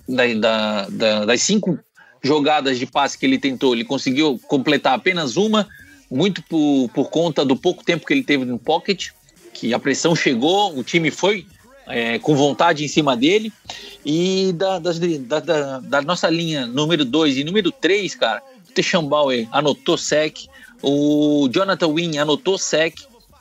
da, 0.07 0.25
da, 0.33 0.89
da, 0.89 1.25
das 1.25 1.41
cinco 1.41 1.79
jogadas 2.23 2.79
de 2.79 2.85
passe 2.85 3.17
que 3.17 3.25
ele 3.25 3.37
tentou, 3.37 3.73
ele 3.73 3.85
conseguiu 3.85 4.39
completar 4.47 4.93
apenas 4.93 5.37
uma, 5.37 5.67
muito 6.09 6.41
por, 6.43 6.89
por 6.89 7.09
conta 7.09 7.45
do 7.45 7.55
pouco 7.55 7.83
tempo 7.83 8.05
que 8.05 8.13
ele 8.13 8.23
teve 8.23 8.45
no 8.45 8.57
pocket, 8.57 9.09
que 9.53 9.73
a 9.73 9.79
pressão 9.79 10.15
chegou, 10.15 10.77
o 10.77 10.83
time 10.83 11.11
foi 11.11 11.45
é, 11.87 12.17
com 12.19 12.35
vontade 12.35 12.83
em 12.83 12.87
cima 12.87 13.15
dele. 13.15 13.51
E 14.05 14.51
da, 14.53 14.79
das, 14.79 14.99
da, 14.99 15.39
da, 15.39 15.79
da 15.79 16.01
nossa 16.01 16.29
linha 16.29 16.65
número 16.65 17.05
2 17.05 17.37
e 17.37 17.43
número 17.43 17.71
3, 17.71 18.15
cara, 18.15 18.41
o 18.67 18.73
Techambauer 18.73 19.47
anotou 19.51 19.97
sec, 19.97 20.47
o 20.87 21.49
Jonathan 21.49 21.87
Wynn 21.87 22.19
anotou 22.19 22.59
sec, 22.59 22.95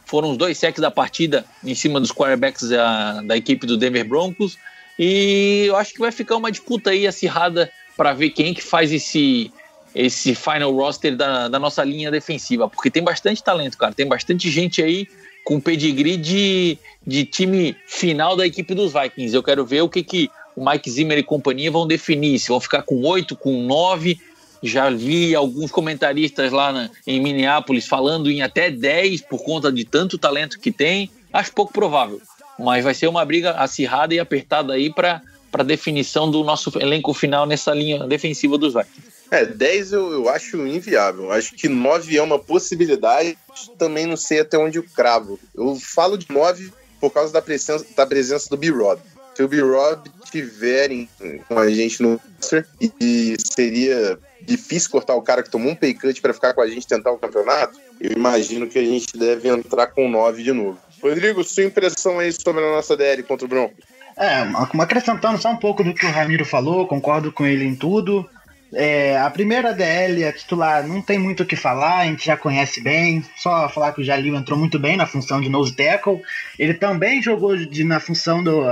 foram 0.07 0.31
os 0.31 0.39
dois 0.39 0.57
secs 0.57 0.81
da 0.81 0.91
partida 0.91 1.45
em 1.63 1.75
cima 1.75 2.01
dos 2.01 2.11
quarterbacks 2.11 2.71
da, 2.71 3.21
da 3.21 3.37
equipe 3.37 3.67
do 3.67 3.77
Denver 3.77 4.09
Broncos. 4.09 4.57
E 4.99 5.65
eu 5.67 5.77
acho 5.77 5.93
que 5.93 6.01
vai 6.01 6.11
ficar 6.11 6.37
uma 6.37 6.51
disputa 6.51 6.91
aí 6.91 7.07
acirrada 7.07 7.71
para 7.97 8.15
ver 8.15 8.31
quem 8.31 8.55
que 8.55 8.63
faz 8.63 8.91
esse 8.93 9.53
esse 9.95 10.35
final 10.35 10.73
roster 10.75 11.15
da, 11.17 11.47
da 11.47 11.59
nossa 11.59 11.85
linha 11.85 12.11
defensiva, 12.11 12.69
porque 12.69 12.91
tem 12.91 13.03
bastante 13.03 13.45
talento, 13.45 13.79
cara. 13.79 13.95
Tem 13.95 14.07
bastante 14.07 14.51
gente 14.51 14.83
aí 14.83 15.07
com 15.45 15.61
pedigree 15.61 16.17
de, 16.17 16.79
de 17.07 17.25
time 17.25 17.77
final 17.87 18.37
da 18.37 18.45
equipe 18.45 18.75
dos 18.75 18.93
Vikings. 18.93 19.37
Eu 19.37 19.43
quero 19.43 19.65
ver 19.65 19.83
o 19.83 19.89
que, 19.89 20.03
que 20.03 20.31
o 20.57 20.69
Mike 20.69 20.91
Zimmer 20.91 21.19
e 21.19 21.23
companhia 21.23 21.71
vão 21.71 21.87
definir. 21.87 22.39
Se 22.41 22.49
vão 22.49 22.59
ficar 22.59 22.83
com 22.83 23.03
oito, 23.03 23.37
com 23.37 23.63
nove. 23.63 24.19
Já 24.65 24.89
vi 24.89 25.35
alguns 25.35 25.71
comentaristas 25.71 26.51
lá 26.51 26.73
na, 26.73 26.91
em 27.07 27.21
Minneapolis 27.21 27.87
falando 27.87 28.31
em 28.31 28.41
até 28.41 28.71
10 28.71 29.21
por 29.21 29.45
conta 29.45 29.71
de 29.71 29.85
tanto 29.85 30.17
talento 30.17 30.59
que 30.59 30.73
tem. 30.73 31.11
Acho 31.31 31.53
pouco 31.53 31.71
provável. 31.71 32.21
Mas 32.59 32.83
vai 32.83 32.95
ser 32.95 33.07
uma 33.07 33.23
briga 33.27 33.51
acirrada 33.53 34.15
e 34.15 34.19
apertada 34.19 34.73
aí 34.73 34.91
para 34.91 35.21
definição 35.65 36.31
do 36.31 36.43
nosso 36.43 36.73
elenco 36.81 37.13
final 37.13 37.45
nessa 37.45 37.75
linha 37.75 38.07
defensiva 38.07 38.57
dos 38.57 38.73
Vikings. 38.73 39.15
É, 39.31 39.45
10 39.45 39.93
eu, 39.93 40.13
eu 40.13 40.29
acho 40.31 40.67
inviável. 40.67 41.31
Acho 41.31 41.55
que 41.55 41.69
9 41.69 42.17
é 42.17 42.23
uma 42.23 42.39
possibilidade. 42.39 43.37
Também 43.77 44.07
não 44.07 44.17
sei 44.17 44.41
até 44.41 44.57
onde 44.57 44.79
eu 44.79 44.85
cravo. 44.95 45.39
Eu 45.55 45.77
falo 45.77 46.17
de 46.17 46.27
9 46.31 46.73
por 47.01 47.11
causa 47.11 47.33
da 47.33 47.43
presença, 47.43 47.85
da 47.95 48.07
presença 48.07 48.49
do 48.49 48.57
B-Rob. 48.57 48.99
Se 49.35 49.43
o 49.43 49.49
B-Rob 49.49 50.11
tiverem 50.31 51.09
com 51.49 51.59
a 51.59 51.69
gente 51.71 52.03
no 52.03 52.21
roster, 52.37 52.67
e 52.81 53.37
seria 53.39 54.19
difícil 54.43 54.91
cortar 54.91 55.15
o 55.15 55.23
cara 55.23 55.43
que 55.43 55.51
tomou 55.51 55.73
um 55.73 55.75
pay 55.75 55.95
cut 55.95 56.21
para 56.21 56.35
ficar 56.35 56.55
com 56.55 56.61
a 56.61 56.69
gente 56.69 56.87
tentar 56.87 57.11
o 57.11 57.19
campeonato, 57.19 57.79
eu 58.01 58.13
imagino 58.13 58.69
que 58.69 58.79
a 58.79 58.85
gente 58.85 59.17
deve 59.17 59.49
entrar 59.49 59.89
com 59.89 60.09
9 60.09 60.43
de 60.43 60.53
novo. 60.53 60.79
Rodrigo, 61.03 61.43
sua 61.45 61.65
impressão 61.65 62.19
aí 62.19 62.33
sobre 62.33 62.65
a 62.65 62.71
nossa 62.71 62.97
DL 62.97 63.23
contra 63.23 63.45
o 63.45 63.49
Broncos? 63.49 63.85
É, 64.17 64.43
acrescentando 64.81 65.39
só 65.39 65.51
um 65.51 65.57
pouco 65.57 65.83
do 65.83 65.93
que 65.93 66.07
o 66.07 66.11
Ramiro 66.11 66.45
falou, 66.45 66.87
concordo 66.87 67.33
com 67.33 67.45
ele 67.45 67.65
em 67.65 67.75
tudo. 67.75 68.29
É, 68.73 69.19
a 69.19 69.31
primeira 69.31 69.73
DL, 69.73 70.25
a 70.25 70.33
titular, 70.33 70.87
não 70.87 71.01
tem 71.01 71.19
muito 71.19 71.43
o 71.43 71.47
que 71.47 71.57
falar, 71.57 71.99
a 71.99 72.05
gente 72.07 72.27
já 72.27 72.37
conhece 72.37 72.81
bem. 72.81 73.25
Só 73.37 73.69
falar 73.69 73.93
que 73.93 74.01
o 74.01 74.05
Jalil 74.05 74.35
entrou 74.35 74.59
muito 74.59 74.79
bem 74.79 74.97
na 74.97 75.07
função 75.07 75.41
de 75.41 75.49
nose 75.49 75.75
tackle. 75.75 76.21
Ele 76.59 76.75
também 76.75 77.23
jogou 77.23 77.57
de, 77.57 77.85
na 77.85 78.01
função 78.01 78.43
do. 78.43 78.63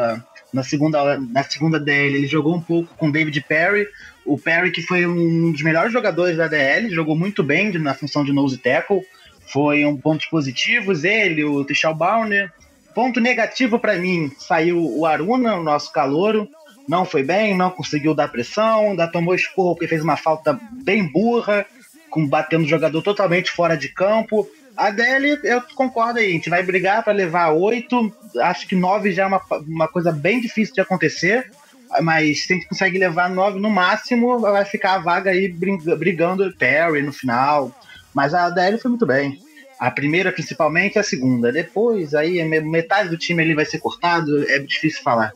Na 0.53 0.62
segunda, 0.62 1.18
na 1.18 1.42
segunda 1.44 1.80
DL, 1.80 2.16
ele 2.16 2.26
jogou 2.26 2.55
um 2.55 2.61
pouco 2.61 2.94
com 2.96 3.11
David 3.11 3.40
Perry. 3.42 3.86
O 4.24 4.38
Perry, 4.38 4.70
que 4.70 4.82
foi 4.82 5.07
um 5.07 5.50
dos 5.50 5.62
melhores 5.62 5.92
jogadores 5.92 6.36
da 6.36 6.46
DL, 6.46 6.90
jogou 6.90 7.16
muito 7.16 7.42
bem 7.42 7.72
na 7.78 7.94
função 7.94 8.24
de 8.24 8.32
nose 8.32 8.59
tackle. 8.59 9.03
Foi 9.46 9.84
um 9.84 9.96
pontos 9.96 10.26
positivos. 10.26 11.05
Ele, 11.05 11.44
o 11.44 11.64
Tichal 11.64 11.94
Bauner. 11.94 12.53
Ponto 12.94 13.20
negativo 13.20 13.78
para 13.78 13.96
mim, 13.96 14.30
saiu 14.38 14.78
o 14.78 15.07
Aruna, 15.07 15.57
o 15.57 15.62
nosso 15.62 15.90
calouro 15.90 16.46
não 16.88 17.05
foi 17.05 17.22
bem, 17.22 17.57
não 17.57 17.70
conseguiu 17.70 18.14
dar 18.14 18.28
pressão, 18.28 18.90
ainda 18.90 19.07
tomou 19.07 19.34
esporro 19.34 19.74
porque 19.74 19.88
fez 19.88 20.03
uma 20.03 20.16
falta 20.16 20.59
bem 20.84 21.07
burra, 21.07 21.66
com 22.11 22.26
batendo 22.26 22.64
o 22.64 22.68
jogador 22.68 23.03
totalmente 23.03 23.50
fora 23.50 23.76
de 23.76 23.88
campo. 23.88 24.48
A 24.77 24.91
DL, 24.91 25.39
eu 25.45 25.62
concordo 25.75 26.18
aí, 26.18 26.29
a 26.29 26.31
gente 26.31 26.51
vai 26.51 26.62
brigar 26.62 27.03
para 27.03 27.12
levar 27.12 27.51
oito, 27.51 28.12
acho 28.41 28.66
que 28.66 28.75
nove 28.75 29.12
já 29.12 29.25
é 29.25 29.27
uma, 29.27 29.41
uma 29.66 29.89
coisa 29.89 30.11
bem 30.11 30.41
difícil 30.41 30.75
de 30.75 30.81
acontecer, 30.81 31.51
mas 32.01 32.45
se 32.45 32.53
a 32.53 32.57
gente 32.57 32.68
consegue 32.68 32.99
levar 32.99 33.29
nove 33.29 33.61
no 33.61 33.70
máximo, 33.70 34.39
vai 34.41 34.64
ficar 34.64 34.95
a 34.95 34.99
vaga 34.99 35.31
aí 35.31 35.49
brigando 35.49 36.47
o 36.47 36.57
Perry 36.57 37.03
no 37.03 37.12
final. 37.12 37.70
Mas 38.14 38.35
a 38.35 38.49
DL 38.49 38.79
foi 38.79 38.91
muito 38.91 39.07
bem. 39.07 39.41
A 39.79 39.91
primeira, 39.91 40.33
principalmente, 40.33 40.99
a 40.99 41.03
segunda. 41.03 41.53
Depois, 41.53 42.14
aí, 42.14 42.43
metade 42.45 43.09
do 43.09 43.18
time 43.18 43.43
ali 43.43 43.55
vai 43.55 43.64
ser 43.64 43.79
cortado, 43.79 44.49
é 44.51 44.59
difícil 44.59 45.03
falar 45.03 45.33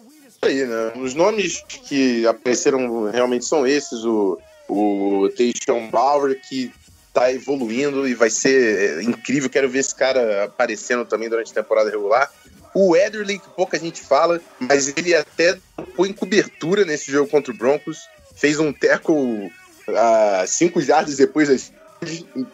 aí, 0.47 0.65
né? 0.65 0.93
Os 0.97 1.15
nomes 1.15 1.63
que 1.69 2.27
apareceram 2.27 3.11
realmente 3.11 3.45
são 3.45 3.67
esses, 3.67 4.05
o, 4.05 4.39
o 4.69 5.29
Tayshaun 5.37 5.91
Bauer, 5.91 6.41
que 6.49 6.73
tá 7.17 7.33
evoluindo 7.33 8.07
e 8.07 8.13
vai 8.13 8.29
ser 8.29 8.99
é, 8.99 9.03
incrível. 9.03 9.49
Quero 9.49 9.71
ver 9.71 9.79
esse 9.79 9.95
cara 9.95 10.45
aparecendo 10.45 11.07
também 11.07 11.31
durante 11.31 11.51
a 11.51 11.63
temporada 11.63 11.91
regular. 11.91 12.31
O 12.75 12.95
Ederly, 12.95 13.39
que 13.39 13.49
pouca 13.49 13.79
gente 13.79 14.03
fala, 14.03 14.39
mas 14.61 14.95
ele 14.95 15.15
até 15.15 15.57
põe 15.97 16.13
cobertura 16.13 16.85
nesse 16.85 17.11
jogo 17.11 17.31
contra 17.31 17.51
o 17.51 17.57
Broncos. 17.57 18.07
Fez 18.35 18.61
um 18.61 18.71
teco 18.71 19.15
uh, 19.15 20.47
cinco 20.47 20.83
jardas 20.83 21.17
depois. 21.17 21.73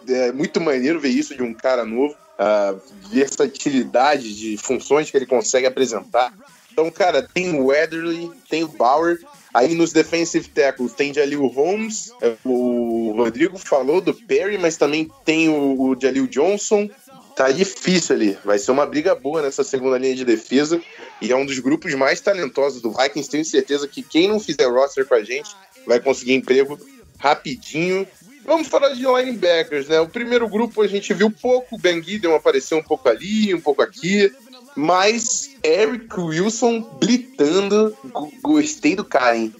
É 0.09 0.31
muito 0.31 0.61
maneiro 0.61 1.01
ver 1.01 1.09
isso 1.09 1.35
de 1.35 1.43
um 1.43 1.53
cara 1.53 1.85
novo. 1.85 2.15
A 2.39 2.77
versatilidade 3.11 4.33
de 4.37 4.57
funções 4.57 5.11
que 5.11 5.17
ele 5.17 5.27
consegue 5.27 5.67
apresentar. 5.67 6.33
Então, 6.73 6.89
cara, 6.89 7.21
tem 7.35 7.53
o 7.53 7.67
Weatherly, 7.67 8.31
tem 8.49 8.63
o 8.63 8.69
Bauer. 8.69 9.19
Aí 9.55 9.75
nos 9.75 9.93
defensive 9.93 10.49
tackles 10.49 10.95
tem 10.95 11.13
Jalil 11.13 11.47
Holmes, 11.47 12.11
é, 12.23 12.35
o 12.45 13.13
Rodrigo 13.17 13.59
falou 13.59 14.01
do 14.01 14.15
Perry, 14.15 14.57
mas 14.57 14.77
também 14.77 15.11
tem 15.25 15.49
o, 15.49 15.79
o 15.79 15.97
Jalil 16.01 16.27
Johnson. 16.27 16.89
Tá 17.37 17.51
difícil 17.51 18.17
ali. 18.17 18.39
Vai 18.45 18.59
ser 18.59 18.71
uma 18.71 18.87
briga 18.87 19.15
boa 19.15 19.41
nessa 19.41 19.65
segunda 19.65 19.99
linha 19.99 20.15
de 20.15 20.25
defesa. 20.25 20.81
E 21.21 21.33
é 21.33 21.37
um 21.37 21.47
dos 21.47 21.59
grupos 21.59 21.95
mais 21.95 22.21
talentosos 22.21 22.83
do 22.83 22.91
Vikings. 22.91 23.31
Tenho 23.31 23.45
certeza 23.45 23.89
que 23.89 24.03
quem 24.03 24.29
não 24.29 24.39
fizer 24.39 24.67
roster 24.67 25.07
com 25.07 25.15
a 25.15 25.23
gente 25.23 25.51
vai 25.87 25.99
conseguir 25.99 26.35
emprego 26.35 26.79
rapidinho. 27.19 28.07
Vamos 28.45 28.69
falar 28.69 28.91
de 28.91 29.03
linebackers, 29.03 29.89
né? 29.89 30.01
O 30.01 30.09
primeiro 30.09 30.49
grupo 30.49 30.83
a 30.83 30.87
gente 30.87 31.15
viu 31.15 31.31
pouco, 31.31 31.77
o 31.77 31.79
Ben 31.79 32.03
Gideon 32.03 32.35
apareceu 32.35 32.77
um 32.79 32.83
pouco 32.83 33.09
ali, 33.09 33.55
um 33.55 33.61
pouco 33.61 33.81
aqui. 33.81 34.33
Mas 34.75 35.51
Eric 35.63 36.19
Wilson 36.19 36.81
blitando, 36.99 37.97
gostei 38.43 38.97
do 38.97 39.05
cara, 39.05 39.37
hein? 39.37 39.55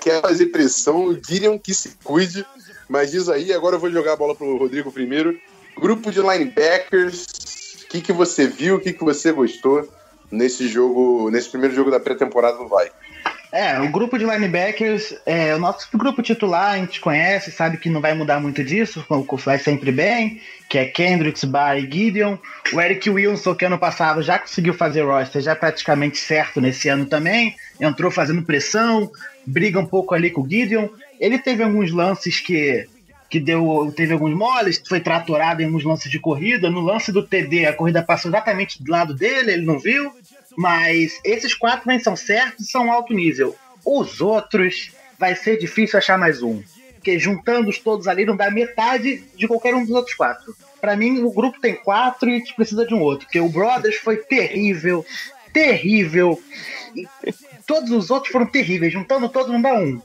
Quer 0.00 0.20
fazer 0.20 0.46
pressão, 0.46 1.14
diriam 1.14 1.58
que 1.58 1.74
se 1.74 1.96
cuide. 2.04 2.44
Mas 2.88 3.10
diz 3.10 3.28
aí, 3.28 3.52
agora 3.52 3.76
eu 3.76 3.80
vou 3.80 3.90
jogar 3.90 4.14
a 4.14 4.16
bola 4.16 4.34
pro 4.34 4.56
Rodrigo 4.56 4.90
primeiro. 4.90 5.38
Grupo 5.76 6.10
de 6.10 6.20
linebackers, 6.20 7.26
o 7.84 7.88
que, 7.88 8.00
que 8.00 8.12
você 8.12 8.46
viu, 8.46 8.76
o 8.76 8.80
que, 8.80 8.92
que 8.92 9.04
você 9.04 9.32
gostou 9.32 9.88
nesse 10.30 10.68
jogo, 10.68 11.30
nesse 11.30 11.48
primeiro 11.48 11.74
jogo 11.74 11.90
da 11.90 12.00
pré-temporada 12.00 12.58
do 12.58 12.68
Vai? 12.68 12.90
É, 13.52 13.80
o 13.80 13.90
grupo 13.90 14.16
de 14.16 14.24
linebackers, 14.24 15.12
é, 15.26 15.54
o 15.56 15.58
nosso 15.58 15.88
grupo 15.92 16.22
titular, 16.22 16.74
a 16.74 16.78
gente 16.78 17.00
conhece, 17.00 17.50
sabe 17.50 17.78
que 17.78 17.90
não 17.90 18.00
vai 18.00 18.14
mudar 18.14 18.38
muito 18.38 18.62
disso, 18.62 19.04
vai 19.44 19.58
sempre 19.58 19.90
bem, 19.90 20.40
que 20.68 20.78
é 20.78 20.84
Kendricks, 20.84 21.42
Barry 21.42 21.84
e 21.84 21.92
Gideon. 21.92 22.36
O 22.72 22.80
Eric 22.80 23.10
Wilson, 23.10 23.56
que 23.56 23.64
ano 23.64 23.78
passado 23.78 24.22
já 24.22 24.38
conseguiu 24.38 24.72
fazer 24.72 25.02
roster, 25.02 25.42
já 25.42 25.56
praticamente 25.56 26.18
certo 26.18 26.60
nesse 26.60 26.88
ano 26.88 27.06
também, 27.06 27.56
entrou 27.80 28.08
fazendo 28.10 28.42
pressão, 28.42 29.10
briga 29.44 29.80
um 29.80 29.86
pouco 29.86 30.14
ali 30.14 30.30
com 30.30 30.42
o 30.42 30.48
Gideon. 30.48 30.88
Ele 31.18 31.36
teve 31.36 31.64
alguns 31.64 31.90
lances 31.90 32.38
que, 32.38 32.86
que 33.28 33.40
deu, 33.40 33.92
teve 33.96 34.12
alguns 34.12 34.32
moles, 34.32 34.80
foi 34.88 35.00
tratorado 35.00 35.60
em 35.60 35.64
alguns 35.64 35.82
lances 35.82 36.08
de 36.08 36.20
corrida. 36.20 36.70
No 36.70 36.80
lance 36.80 37.10
do 37.10 37.26
TD, 37.26 37.66
a 37.66 37.72
corrida 37.72 38.00
passou 38.00 38.30
exatamente 38.30 38.80
do 38.80 38.92
lado 38.92 39.12
dele, 39.12 39.54
ele 39.54 39.66
não 39.66 39.80
viu. 39.80 40.12
Mas 40.56 41.18
esses 41.24 41.54
quatro 41.54 41.86
nem 41.86 41.98
são 41.98 42.16
certos 42.16 42.66
e 42.66 42.70
são 42.70 42.90
alto 42.90 43.14
nível. 43.14 43.56
Os 43.84 44.20
outros 44.20 44.92
vai 45.18 45.34
ser 45.34 45.58
difícil 45.58 45.98
achar 45.98 46.18
mais 46.18 46.42
um. 46.42 46.62
Porque 46.94 47.18
juntando-os 47.18 47.78
todos 47.78 48.06
ali 48.06 48.26
não 48.26 48.36
dá 48.36 48.50
metade 48.50 49.24
de 49.34 49.48
qualquer 49.48 49.74
um 49.74 49.84
dos 49.84 49.94
outros 49.94 50.14
quatro. 50.14 50.54
Para 50.80 50.96
mim, 50.96 51.22
o 51.22 51.30
grupo 51.30 51.60
tem 51.60 51.74
quatro 51.74 52.28
e 52.28 52.34
a 52.34 52.38
gente 52.38 52.54
precisa 52.54 52.86
de 52.86 52.94
um 52.94 53.00
outro. 53.00 53.26
Porque 53.26 53.40
o 53.40 53.48
Brothers 53.48 53.96
foi 53.96 54.18
terrível, 54.18 55.04
terrível. 55.52 56.42
E 56.94 57.06
todos 57.66 57.90
os 57.90 58.10
outros 58.10 58.32
foram 58.32 58.46
terríveis. 58.46 58.92
Juntando 58.92 59.28
todos 59.28 59.50
não 59.50 59.62
dá 59.62 59.74
um. 59.74 60.00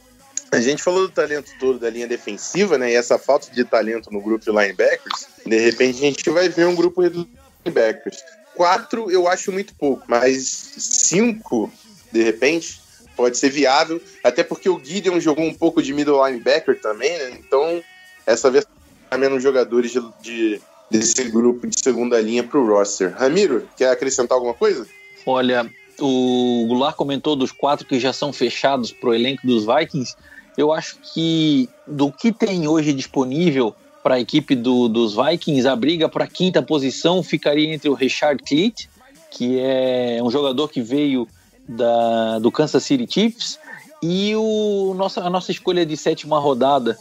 A 0.52 0.62
gente 0.62 0.84
falou 0.84 1.02
do 1.02 1.10
talento 1.10 1.52
todo 1.60 1.80
da 1.80 1.90
linha 1.90 2.08
defensiva, 2.08 2.78
né? 2.78 2.92
E 2.92 2.96
essa 2.96 3.18
falta 3.18 3.52
de 3.52 3.64
talento 3.66 4.12
no 4.12 4.22
grupo 4.22 4.46
de 4.46 4.52
linebackers. 4.52 5.28
De 5.46 5.60
repente 5.60 5.98
a 5.98 6.02
gente 6.02 6.30
vai 6.30 6.48
ver 6.48 6.68
um 6.68 6.76
grupo 6.76 7.10
de 7.10 7.28
linebackers. 7.66 8.24
Quatro 8.56 9.12
eu 9.12 9.28
acho 9.28 9.52
muito 9.52 9.76
pouco, 9.76 10.04
mas 10.08 10.74
cinco, 10.78 11.72
de 12.12 12.24
repente, 12.24 12.82
pode 13.16 13.38
ser 13.38 13.50
viável. 13.50 14.02
Até 14.24 14.44
porque 14.44 14.70
o 14.70 14.82
Gideon 14.84 15.20
jogou 15.20 15.46
um 15.46 15.54
pouco 15.54 15.82
de 15.82 15.94
middle 15.94 16.26
linebacker 16.26 16.80
também, 16.80 17.18
né? 17.18 17.38
Então, 17.40 17.84
essa 18.26 18.50
vez 18.50 18.66
tá 19.10 19.18
menos 19.18 19.44
jogadores 19.44 19.92
de, 19.92 20.02
de, 20.22 20.62
desse 20.90 21.24
grupo 21.26 21.68
de 21.68 21.80
segunda 21.80 22.20
linha 22.20 22.44
para 22.44 22.60
o 22.60 22.68
roster. 22.68 23.14
Ramiro, 23.16 23.68
quer 23.78 23.90
acrescentar 23.90 24.36
alguma 24.36 24.54
coisa? 24.54 24.88
Olha, 25.26 25.70
o 26.00 26.66
Goulart 26.68 26.96
comentou 26.96 27.36
dos 27.36 27.52
quatro 27.52 27.86
que 27.86 28.00
já 28.00 28.14
são 28.14 28.32
fechados 28.34 28.92
para 28.92 29.10
o 29.10 29.14
elenco 29.14 29.46
dos 29.46 29.66
Vikings. 29.66 30.16
Eu 30.58 30.72
acho 30.72 30.98
que 31.14 31.70
do 31.86 32.12
que 32.12 32.32
tem 32.32 32.68
hoje 32.68 32.94
disponível 32.94 33.76
para 34.06 34.16
a 34.16 34.20
equipe 34.20 34.56
do, 34.56 34.88
dos 34.88 35.16
Vikings, 35.16 35.68
a 35.68 35.76
briga 35.76 36.08
para 36.08 36.26
a 36.26 36.28
quinta 36.28 36.62
posição 36.62 37.24
ficaria 37.24 37.74
entre 37.74 37.90
o 37.90 37.96
Richard 37.96 38.44
Cleat, 38.44 38.88
que 39.32 39.60
é 39.60 40.20
um 40.22 40.30
jogador 40.30 40.70
que 40.70 40.80
veio 40.80 41.28
da, 41.68 42.38
do 42.38 42.52
Kansas 42.52 42.84
City 42.84 43.12
Chiefs, 43.12 43.58
e 44.04 44.36
o 44.36 44.94
nossa, 44.96 45.22
a 45.22 45.30
nossa 45.32 45.50
escolha 45.50 45.84
de 45.84 45.98
sétima 45.98 46.38
rodada, 46.38 46.96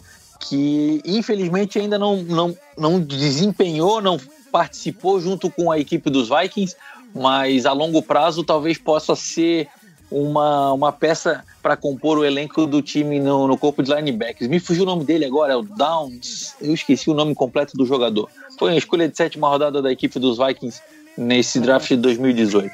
que 0.49 1.03
infelizmente 1.05 1.79
ainda 1.79 1.99
não, 1.99 2.23
não, 2.23 2.57
não 2.75 2.99
desempenhou, 2.99 4.01
não 4.01 4.19
participou 4.51 5.21
junto 5.21 5.51
com 5.51 5.71
a 5.71 5.79
equipe 5.79 6.09
dos 6.09 6.31
Vikings, 6.31 6.75
mas 7.15 7.67
a 7.67 7.73
longo 7.75 8.03
prazo 8.03 8.43
talvez 8.43 8.79
possa 8.79 9.15
ser 9.15 9.69
uma, 10.11 10.73
uma 10.73 10.91
peça 10.91 11.45
para 11.65 11.79
compor 11.79 12.19
o 12.19 12.25
elenco 12.27 12.67
do 12.67 12.83
time 12.83 13.19
no, 13.19 13.49
no 13.49 13.57
corpo 13.57 13.83
de 13.83 13.91
linebackers. 13.91 14.51
Me 14.51 14.61
fugiu 14.61 14.83
o 14.83 14.87
nome 14.87 15.03
dele 15.03 15.25
agora, 15.25 15.55
é 15.55 15.57
o 15.57 15.63
Downs. 15.63 16.55
Eu 16.61 16.75
esqueci 16.75 17.09
o 17.09 17.15
nome 17.15 17.35
completo 17.35 17.75
do 17.75 17.87
jogador. 17.87 18.29
Foi 18.59 18.75
a 18.75 18.77
escolha 18.77 19.09
de 19.09 19.17
sétima 19.17 19.49
rodada 19.49 19.81
da 19.81 19.91
equipe 19.91 20.19
dos 20.19 20.37
Vikings 20.37 20.83
nesse 21.17 21.59
draft 21.59 21.89
de 21.89 21.97
2018. 21.97 22.71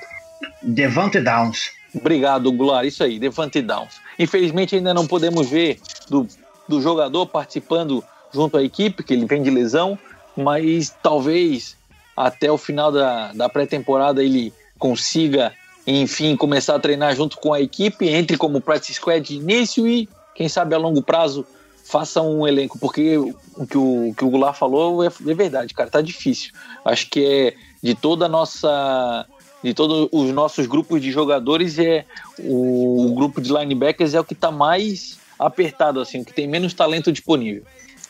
Devante 0.61 1.21
Downs. 1.21 1.71
Obrigado, 1.95 2.51
Goulart. 2.51 2.85
Isso 2.85 3.05
aí, 3.05 3.21
Devante 3.21 3.63
Downs. 3.63 4.01
Infelizmente 4.19 4.75
ainda 4.75 4.93
não 4.93 5.07
podemos 5.07 5.49
ver 5.49 5.79
do, 6.09 6.27
do 6.69 6.83
jogador 6.83 7.27
participando 7.27 8.03
junto 8.35 8.57
à 8.57 8.63
equipe, 8.65 9.05
que 9.05 9.13
ele 9.13 9.25
vem 9.25 9.41
de 9.41 9.51
lesão, 9.51 9.97
mas 10.37 10.93
talvez 11.01 11.77
até 12.17 12.51
o 12.51 12.59
final 12.59 12.91
da, 12.91 13.33
da 13.35 13.49
pré-temporada 13.49 14.21
ele 14.21 14.53
consiga, 14.81 15.53
enfim, 15.87 16.37
começar 16.37 16.75
a 16.77 16.81
treinar 16.81 17.15
junto 17.15 17.37
com 17.39 17.53
a 17.53 17.61
equipe, 17.61 18.09
entre 18.09 18.37
como 18.37 18.61
practice 18.61 18.95
squad 18.95 19.27
de 19.27 19.37
início 19.37 19.87
e, 19.87 20.09
quem 20.35 20.49
sabe, 20.49 20.75
a 20.75 20.79
longo 20.79 21.03
prazo 21.03 21.47
faça 21.85 22.23
um 22.23 22.47
elenco, 22.47 22.79
porque 22.79 23.19
o 23.19 23.35
que 23.67 23.77
o, 23.77 24.15
que 24.17 24.25
o 24.25 24.31
Goulart 24.31 24.57
falou 24.57 25.03
é, 25.03 25.09
é 25.09 25.35
verdade, 25.35 25.75
cara, 25.75 25.91
tá 25.91 26.01
difícil. 26.01 26.53
Acho 26.85 27.11
que 27.11 27.25
é 27.25 27.55
de 27.83 27.95
toda 27.95 28.27
a 28.27 28.29
nossa 28.29 29.27
de 29.63 29.75
todos 29.75 30.09
os 30.13 30.31
nossos 30.31 30.67
grupos 30.67 31.03
de 31.03 31.11
jogadores 31.11 31.79
é 31.79 32.05
o, 32.39 33.07
o 33.07 33.15
grupo 33.15 33.41
de 33.41 33.53
linebackers 33.53 34.15
é 34.15 34.21
o 34.21 34.25
que 34.25 34.33
está 34.33 34.51
mais 34.51 35.19
apertado 35.39 36.01
assim, 36.01 36.23
que 36.23 36.33
tem 36.33 36.47
menos 36.47 36.73
talento 36.73 37.11
disponível. 37.11 37.65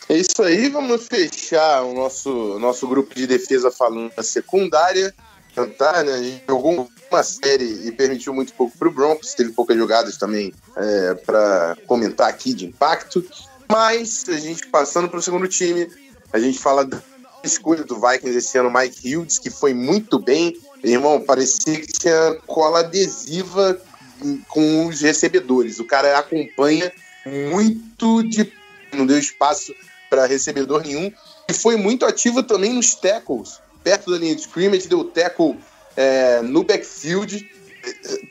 É 0.08 0.16
isso 0.16 0.42
aí, 0.42 0.68
vamos 0.68 1.06
fechar 1.06 1.82
o 1.84 1.94
nosso, 1.94 2.58
nosso 2.58 2.86
grupo 2.88 3.14
de 3.14 3.26
defesa 3.26 3.70
falando 3.70 4.12
da 4.14 4.22
secundária. 4.22 5.14
Cantar, 5.54 6.04
né? 6.04 6.12
A 6.12 6.22
gente 6.22 6.44
jogou 6.48 6.88
uma 7.10 7.22
série 7.22 7.86
e 7.86 7.92
permitiu 7.92 8.32
muito 8.32 8.52
pouco 8.52 8.76
para 8.78 8.88
o 8.88 8.92
Broncos, 8.92 9.34
teve 9.34 9.52
poucas 9.52 9.76
jogadas 9.76 10.16
também 10.16 10.52
é, 10.76 11.14
para 11.14 11.76
comentar 11.86 12.28
aqui 12.28 12.54
de 12.54 12.66
impacto. 12.66 13.24
Mas 13.68 14.24
a 14.28 14.38
gente 14.38 14.66
passando 14.68 15.08
para 15.08 15.18
o 15.18 15.22
segundo 15.22 15.46
time, 15.48 15.88
a 16.32 16.38
gente 16.38 16.58
fala 16.58 16.84
da 16.84 17.00
escolha 17.42 17.84
do 17.84 18.00
Vikings 18.00 18.36
esse 18.36 18.58
ano, 18.58 18.70
Mike 18.70 19.16
Hughes, 19.16 19.38
que 19.38 19.50
foi 19.50 19.72
muito 19.72 20.18
bem, 20.18 20.56
Irmão, 20.82 21.20
parecia 21.20 21.78
que 21.80 21.92
tinha 21.92 22.38
cola 22.46 22.80
adesiva 22.80 23.78
com 24.48 24.86
os 24.86 25.00
recebedores. 25.00 25.78
O 25.78 25.84
cara 25.84 26.18
acompanha 26.18 26.90
muito 27.50 28.22
de. 28.22 28.50
Não 28.92 29.06
deu 29.06 29.18
espaço 29.18 29.74
para 30.08 30.26
recebedor 30.26 30.82
nenhum. 30.82 31.12
E 31.48 31.52
foi 31.52 31.76
muito 31.76 32.06
ativo 32.06 32.42
também 32.42 32.72
nos 32.72 32.94
tackles. 32.94 33.60
Perto 33.82 34.10
da 34.10 34.18
linha 34.18 34.34
de 34.34 34.42
scrimmage, 34.42 34.88
deu 34.88 35.04
tackle 35.04 35.58
é, 35.96 36.42
no 36.42 36.64
backfield. 36.64 37.48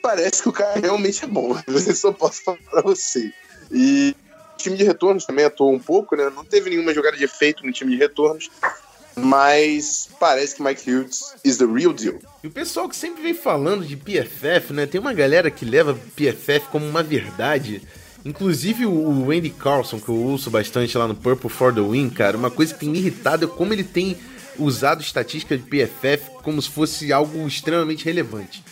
Parece 0.02 0.42
que 0.42 0.48
o 0.48 0.52
cara 0.52 0.80
realmente 0.80 1.24
é 1.24 1.26
bom. 1.26 1.56
Eu 1.66 1.80
só 1.94 2.12
posso 2.12 2.42
falar 2.42 2.58
para 2.70 2.82
você. 2.82 3.32
E 3.70 4.14
o 4.54 4.56
time 4.56 4.76
de 4.76 4.84
retornos 4.84 5.24
também 5.24 5.44
atuou 5.44 5.72
um 5.72 5.78
pouco, 5.78 6.16
né? 6.16 6.30
Não 6.34 6.44
teve 6.44 6.70
nenhuma 6.70 6.94
jogada 6.94 7.16
de 7.16 7.24
efeito 7.24 7.64
no 7.64 7.72
time 7.72 7.92
de 7.92 7.98
retornos 7.98 8.50
mas 9.16 10.08
parece 10.18 10.56
que 10.56 10.62
Mike 10.62 10.90
Hughes 10.90 11.34
is 11.44 11.58
the 11.58 11.66
real 11.66 11.92
deal. 11.92 12.18
E 12.42 12.46
o 12.46 12.50
pessoal 12.50 12.88
que 12.88 12.96
sempre 12.96 13.22
vem 13.22 13.34
falando 13.34 13.84
de 13.84 13.96
PFF, 13.96 14.72
né? 14.72 14.86
Tem 14.86 15.00
uma 15.00 15.12
galera 15.12 15.50
que 15.50 15.64
leva 15.64 15.98
PFF 16.16 16.68
como 16.70 16.86
uma 16.86 17.02
verdade. 17.02 17.82
Inclusive 18.24 18.86
o 18.86 19.30
Andy 19.30 19.50
Carlson, 19.50 19.98
que 19.98 20.08
eu 20.08 20.14
ouço 20.14 20.50
bastante 20.50 20.96
lá 20.96 21.08
no 21.08 21.14
Purple 21.14 21.48
for 21.48 21.74
the 21.74 21.80
Win, 21.80 22.10
cara, 22.10 22.36
uma 22.36 22.50
coisa 22.50 22.74
que 22.74 22.80
tem 22.80 22.90
me 22.90 22.98
irritado 22.98 23.46
é 23.46 23.48
como 23.48 23.72
ele 23.72 23.84
tem 23.84 24.16
usado 24.60 25.02
estatística 25.02 25.56
de 25.56 25.64
PFF 25.64 26.30
como 26.42 26.60
se 26.60 26.70
fosse 26.70 27.12
algo 27.12 27.46
extremamente 27.46 28.04
relevante. 28.04 28.62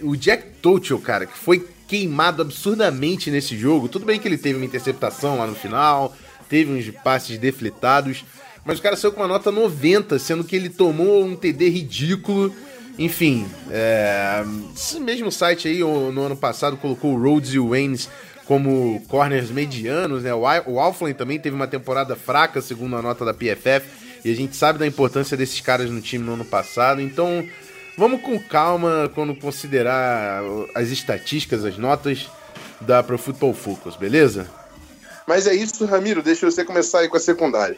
O 0.00 0.16
Jack 0.16 0.44
Tochel, 0.62 0.98
cara, 0.98 1.26
que 1.26 1.36
foi 1.36 1.66
queimado 1.86 2.40
absurdamente 2.40 3.30
nesse 3.30 3.56
jogo, 3.56 3.88
tudo 3.88 4.06
bem 4.06 4.18
que 4.18 4.26
ele 4.26 4.38
teve 4.38 4.56
uma 4.56 4.64
interceptação 4.64 5.38
lá 5.38 5.46
no 5.46 5.54
final, 5.54 6.16
teve 6.48 6.72
uns 6.72 6.88
passes 7.02 7.38
defletados, 7.38 8.24
mas 8.64 8.78
o 8.78 8.82
cara 8.82 8.96
saiu 8.96 9.12
com 9.12 9.20
uma 9.20 9.28
nota 9.28 9.52
90, 9.52 10.18
sendo 10.18 10.44
que 10.44 10.56
ele 10.56 10.70
tomou 10.70 11.24
um 11.24 11.36
TD 11.36 11.68
ridículo. 11.68 12.54
Enfim, 12.98 13.46
é, 13.70 14.42
esse 14.74 14.98
mesmo 15.00 15.30
site 15.30 15.68
aí, 15.68 15.80
no 15.80 16.22
ano 16.22 16.36
passado, 16.36 16.76
colocou 16.76 17.12
o 17.12 17.22
Rhodes 17.22 17.52
e 17.52 17.58
o 17.58 17.70
Waynes 17.70 18.08
como 18.46 19.02
corners 19.08 19.50
medianos, 19.50 20.22
né? 20.22 20.32
O 20.34 20.78
Alflin 20.78 21.12
também 21.12 21.38
teve 21.38 21.56
uma 21.56 21.66
temporada 21.66 22.14
fraca, 22.14 22.60
segundo 22.62 22.96
a 22.96 23.02
nota 23.02 23.24
da 23.24 23.34
PFF, 23.34 24.03
e 24.24 24.32
a 24.32 24.34
gente 24.34 24.56
sabe 24.56 24.78
da 24.78 24.86
importância 24.86 25.36
desses 25.36 25.60
caras 25.60 25.90
no 25.90 26.00
time 26.00 26.24
no 26.24 26.34
ano 26.34 26.44
passado, 26.44 27.00
então 27.00 27.46
vamos 27.96 28.22
com 28.22 28.38
calma 28.38 29.10
quando 29.14 29.34
considerar 29.34 30.42
as 30.74 30.88
estatísticas, 30.88 31.64
as 31.64 31.76
notas 31.76 32.28
da 32.80 33.02
Pro 33.02 33.18
Football 33.18 33.54
Focus, 33.54 33.96
beleza? 33.96 34.48
Mas 35.26 35.46
é 35.46 35.54
isso, 35.54 35.84
Ramiro, 35.84 36.22
deixa 36.22 36.50
você 36.50 36.64
começar 36.64 37.00
aí 37.00 37.08
com 37.08 37.16
a 37.16 37.20
secundária. 37.20 37.76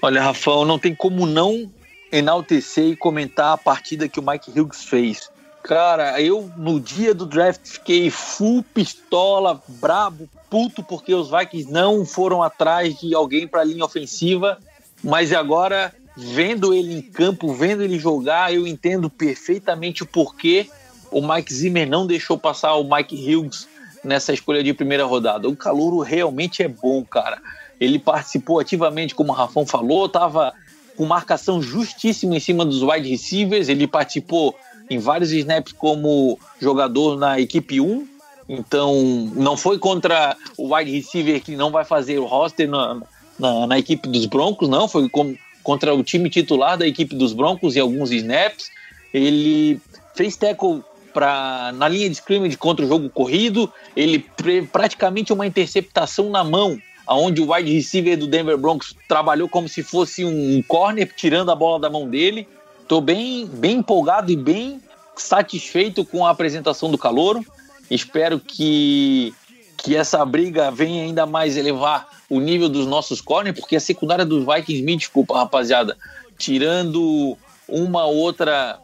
Olha, 0.00 0.22
Rafael, 0.22 0.64
não 0.64 0.78
tem 0.78 0.94
como 0.94 1.26
não 1.26 1.70
enaltecer 2.10 2.84
e 2.84 2.96
comentar 2.96 3.52
a 3.54 3.58
partida 3.58 4.08
que 4.08 4.20
o 4.20 4.22
Mike 4.22 4.50
Hughes 4.50 4.84
fez. 4.84 5.30
Cara, 5.62 6.20
eu 6.20 6.50
no 6.56 6.80
dia 6.80 7.14
do 7.14 7.24
draft 7.24 7.60
fiquei 7.64 8.10
full 8.10 8.64
pistola, 8.74 9.62
brabo, 9.68 10.28
puto, 10.50 10.82
porque 10.82 11.14
os 11.14 11.30
Vikings 11.30 11.70
não 11.70 12.04
foram 12.04 12.42
atrás 12.42 12.98
de 12.98 13.14
alguém 13.14 13.46
para 13.46 13.60
a 13.60 13.64
linha 13.64 13.84
ofensiva. 13.84 14.58
Mas 15.02 15.32
agora, 15.32 15.92
vendo 16.16 16.72
ele 16.72 16.94
em 16.94 17.02
campo, 17.02 17.52
vendo 17.52 17.82
ele 17.82 17.98
jogar, 17.98 18.54
eu 18.54 18.66
entendo 18.66 19.10
perfeitamente 19.10 20.02
o 20.02 20.06
porquê 20.06 20.68
o 21.12 21.20
Mike 21.20 21.52
Zimmer 21.52 21.88
não 21.88 22.06
deixou 22.06 22.38
passar 22.38 22.74
o 22.74 22.84
Mike 22.84 23.14
Hughes 23.14 23.68
nessa 24.02 24.32
escolha 24.32 24.62
de 24.62 24.72
primeira 24.72 25.04
rodada. 25.04 25.48
O 25.48 25.54
calouro 25.54 26.00
realmente 26.00 26.62
é 26.62 26.68
bom, 26.68 27.04
cara. 27.04 27.40
Ele 27.78 27.98
participou 27.98 28.58
ativamente, 28.58 29.14
como 29.14 29.32
o 29.32 29.34
Rafão 29.34 29.66
falou, 29.66 30.06
estava 30.06 30.52
com 30.96 31.04
marcação 31.04 31.60
justíssima 31.60 32.36
em 32.36 32.40
cima 32.40 32.64
dos 32.64 32.82
wide 32.82 33.08
receivers. 33.08 33.68
Ele 33.68 33.86
participou 33.86 34.56
em 34.88 34.98
vários 34.98 35.30
snaps 35.32 35.72
como 35.72 36.38
jogador 36.60 37.18
na 37.18 37.38
equipe 37.38 37.80
1. 37.80 38.08
Então, 38.48 39.30
não 39.34 39.56
foi 39.56 39.78
contra 39.78 40.36
o 40.56 40.74
wide 40.74 40.90
receiver 40.90 41.40
que 41.42 41.56
não 41.56 41.70
vai 41.70 41.84
fazer 41.84 42.18
o 42.18 42.24
roster 42.24 42.68
na, 42.68 43.00
na, 43.38 43.66
na 43.66 43.78
equipe 43.78 44.08
dos 44.08 44.26
Broncos, 44.26 44.68
não. 44.68 44.88
Foi 44.88 45.08
com, 45.08 45.36
contra 45.62 45.94
o 45.94 46.02
time 46.02 46.28
titular 46.28 46.76
da 46.76 46.86
equipe 46.86 47.14
dos 47.14 47.32
Broncos 47.32 47.76
em 47.76 47.80
alguns 47.80 48.10
snaps. 48.10 48.70
Ele 49.12 49.80
fez 50.14 50.36
tackle 50.36 50.82
pra, 51.12 51.72
na 51.74 51.88
linha 51.88 52.08
de 52.08 52.16
scrimmage 52.16 52.56
contra 52.56 52.84
o 52.84 52.88
jogo 52.88 53.10
corrido. 53.10 53.72
Ele 53.96 54.24
praticamente 54.70 55.32
uma 55.32 55.46
interceptação 55.46 56.30
na 56.30 56.42
mão 56.42 56.80
onde 57.08 57.40
o 57.40 57.52
wide 57.52 57.72
receiver 57.72 58.16
do 58.16 58.26
Denver 58.26 58.56
Broncos 58.56 58.94
trabalhou 59.08 59.48
como 59.48 59.68
se 59.68 59.82
fosse 59.82 60.24
um 60.24 60.62
corner, 60.62 61.12
tirando 61.14 61.50
a 61.50 61.54
bola 61.54 61.80
da 61.80 61.90
mão 61.90 62.08
dele. 62.08 62.48
Estou 62.80 63.00
bem, 63.00 63.46
bem 63.46 63.78
empolgado 63.78 64.30
e 64.30 64.36
bem 64.36 64.80
satisfeito 65.16 66.04
com 66.04 66.26
a 66.26 66.30
apresentação 66.30 66.90
do 66.90 66.98
Calouro. 66.98 67.44
Espero 67.90 68.40
que, 68.40 69.34
que 69.76 69.96
essa 69.96 70.24
briga 70.24 70.70
venha 70.70 71.02
ainda 71.02 71.26
mais 71.26 71.56
elevar 71.56 72.08
o 72.32 72.40
nível 72.40 72.66
dos 72.66 72.86
nossos 72.86 73.20
corners, 73.20 73.60
porque 73.60 73.76
a 73.76 73.80
secundária 73.80 74.24
dos 74.24 74.42
Vikings, 74.46 74.82
me 74.82 74.96
desculpa, 74.96 75.36
rapaziada, 75.36 75.98
tirando 76.38 77.36
uma 77.68 78.06
outra 78.06 78.78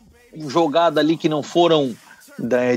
jogada 0.48 1.00
ali 1.00 1.16
que 1.16 1.30
não 1.30 1.42
foram 1.42 1.96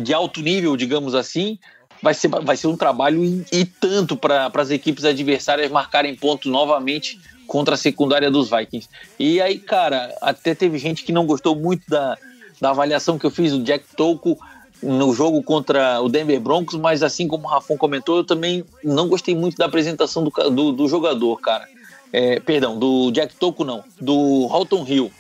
de 0.02 0.14
alto 0.14 0.42
nível, 0.42 0.78
digamos 0.78 1.14
assim, 1.14 1.60
vai 2.02 2.14
ser, 2.14 2.30
vai 2.30 2.56
ser 2.56 2.68
um 2.68 2.78
trabalho 2.78 3.22
e, 3.52 3.66
tanto 3.66 4.16
para 4.16 4.50
as 4.54 4.70
equipes 4.70 5.04
adversárias 5.04 5.70
marcarem 5.70 6.16
pontos 6.16 6.50
novamente 6.50 7.20
contra 7.46 7.76
a 7.76 7.78
secundária 7.78 8.32
dos 8.32 8.50
Vikings. 8.50 8.88
E 9.20 9.42
aí, 9.42 9.60
cara, 9.60 10.16
até 10.22 10.56
teve 10.56 10.78
gente 10.78 11.04
que 11.04 11.12
não 11.12 11.26
gostou 11.26 11.54
muito 11.54 11.84
da, 11.90 12.18
da 12.62 12.70
avaliação 12.70 13.20
que 13.20 13.26
eu 13.26 13.30
fiz 13.30 13.52
do 13.52 13.62
Jack 13.62 13.84
Tolko 13.94 14.40
no 14.82 15.14
jogo 15.14 15.44
contra 15.44 16.02
o 16.02 16.10
Denver 16.10 16.40
Broncos, 16.40 16.76
mas 16.76 17.04
assim 17.04 17.28
como 17.28 17.46
o 17.46 17.50
Rafon 17.50 17.78
comentou, 17.78 18.18
eu 18.18 18.24
também 18.24 18.64
não 18.84 19.08
gostei 19.08 19.36
muito 19.36 19.58
da 19.58 19.66
apresentação 19.66 20.24
do, 20.24 20.32
do, 20.50 20.72
do 20.72 20.88
jogador, 20.88 21.40
cara. 21.40 21.68
É, 22.12 22.40
perdão, 22.40 22.78
do 22.78 23.12
Jack 23.12 23.36
Tolko 23.36 23.64
não, 23.64 23.84
do 24.00 24.48
Halton 24.52 24.86
Hill. 24.88 25.12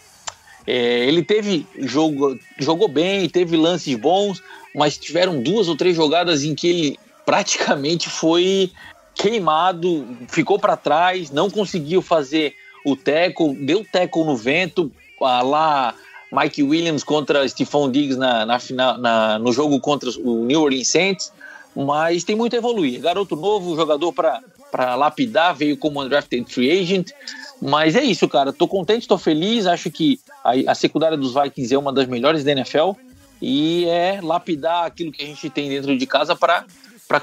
É, 0.67 1.05
ele 1.05 1.23
teve 1.23 1.65
jogo, 1.77 2.37
jogou 2.59 2.87
bem, 2.87 3.29
teve 3.29 3.55
lances 3.55 3.95
bons, 3.95 4.41
mas 4.75 4.97
tiveram 4.97 5.41
duas 5.41 5.67
ou 5.67 5.75
três 5.75 5.95
jogadas 5.95 6.43
em 6.43 6.53
que 6.53 6.67
ele 6.67 6.99
praticamente 7.25 8.09
foi 8.09 8.71
queimado, 9.15 10.07
ficou 10.27 10.59
para 10.59 10.75
trás, 10.75 11.31
não 11.31 11.49
conseguiu 11.49 12.01
fazer 12.01 12.53
o 12.85 12.95
teco, 12.95 13.55
deu 13.59 13.85
teco 13.85 14.23
no 14.23 14.35
vento, 14.35 14.91
lá 15.19 15.93
Mike 16.31 16.63
Williams 16.63 17.03
contra 17.03 17.47
Stephon 17.47 17.91
Diggs 17.91 18.17
na, 18.17 18.45
na 18.45 18.59
final, 18.59 18.97
na, 18.97 19.37
no 19.37 19.51
jogo 19.51 19.79
contra 19.79 20.09
o 20.23 20.45
New 20.45 20.61
Orleans 20.61 20.87
Saints, 20.87 21.31
mas 21.75 22.23
tem 22.23 22.35
muito 22.35 22.55
a 22.55 22.57
evoluir. 22.57 23.01
Garoto 23.01 23.35
novo, 23.35 23.75
jogador 23.75 24.13
para 24.13 24.95
lapidar, 24.95 25.53
veio 25.55 25.77
como 25.77 26.01
undrafted 26.01 26.45
free 26.51 26.71
agent, 26.71 27.11
mas 27.61 27.95
é 27.95 28.03
isso, 28.03 28.27
cara. 28.27 28.53
Tô 28.53 28.67
contente, 28.67 29.07
tô 29.07 29.17
feliz. 29.17 29.65
Acho 29.67 29.91
que 29.91 30.19
a, 30.43 30.71
a 30.71 30.75
secundária 30.75 31.17
dos 31.17 31.33
Vikings 31.33 31.73
é 31.73 31.77
uma 31.77 31.91
das 31.91 32.07
melhores 32.07 32.43
da 32.43 32.51
NFL 32.51 32.91
e 33.41 33.85
é 33.85 34.19
lapidar 34.21 34.85
aquilo 34.85 35.11
que 35.11 35.23
a 35.23 35.25
gente 35.25 35.49
tem 35.49 35.69
dentro 35.69 35.97
de 35.97 36.05
casa 36.05 36.35
para 36.35 36.65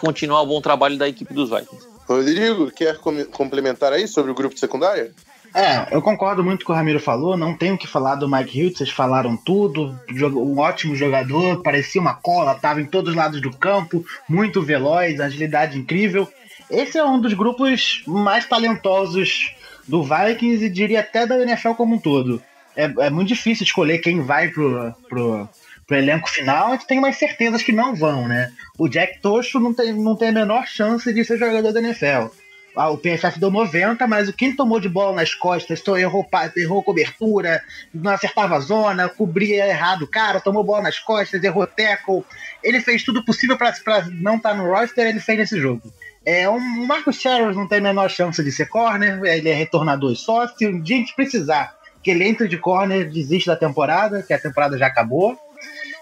continuar 0.00 0.42
o 0.42 0.46
bom 0.46 0.60
trabalho 0.60 0.98
da 0.98 1.08
equipe 1.08 1.32
dos 1.32 1.48
Vikings. 1.48 1.86
Rodrigo, 2.06 2.70
quer 2.70 2.98
com 2.98 3.24
complementar 3.26 3.92
aí 3.92 4.08
sobre 4.08 4.30
o 4.30 4.34
grupo 4.34 4.54
de 4.54 4.60
secundária? 4.60 5.12
É, 5.54 5.94
eu 5.94 6.02
concordo 6.02 6.44
muito 6.44 6.64
com 6.64 6.72
o 6.72 6.76
Ramiro 6.76 7.00
falou, 7.00 7.36
não 7.36 7.54
tenho 7.54 7.74
o 7.74 7.78
que 7.78 7.86
falar 7.86 8.16
do 8.16 8.28
Mike 8.28 8.58
Hill, 8.58 8.76
vocês 8.76 8.90
falaram 8.90 9.36
tudo, 9.36 9.98
um 10.10 10.58
ótimo 10.58 10.94
jogador, 10.94 11.62
parecia 11.62 12.00
uma 12.00 12.14
cola, 12.14 12.52
estava 12.52 12.80
em 12.80 12.86
todos 12.86 13.10
os 13.10 13.16
lados 13.16 13.40
do 13.40 13.50
campo, 13.50 14.04
muito 14.28 14.62
veloz, 14.62 15.20
agilidade 15.20 15.78
incrível. 15.78 16.28
Esse 16.70 16.98
é 16.98 17.04
um 17.04 17.20
dos 17.20 17.32
grupos 17.32 18.02
mais 18.06 18.46
talentosos 18.46 19.54
do 19.86 20.02
Vikings 20.02 20.64
e 20.64 20.70
diria 20.70 21.00
até 21.00 21.26
da 21.26 21.40
NFL 21.40 21.72
como 21.72 21.96
um 21.96 21.98
todo. 21.98 22.42
É, 22.76 22.84
é 22.84 23.10
muito 23.10 23.28
difícil 23.28 23.64
escolher 23.64 23.98
quem 23.98 24.20
vai 24.20 24.48
pro, 24.48 24.94
pro, 25.08 25.48
pro 25.86 25.96
elenco 25.96 26.28
final, 26.28 26.68
a 26.68 26.70
gente 26.72 26.86
tem 26.86 26.98
umas 26.98 27.16
certezas 27.16 27.62
que 27.62 27.72
não 27.72 27.94
vão, 27.94 28.28
né? 28.28 28.52
O 28.78 28.86
Jack 28.86 29.20
Tocho 29.20 29.58
não 29.58 29.72
tem, 29.72 29.94
não 29.94 30.14
tem 30.14 30.28
a 30.28 30.32
menor 30.32 30.66
chance 30.66 31.12
de 31.12 31.24
ser 31.24 31.38
jogador 31.38 31.72
da 31.72 31.80
NFL. 31.80 32.28
Ah, 32.76 32.90
o 32.90 32.98
PFF 32.98 33.40
deu 33.40 33.50
90, 33.50 34.06
mas 34.06 34.28
o 34.28 34.32
que 34.32 34.44
ele 34.44 34.56
tomou 34.56 34.78
de 34.78 34.88
bola 34.88 35.16
nas 35.16 35.34
costas, 35.34 35.82
errou, 35.86 36.28
errou 36.56 36.82
cobertura, 36.82 37.62
não 37.92 38.12
acertava 38.12 38.56
a 38.56 38.60
zona, 38.60 39.08
cobria 39.08 39.66
errado 39.66 40.02
o 40.02 40.06
cara, 40.06 40.40
tomou 40.40 40.62
bola 40.62 40.82
nas 40.82 40.98
costas, 40.98 41.42
errou 41.42 41.66
tackle. 41.66 42.24
Ele 42.62 42.80
fez 42.80 43.02
tudo 43.02 43.24
possível 43.24 43.56
para 43.56 43.74
não 44.12 44.36
estar 44.36 44.50
tá 44.50 44.54
no 44.54 44.70
roster, 44.70 45.06
ele 45.06 45.20
fez 45.20 45.38
nesse 45.38 45.60
jogo. 45.60 45.92
É, 46.24 46.48
o 46.48 46.60
Marcos 46.60 47.16
Sherrill 47.16 47.54
não 47.54 47.66
tem 47.66 47.78
a 47.78 47.82
menor 47.82 48.10
chance 48.10 48.42
de 48.44 48.52
ser 48.52 48.68
corner, 48.68 49.20
ele 49.24 49.48
é 49.48 49.54
retornador 49.54 50.14
só. 50.14 50.46
Se 50.46 50.66
um 50.66 50.80
dia 50.80 50.96
a 50.96 50.98
gente 51.00 51.16
precisar 51.16 51.74
que 52.02 52.10
ele 52.10 52.24
entre 52.24 52.46
de 52.46 52.58
corner, 52.58 53.10
desiste 53.10 53.46
da 53.46 53.56
temporada, 53.56 54.22
que 54.22 54.32
a 54.32 54.38
temporada 54.38 54.78
já 54.78 54.86
acabou. 54.86 55.38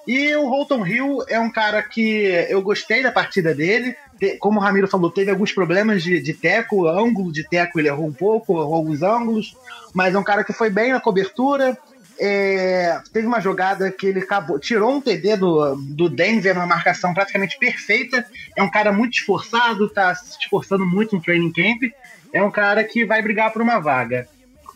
E 0.06 0.34
o 0.36 0.48
Holton 0.48 0.86
Hill 0.86 1.18
é 1.28 1.40
um 1.40 1.50
cara 1.50 1.82
que 1.82 2.26
eu 2.48 2.62
gostei 2.62 3.02
da 3.02 3.10
partida 3.10 3.54
dele. 3.54 3.96
Como 4.38 4.58
o 4.58 4.62
Ramiro 4.62 4.88
falou, 4.88 5.10
teve 5.10 5.30
alguns 5.30 5.52
problemas 5.52 6.02
de, 6.02 6.20
de 6.20 6.32
teco, 6.32 6.86
ângulo 6.86 7.32
de 7.32 7.46
teco 7.48 7.78
ele 7.78 7.88
errou 7.88 8.06
um 8.06 8.12
pouco, 8.12 8.58
errou 8.58 8.74
alguns 8.74 9.02
ângulos, 9.02 9.56
mas 9.92 10.14
é 10.14 10.18
um 10.18 10.24
cara 10.24 10.42
que 10.42 10.52
foi 10.52 10.70
bem 10.70 10.92
na 10.92 11.00
cobertura. 11.00 11.76
É, 12.18 12.98
teve 13.12 13.26
uma 13.26 13.40
jogada 13.40 13.90
que 13.90 14.06
ele 14.06 14.20
acabou, 14.20 14.58
tirou 14.58 14.90
um 14.90 15.00
TD 15.02 15.36
do, 15.36 15.76
do 15.76 16.08
Denver 16.08 16.54
na 16.54 16.66
marcação 16.66 17.12
praticamente 17.12 17.58
perfeita. 17.58 18.24
É 18.56 18.62
um 18.62 18.70
cara 18.70 18.90
muito 18.90 19.14
esforçado, 19.14 19.88
tá 19.90 20.14
se 20.14 20.38
esforçando 20.40 20.86
muito 20.86 21.14
no 21.14 21.22
training 21.22 21.52
camp. 21.52 21.92
É 22.32 22.42
um 22.42 22.50
cara 22.50 22.82
que 22.84 23.04
vai 23.04 23.20
brigar 23.20 23.52
por 23.52 23.60
uma 23.60 23.78
vaga. 23.78 24.26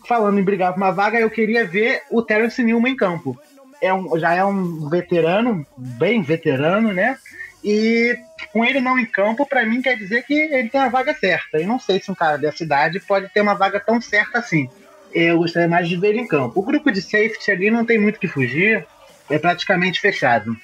Falando 0.07 0.39
em 0.39 0.43
brigar 0.43 0.73
por 0.73 0.77
uma 0.77 0.91
vaga, 0.91 1.19
eu 1.19 1.29
queria 1.29 1.65
ver 1.65 2.03
o 2.11 2.21
Terence 2.21 2.63
Newman 2.63 2.93
em 2.93 2.95
campo 2.95 3.39
é 3.81 3.91
um, 3.91 4.17
já 4.17 4.33
é 4.33 4.45
um 4.45 4.87
veterano, 4.87 5.65
bem 5.75 6.21
veterano, 6.21 6.93
né? 6.93 7.17
E 7.63 8.17
com 8.51 8.65
ele 8.65 8.81
não 8.81 8.97
em 8.97 9.05
campo, 9.05 9.45
para 9.45 9.65
mim 9.65 9.81
quer 9.81 9.95
dizer 9.95 10.23
que 10.23 10.33
ele 10.33 10.69
tem 10.69 10.81
a 10.81 10.89
vaga 10.89 11.13
certa. 11.13 11.59
E 11.59 11.65
não 11.65 11.79
sei 11.79 12.01
se 12.01 12.09
um 12.09 12.15
cara 12.15 12.37
dessa 12.37 12.63
idade 12.63 12.99
pode 12.99 13.29
ter 13.29 13.41
uma 13.41 13.53
vaga 13.53 13.79
tão 13.79 14.01
certa 14.01 14.39
assim. 14.39 14.69
Eu 15.13 15.37
gostaria 15.37 15.67
mais 15.67 15.87
de 15.87 15.97
ver 15.97 16.09
ele 16.09 16.21
em 16.21 16.27
campo. 16.27 16.59
O 16.59 16.63
grupo 16.63 16.91
de 16.91 17.01
safety 17.01 17.51
ali 17.51 17.69
não 17.69 17.85
tem 17.85 17.99
muito 17.99 18.19
que 18.19 18.27
fugir, 18.27 18.85
é 19.29 19.37
praticamente 19.37 19.99
fechado. 19.99 20.55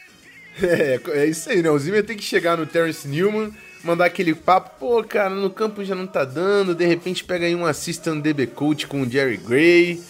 É, 0.60 1.00
é 1.20 1.26
isso 1.28 1.52
aí, 1.52 1.62
né? 1.62 1.70
O 1.70 1.78
Zimmer 1.78 2.04
tem 2.04 2.18
que 2.18 2.24
chegar 2.24 2.58
no 2.58 2.66
Terence 2.66 3.08
Newman, 3.08 3.54
mandar 3.84 4.06
aquele 4.06 4.34
papo, 4.34 4.72
pô, 4.80 5.04
cara, 5.04 5.30
no 5.30 5.52
campo 5.52 5.86
já 5.86 5.94
não 5.94 6.08
tá 6.08 6.26
dando, 6.26 6.74
de 6.74 6.84
repente 6.84 7.24
pega 7.24 7.46
aí 7.46 7.56
um 7.56 7.64
assistant 7.64 8.24
DB 8.24 8.48
coach 8.48 8.88
com 8.88 9.04
o 9.04 9.08
Jerry 9.08 9.38
Gray 9.38 10.02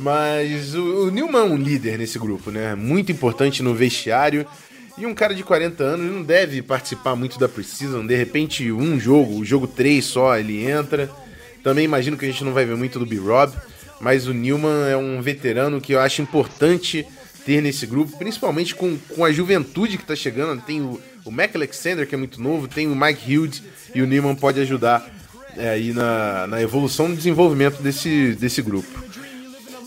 mas 0.00 0.74
o, 0.74 1.06
o 1.06 1.10
Newman 1.10 1.40
é 1.40 1.44
um 1.44 1.56
líder 1.56 1.98
nesse 1.98 2.18
grupo, 2.18 2.50
né? 2.50 2.74
Muito 2.74 3.10
importante 3.10 3.62
no 3.62 3.74
vestiário. 3.74 4.46
E 4.98 5.06
um 5.06 5.14
cara 5.14 5.34
de 5.34 5.44
40 5.44 5.82
anos 5.84 6.12
não 6.12 6.22
deve 6.22 6.60
participar 6.60 7.14
muito 7.14 7.38
da 7.38 7.48
Precision. 7.48 8.04
De 8.04 8.16
repente, 8.16 8.72
um 8.72 8.98
jogo, 8.98 9.38
o 9.38 9.44
jogo 9.44 9.68
3 9.68 10.04
só, 10.04 10.36
ele 10.36 10.68
entra. 10.68 11.08
Também 11.62 11.84
imagino 11.84 12.16
que 12.16 12.24
a 12.24 12.28
gente 12.28 12.42
não 12.42 12.52
vai 12.52 12.64
ver 12.64 12.76
muito 12.76 12.98
do 12.98 13.06
B-Rob. 13.06 13.52
Mas 14.00 14.26
o 14.26 14.34
Newman 14.34 14.88
é 14.90 14.96
um 14.96 15.20
veterano 15.22 15.80
que 15.80 15.92
eu 15.92 16.00
acho 16.00 16.20
importante 16.22 17.06
ter 17.44 17.62
nesse 17.62 17.86
grupo, 17.86 18.16
principalmente 18.18 18.74
com, 18.74 18.98
com 19.14 19.24
a 19.24 19.32
juventude 19.32 19.96
que 19.96 20.04
está 20.04 20.14
chegando. 20.14 20.60
Tem 20.62 20.80
o, 20.80 21.00
o 21.24 21.30
Mac 21.30 21.54
Alexander, 21.54 22.06
que 22.06 22.14
é 22.14 22.18
muito 22.18 22.42
novo, 22.42 22.68
tem 22.68 22.86
o 22.86 22.96
Mike 22.96 23.36
Hughes, 23.36 23.62
e 23.94 24.02
o 24.02 24.06
Newman 24.06 24.34
pode 24.34 24.60
ajudar 24.60 25.08
é, 25.56 25.70
aí 25.70 25.92
na, 25.92 26.46
na 26.46 26.60
evolução 26.60 27.12
e 27.12 27.16
desenvolvimento 27.16 27.82
desse, 27.82 28.36
desse 28.38 28.60
grupo. 28.62 29.07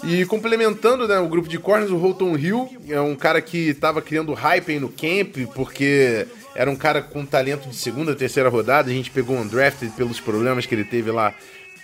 E 0.04 0.26
complementando 0.26 1.08
né, 1.08 1.20
o 1.20 1.28
grupo 1.28 1.48
de 1.48 1.60
corners, 1.60 1.92
o 1.92 1.98
Holton 1.98 2.36
Hill 2.36 2.70
é 2.90 3.00
um 3.00 3.16
cara 3.16 3.42
que 3.42 3.70
estava 3.70 4.02
criando 4.02 4.34
hype 4.34 4.80
no 4.80 4.90
camp, 4.90 5.38
porque 5.54 6.26
era 6.56 6.70
um 6.70 6.76
cara 6.76 7.02
com 7.02 7.26
talento 7.26 7.70
de 7.70 7.76
segunda, 7.76 8.16
terceira 8.16 8.50
rodada. 8.50 8.90
A 8.90 8.94
gente 8.94 9.12
pegou 9.12 9.38
um 9.38 9.48
draft 9.48 9.84
pelos 9.96 10.20
problemas 10.20 10.66
que 10.66 10.74
ele 10.74 10.84
teve 10.84 11.12
lá 11.12 11.34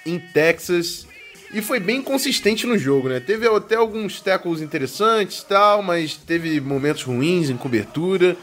em 0.06 0.20
Texas. 0.20 1.06
E 1.54 1.62
foi 1.62 1.80
bem 1.80 2.02
consistente 2.02 2.68
no 2.68 2.78
jogo, 2.78 3.08
né? 3.08 3.20
Teve 3.20 3.48
até 3.48 3.76
alguns 3.76 4.20
tackles 4.20 4.62
interessantes 4.62 5.44
tal, 5.44 5.82
mas 5.82 6.18
teve 6.18 6.60
momentos 6.60 7.04
ruins 7.04 7.50
em 7.50 7.56
cobertura. 7.56 8.36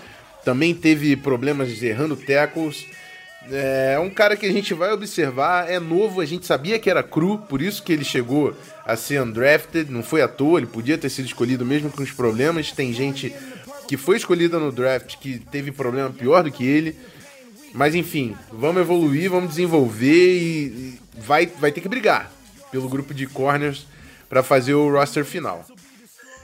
Também 0.45 0.75
teve 0.75 1.17
problemas 1.17 1.83
errando 1.83 2.17
tackles. 2.17 2.87
É 3.51 3.99
um 3.99 4.09
cara 4.09 4.37
que 4.37 4.47
a 4.47 4.53
gente 4.53 4.73
vai 4.73 4.93
observar, 4.93 5.71
é 5.71 5.79
novo, 5.79 6.21
a 6.21 6.25
gente 6.25 6.47
sabia 6.47 6.79
que 6.79 6.89
era 6.89 7.03
cru, 7.03 7.39
por 7.39 7.61
isso 7.61 7.83
que 7.83 7.93
ele 7.93 8.05
chegou 8.05 8.57
a 8.87 8.97
ser 8.97 9.21
undrafted, 9.21 9.91
não 9.91 10.03
foi 10.03 10.23
à 10.23 10.29
toa, 10.29 10.59
ele 10.59 10.67
podia 10.67 10.97
ter 10.97 11.11
sido 11.11 11.27
escolhido 11.27 11.65
mesmo 11.65 11.91
com 11.91 12.03
os 12.03 12.11
problemas. 12.11 12.73
Tem 12.73 12.93
gente 12.93 13.35
que 13.87 13.97
foi 13.97 14.17
escolhida 14.17 14.59
no 14.59 14.73
draft 14.73 15.17
que 15.19 15.39
teve 15.39 15.71
problema 15.71 16.11
pior 16.11 16.43
do 16.43 16.51
que 16.51 16.67
ele. 16.67 16.97
Mas 17.75 17.95
enfim, 17.95 18.37
vamos 18.53 18.81
evoluir, 18.81 19.31
vamos 19.31 19.51
desenvolver 19.51 20.39
e 20.39 20.99
vai, 21.19 21.47
vai 21.47 21.73
ter 21.73 21.81
que 21.81 21.89
brigar 21.89 22.31
pelo 22.71 22.89
grupo 22.89 23.13
de 23.13 23.27
corners 23.27 23.87
para 24.29 24.43
fazer 24.43 24.75
o 24.75 24.91
roster 24.91 25.25
final. 25.25 25.67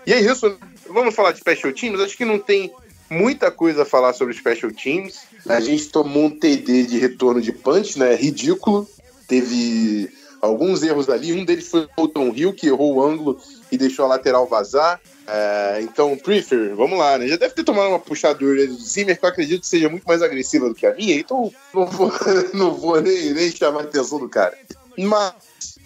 E 0.07 0.13
é 0.13 0.21
isso, 0.21 0.59
vamos 0.89 1.15
falar 1.15 1.33
de 1.33 1.39
special 1.39 1.73
teams? 1.73 2.01
Acho 2.01 2.17
que 2.17 2.25
não 2.25 2.39
tem 2.39 2.73
muita 3.09 3.51
coisa 3.51 3.83
a 3.83 3.87
falar 3.87 4.13
sobre 4.13 4.35
special 4.35 4.73
teams. 4.73 5.21
A 5.55 5.61
gente 5.61 5.89
tomou 5.89 6.25
um 6.25 6.31
TD 6.31 6.85
de 6.85 6.99
retorno 6.99 7.41
de 7.41 7.53
punch, 7.53 7.99
né? 7.99 8.15
Ridículo. 8.15 8.89
Teve 9.27 10.11
alguns 10.41 10.83
erros 10.83 11.09
ali. 11.09 11.33
Um 11.33 11.45
deles 11.45 11.69
foi 11.69 11.89
o 11.97 12.09
Tom 12.09 12.33
Hill, 12.35 12.53
que 12.53 12.69
errou 12.69 12.95
o 12.95 13.03
ângulo 13.03 13.41
e 13.71 13.77
deixou 13.77 14.05
a 14.05 14.09
lateral 14.09 14.47
vazar. 14.47 15.01
É, 15.27 15.81
então, 15.83 16.17
Prefer, 16.17 16.75
vamos 16.75 16.99
lá, 16.99 17.17
né? 17.17 17.29
Já 17.29 17.37
deve 17.37 17.55
ter 17.55 17.63
tomado 17.63 17.89
uma 17.89 18.01
puxadura 18.01 18.67
do 18.67 18.75
Zimmer, 18.75 19.19
que 19.19 19.25
eu 19.25 19.29
acredito 19.29 19.61
que 19.61 19.67
seja 19.67 19.89
muito 19.89 20.05
mais 20.05 20.23
agressiva 20.23 20.69
do 20.69 20.75
que 20.75 20.87
a 20.87 20.95
minha, 20.95 21.15
então 21.15 21.53
não 21.73 21.87
vou, 21.87 22.13
não 22.53 22.75
vou 22.75 23.01
nem, 23.01 23.33
nem 23.33 23.51
chamar 23.51 23.81
a 23.81 23.85
atenção 23.85 24.19
do 24.19 24.29
cara. 24.29 24.59
Mas 24.99 25.35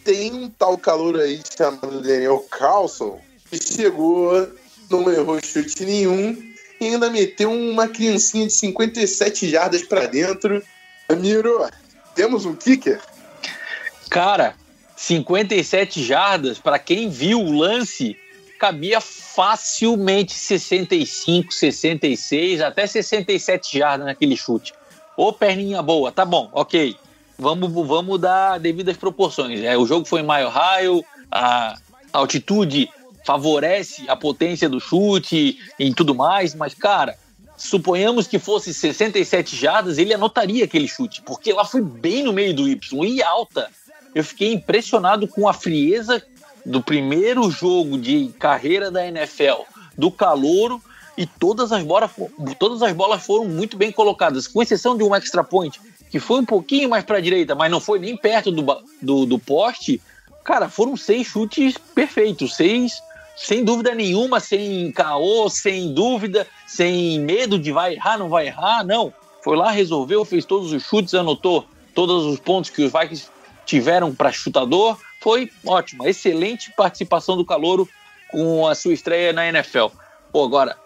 tem 0.03 0.33
um 0.33 0.49
tal 0.49 0.79
calor 0.79 1.21
aí 1.21 1.43
chamado 1.57 2.01
Daniel 2.01 2.39
Carlson, 2.51 3.21
que 3.51 3.63
chegou, 3.63 4.49
não 4.91 5.13
errou 5.13 5.39
chute 5.43 5.85
nenhum, 5.85 6.54
e 6.85 6.95
ainda 6.95 7.11
meteu 7.11 7.51
uma 7.51 7.89
criancinha 7.89 8.47
de 8.47 8.53
57 8.53 9.49
jardas 9.49 9.83
para 9.83 10.07
dentro. 10.07 10.63
Miro, 11.19 11.69
temos 12.15 12.45
um 12.45 12.55
kicker? 12.55 13.01
Cara, 14.11 14.55
57 14.97 16.03
jardas, 16.03 16.59
para 16.59 16.79
quem 16.79 17.09
viu 17.09 17.41
o 17.41 17.59
lance, 17.59 18.17
cabia 18.59 19.01
facilmente 19.01 20.33
65, 20.33 21.53
66, 21.53 22.61
até 22.61 22.87
67 22.87 23.79
jardas 23.79 24.07
naquele 24.07 24.37
chute. 24.37 24.73
Ô, 25.17 25.33
perninha 25.33 25.83
boa, 25.83 26.13
tá 26.13 26.25
bom, 26.25 26.51
ok. 26.53 26.97
Vamos, 27.39 27.73
vamos 27.73 28.21
dar 28.21 28.59
devidas 28.59 28.97
proporções. 28.97 29.61
É, 29.61 29.77
o 29.77 29.87
jogo 29.87 30.07
foi 30.07 30.21
em 30.21 30.27
High, 30.27 31.05
a 31.31 31.77
altitude 32.13 32.89
favorece 33.25 34.05
a 34.09 34.15
potência 34.15 34.69
do 34.69 34.79
chute 34.79 35.59
e 35.79 35.95
tudo 35.95 36.15
mais, 36.15 36.55
mas, 36.55 36.75
cara, 36.75 37.17
suponhamos 37.57 38.27
que 38.27 38.39
fosse 38.39 38.75
67 38.75 39.57
jardas, 39.57 39.99
ele 39.99 40.13
anotaria 40.13 40.65
aquele 40.65 40.87
chute, 40.87 41.23
porque 41.23 41.53
lá 41.53 41.65
foi 41.65 41.81
bem 41.81 42.23
no 42.23 42.33
meio 42.33 42.55
do 42.55 42.69
Y 42.69 43.05
e 43.05 43.23
alta. 43.23 43.71
Eu 44.15 44.23
fiquei 44.23 44.53
impressionado 44.53 45.27
com 45.27 45.49
a 45.49 45.53
frieza 45.53 46.23
do 46.65 46.83
primeiro 46.83 47.51
jogo 47.51 47.99
de 47.99 48.29
carreira 48.39 48.91
da 48.91 49.07
NFL, 49.07 49.63
do 49.97 50.11
calouro, 50.11 50.81
e 51.17 51.27
todas 51.27 51.71
as 51.73 51.83
bolas, 51.83 52.11
todas 52.59 52.83
as 52.83 52.93
bolas 52.93 53.25
foram 53.25 53.45
muito 53.45 53.77
bem 53.77 53.93
colocadas, 53.93 54.49
com 54.49 54.63
exceção 54.63 54.97
de 54.97 55.05
um 55.05 55.15
extra 55.15 55.45
point, 55.45 55.81
que 56.11 56.19
foi 56.19 56.41
um 56.41 56.45
pouquinho 56.45 56.91
mais 56.91 57.05
para 57.05 57.19
a 57.19 57.21
direita, 57.21 57.55
mas 57.55 57.71
não 57.71 57.81
foi 57.81 57.99
nem 57.99 58.17
perto 58.17 58.51
do, 58.51 58.83
do, 59.01 59.27
do 59.27 59.39
poste. 59.39 60.01
Cara, 60.43 60.69
foram 60.69 60.97
seis 60.97 61.27
chutes 61.27 61.79
perfeitos, 61.95 62.57
seis 62.57 63.01
sem 63.37 63.65
dúvida 63.65 63.95
nenhuma, 63.95 64.41
sem 64.41 64.93
caô, 64.93 65.49
sem 65.49 65.93
dúvida, 65.93 66.47
sem 66.67 67.19
medo 67.21 67.59
de 67.59 67.73
vai 67.73 67.95
errar, 67.95 68.19
não 68.19 68.29
vai 68.29 68.47
errar, 68.47 68.85
não. 68.85 69.13
Foi 69.43 69.57
lá, 69.57 69.71
resolveu, 69.71 70.25
fez 70.25 70.45
todos 70.45 70.73
os 70.73 70.83
chutes, 70.83 71.15
anotou 71.15 71.67
todos 71.95 72.25
os 72.25 72.39
pontos 72.39 72.71
que 72.71 72.83
os 72.83 72.93
Vikings 72.93 73.29
tiveram 73.67 74.15
para 74.15 74.33
chutador. 74.33 74.99
Foi 75.21 75.51
ótima, 75.67 76.09
excelente 76.09 76.73
participação 76.77 77.37
do 77.37 77.45
Calouro 77.45 77.89
com 78.31 78.67
a 78.67 78.75
sua 78.75 78.93
estreia 78.93 79.33
na 79.33 79.47
NFL. 79.47 79.87
Pô, 80.33 80.45
agora, 80.45 80.77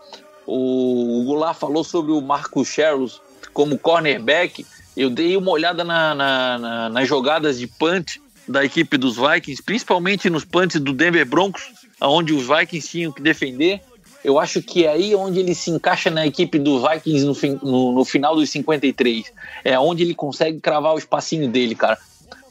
o 0.47 1.23
Goulart 1.27 1.57
falou 1.57 1.85
sobre 1.85 2.13
o 2.13 2.21
Marco 2.21 2.65
Sherrills 2.65 3.21
como 3.53 3.79
cornerback. 3.79 4.67
Eu 4.97 5.11
dei 5.11 5.37
uma 5.37 5.51
olhada 5.51 5.85
na, 5.85 6.15
na, 6.15 6.59
na, 6.59 6.89
nas 6.89 7.09
jogadas 7.09 7.59
de 7.59 7.67
punt 7.67 8.19
da 8.49 8.65
equipe 8.65 8.97
dos 8.97 9.17
Vikings, 9.17 9.63
principalmente 9.63 10.31
nos 10.31 10.45
punts 10.45 10.81
do 10.81 10.93
Denver 10.93 11.27
Broncos, 11.27 11.63
onde 12.01 12.33
os 12.33 12.47
Vikings 12.47 12.89
tinham 12.89 13.13
que 13.13 13.23
defender. 13.23 13.81
Eu 14.25 14.39
acho 14.39 14.61
que 14.61 14.85
é 14.85 14.91
aí 14.91 15.15
onde 15.15 15.39
ele 15.39 15.55
se 15.55 15.71
encaixa 15.71 16.11
na 16.11 16.27
equipe 16.27 16.59
dos 16.59 16.83
Vikings 16.83 17.25
no, 17.25 17.71
no, 17.71 17.93
no 17.93 18.05
final 18.05 18.35
dos 18.35 18.51
53. 18.51 19.33
É 19.65 19.79
onde 19.79 20.03
ele 20.03 20.15
consegue 20.15 20.61
cravar 20.61 20.95
o 20.95 20.99
espacinho 20.99 21.49
dele, 21.49 21.75
cara. 21.75 21.99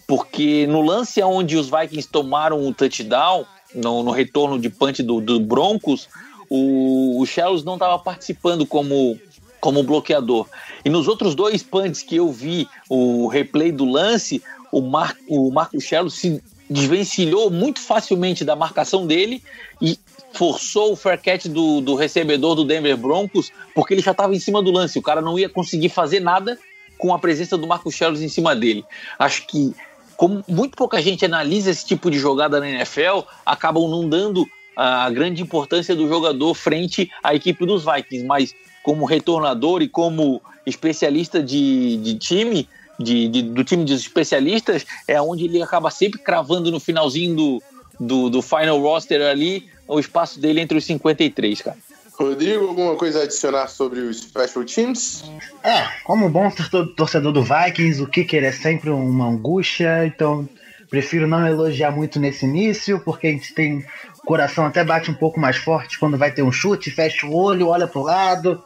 Porque 0.08 0.66
no 0.68 0.82
lance 0.82 1.22
onde 1.22 1.58
os 1.58 1.70
Vikings 1.70 2.08
tomaram 2.08 2.66
o 2.66 2.74
touchdown, 2.74 3.46
no, 3.76 4.04
no 4.04 4.12
retorno 4.12 4.58
de 4.58 4.70
punch 4.70 5.04
do, 5.04 5.20
do 5.20 5.40
Broncos, 5.40 6.08
o, 6.50 7.20
o 7.22 7.26
Shells 7.26 7.66
não 7.66 7.74
estava 7.74 8.00
participando 8.00 8.66
como, 8.66 9.20
como 9.60 9.84
bloqueador. 9.84 10.48
E 10.86 10.90
nos 10.90 11.08
outros 11.08 11.36
dois 11.36 11.62
punts 11.62 12.02
que 12.02 12.16
eu 12.16 12.32
vi, 12.32 12.68
o 12.90 13.28
replay 13.28 13.72
do 13.72 13.84
lance, 13.84 14.42
o, 14.72 14.82
Mar, 14.82 15.16
o 15.28 15.52
Marco 15.52 15.80
Shells 15.80 16.18
se 16.18 16.42
desvencilhou 16.70 17.50
muito 17.50 17.80
facilmente 17.80 18.44
da 18.44 18.56
marcação 18.56 19.08
dele 19.08 19.42
e 19.82 19.98
forçou 20.34 20.94
o 20.94 20.96
fair 20.96 21.22
catch 21.22 21.48
do, 21.48 21.82
do 21.82 21.96
recebedor 21.96 22.56
do 22.56 22.66
Denver 22.66 22.98
Broncos, 22.98 23.52
porque 23.74 23.94
ele 23.94 24.02
já 24.02 24.12
estava 24.12 24.36
em 24.36 24.40
cima 24.40 24.62
do 24.62 24.72
lance. 24.72 25.00
O 25.00 25.02
cara 25.02 25.22
não 25.22 25.38
ia 25.40 25.50
conseguir 25.50 25.90
fazer 25.90 26.20
nada 26.20 26.58
com 26.98 27.14
a 27.14 27.20
presença 27.20 27.58
do 27.58 27.68
Marco 27.68 27.92
Shells 27.92 28.24
em 28.24 28.30
cima 28.30 28.56
dele. 28.56 28.84
Acho 29.18 29.48
que 29.48 29.74
como 30.16 30.44
muito 30.48 30.76
pouca 30.76 31.02
gente 31.02 31.24
analisa 31.24 31.70
esse 31.70 31.86
tipo 31.86 32.10
de 32.10 32.18
jogada 32.18 32.60
na 32.60 32.68
NFL, 32.68 33.22
acabam 33.46 33.88
não 33.88 34.10
dando 34.10 34.48
a 34.76 35.10
grande 35.10 35.42
importância 35.42 35.96
do 35.96 36.08
jogador 36.08 36.54
frente 36.54 37.10
à 37.24 37.34
equipe 37.34 37.66
dos 37.66 37.86
Vikings, 37.86 38.26
mas 38.26 38.56
como 38.84 39.06
retornador 39.06 39.82
e 39.82 39.88
como 39.88 40.42
especialista 40.66 41.42
de, 41.42 41.98
de 41.98 42.16
time, 42.16 42.68
de, 43.00 43.28
de, 43.28 43.42
do 43.42 43.64
time 43.64 43.86
de 43.86 43.94
especialistas, 43.94 44.86
é 45.08 45.22
onde 45.22 45.46
ele 45.46 45.62
acaba 45.62 45.90
sempre 45.90 46.20
cravando 46.20 46.72
no 46.72 46.80
finalzinho 46.80 47.36
do, 47.36 47.64
do, 48.00 48.30
do 48.30 48.42
final 48.42 48.80
roster 48.80 49.22
ali 49.22 49.70
o 49.88 50.00
espaço 50.00 50.40
dele 50.40 50.62
entre 50.62 50.78
os 50.78 50.86
53, 50.86 51.62
cara. 51.62 51.78
Rodrigo, 52.20 52.68
alguma 52.68 52.96
coisa 52.96 53.20
a 53.20 53.24
adicionar 53.24 53.68
sobre 53.68 54.00
os 54.00 54.22
Special 54.22 54.66
Teams? 54.66 55.24
É, 55.64 55.88
como 56.04 56.30
bom 56.30 56.50
torcedor 56.96 57.32
do 57.32 57.44
Vikings, 57.44 58.02
o 58.02 58.08
kicker 58.08 58.44
é 58.44 58.52
sempre 58.52 58.90
uma 58.90 59.28
angústia, 59.28 60.06
então 60.06 60.50
prefiro 60.90 61.28
não 61.28 61.46
elogiar 61.46 61.92
muito 61.92 62.20
nesse 62.20 62.46
início, 62.46 63.00
porque 63.02 63.28
a 63.28 63.32
gente 63.32 63.54
tem 63.54 63.86
o 64.24 64.26
coração 64.26 64.66
até 64.66 64.84
bate 64.84 65.12
um 65.12 65.14
pouco 65.14 65.40
mais 65.40 65.58
forte 65.58 66.00
quando 66.00 66.18
vai 66.18 66.32
ter 66.32 66.42
um 66.42 66.52
chute, 66.52 66.90
fecha 66.90 67.28
o 67.28 67.36
olho, 67.36 67.68
olha 67.68 67.88
pro 67.88 68.02
lado. 68.02 68.64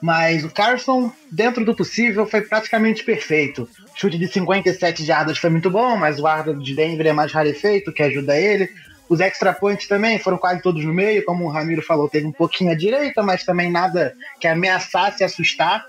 Mas 0.00 0.44
o 0.44 0.50
Carson, 0.50 1.10
dentro 1.30 1.64
do 1.64 1.74
possível, 1.74 2.26
foi 2.26 2.42
praticamente 2.42 3.02
perfeito. 3.02 3.68
Chute 3.94 4.18
de 4.18 4.28
57 4.28 5.04
jardas 5.04 5.38
foi 5.38 5.50
muito 5.50 5.70
bom, 5.70 5.96
mas 5.96 6.18
o 6.20 6.26
ar 6.26 6.54
de 6.54 6.74
Denver 6.74 7.06
é 7.06 7.12
mais 7.12 7.32
rarefeito, 7.32 7.92
que 7.92 8.02
ajuda 8.02 8.38
ele. 8.38 8.68
Os 9.08 9.20
extra 9.20 9.52
points 9.52 9.86
também 9.86 10.18
foram 10.18 10.36
quase 10.36 10.60
todos 10.60 10.84
no 10.84 10.92
meio, 10.92 11.24
como 11.24 11.44
o 11.44 11.48
Ramiro 11.48 11.80
falou, 11.80 12.08
teve 12.08 12.26
um 12.26 12.32
pouquinho 12.32 12.72
à 12.72 12.74
direita, 12.74 13.22
mas 13.22 13.44
também 13.44 13.70
nada 13.70 14.14
que 14.40 14.48
ameaçasse 14.48 15.22
assustar. 15.22 15.86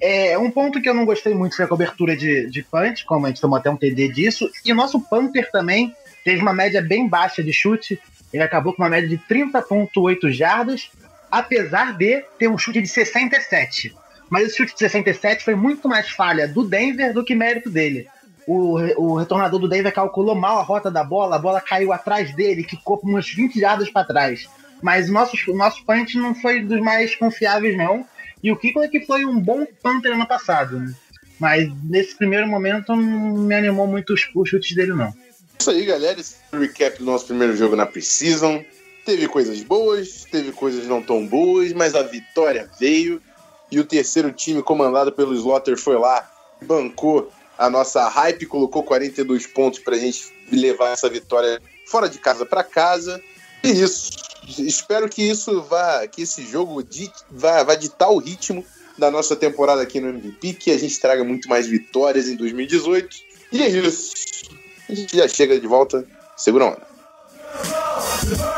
É, 0.00 0.38
um 0.38 0.50
ponto 0.50 0.80
que 0.80 0.88
eu 0.88 0.94
não 0.94 1.04
gostei 1.04 1.34
muito 1.34 1.56
foi 1.56 1.64
a 1.64 1.68
cobertura 1.68 2.16
de, 2.16 2.48
de 2.50 2.62
punch, 2.62 3.04
como 3.04 3.26
a 3.26 3.30
gente 3.30 3.40
tomou 3.40 3.58
até 3.58 3.70
um 3.70 3.76
TD 3.76 4.08
disso. 4.08 4.48
E 4.64 4.72
o 4.72 4.74
nosso 4.74 5.00
punter 5.00 5.50
também 5.50 5.94
teve 6.24 6.42
uma 6.42 6.52
média 6.52 6.82
bem 6.82 7.08
baixa 7.08 7.42
de 7.42 7.52
chute. 7.52 7.98
Ele 8.32 8.42
acabou 8.42 8.74
com 8.74 8.82
uma 8.82 8.90
média 8.90 9.08
de 9.08 9.18
30,8 9.18 10.30
jardas, 10.30 10.90
apesar 11.30 11.96
de 11.96 12.22
ter 12.38 12.48
um 12.48 12.58
chute 12.58 12.80
de 12.80 12.88
67. 12.88 13.94
Mas 14.30 14.48
esse 14.48 14.56
chute 14.58 14.72
de 14.72 14.78
67 14.78 15.44
foi 15.44 15.54
muito 15.54 15.88
mais 15.88 16.10
falha 16.10 16.46
do 16.46 16.64
Denver 16.64 17.12
do 17.12 17.24
que 17.24 17.34
mérito 17.34 17.70
dele 17.70 18.08
o, 18.48 18.78
o 18.96 19.16
retornador 19.16 19.60
do 19.60 19.68
Denver 19.68 19.92
calculou 19.92 20.34
mal 20.34 20.58
a 20.58 20.62
rota 20.62 20.90
da 20.90 21.04
bola, 21.04 21.36
a 21.36 21.38
bola 21.38 21.60
caiu 21.60 21.92
atrás 21.92 22.34
dele, 22.34 22.64
ficou 22.64 22.98
umas 23.04 23.28
20 23.28 23.60
jardas 23.60 23.90
para 23.90 24.06
trás. 24.06 24.48
Mas 24.82 25.10
o 25.10 25.12
nosso, 25.12 25.36
o 25.50 25.54
nosso 25.54 25.84
punch 25.84 26.16
não 26.16 26.34
foi 26.34 26.62
dos 26.62 26.80
mais 26.80 27.14
confiáveis, 27.14 27.76
não. 27.76 28.06
E 28.42 28.50
o 28.50 28.56
Kiko 28.56 28.80
é 28.80 28.88
que 28.88 29.04
foi 29.04 29.26
um 29.26 29.38
bom 29.38 29.66
punter 29.82 30.12
ano 30.12 30.26
passado. 30.26 30.80
Né? 30.80 30.94
Mas 31.38 31.70
nesse 31.84 32.16
primeiro 32.16 32.48
momento 32.48 32.96
não 32.96 32.96
me 32.96 33.54
animou 33.54 33.86
muito 33.86 34.14
os, 34.14 34.26
os 34.34 34.48
chutes 34.48 34.74
dele, 34.74 34.94
não. 34.94 35.12
Isso 35.60 35.70
aí, 35.70 35.84
galera. 35.84 36.18
Esse 36.18 36.36
recap 36.50 36.98
do 36.98 37.04
nosso 37.04 37.26
primeiro 37.26 37.54
jogo 37.54 37.76
na 37.76 37.84
Precision. 37.84 38.62
Teve 39.08 39.26
coisas 39.26 39.62
boas, 39.62 40.26
teve 40.30 40.52
coisas 40.52 40.86
não 40.86 41.02
tão 41.02 41.26
boas, 41.26 41.72
mas 41.72 41.94
a 41.94 42.02
vitória 42.02 42.70
veio. 42.78 43.22
E 43.72 43.80
o 43.80 43.84
terceiro 43.84 44.30
time, 44.30 44.62
comandado 44.62 45.10
pelo 45.10 45.34
Slaughter, 45.34 45.78
foi 45.78 45.96
lá, 45.96 46.30
bancou 46.60 47.32
a 47.56 47.70
nossa 47.70 48.06
hype 48.06 48.44
colocou 48.44 48.82
42 48.82 49.46
pontos 49.46 49.78
para 49.78 49.96
a 49.96 49.98
gente 49.98 50.30
levar 50.52 50.90
essa 50.90 51.08
vitória 51.08 51.58
fora 51.86 52.06
de 52.06 52.18
casa 52.18 52.44
para 52.44 52.62
casa. 52.62 53.18
E 53.64 53.70
isso. 53.70 54.10
Espero 54.58 55.08
que 55.08 55.22
isso 55.22 55.62
vá, 55.62 56.06
que 56.06 56.20
esse 56.20 56.42
jogo 56.44 56.84
vá, 57.30 57.62
vá 57.62 57.74
ditar 57.76 58.10
o 58.10 58.18
ritmo 58.18 58.62
da 58.98 59.10
nossa 59.10 59.34
temporada 59.34 59.80
aqui 59.80 60.00
no 60.00 60.10
MVP, 60.10 60.52
que 60.52 60.70
a 60.70 60.78
gente 60.78 61.00
traga 61.00 61.24
muito 61.24 61.48
mais 61.48 61.66
vitórias 61.66 62.28
em 62.28 62.36
2018. 62.36 63.16
E 63.52 63.62
é 63.62 63.68
isso. 63.70 64.12
A 64.86 64.94
gente 64.94 65.16
já 65.16 65.26
chega 65.26 65.58
de 65.58 65.66
volta. 65.66 66.06
Segura 66.36 66.66
a 66.66 66.68
onda. 66.72 68.57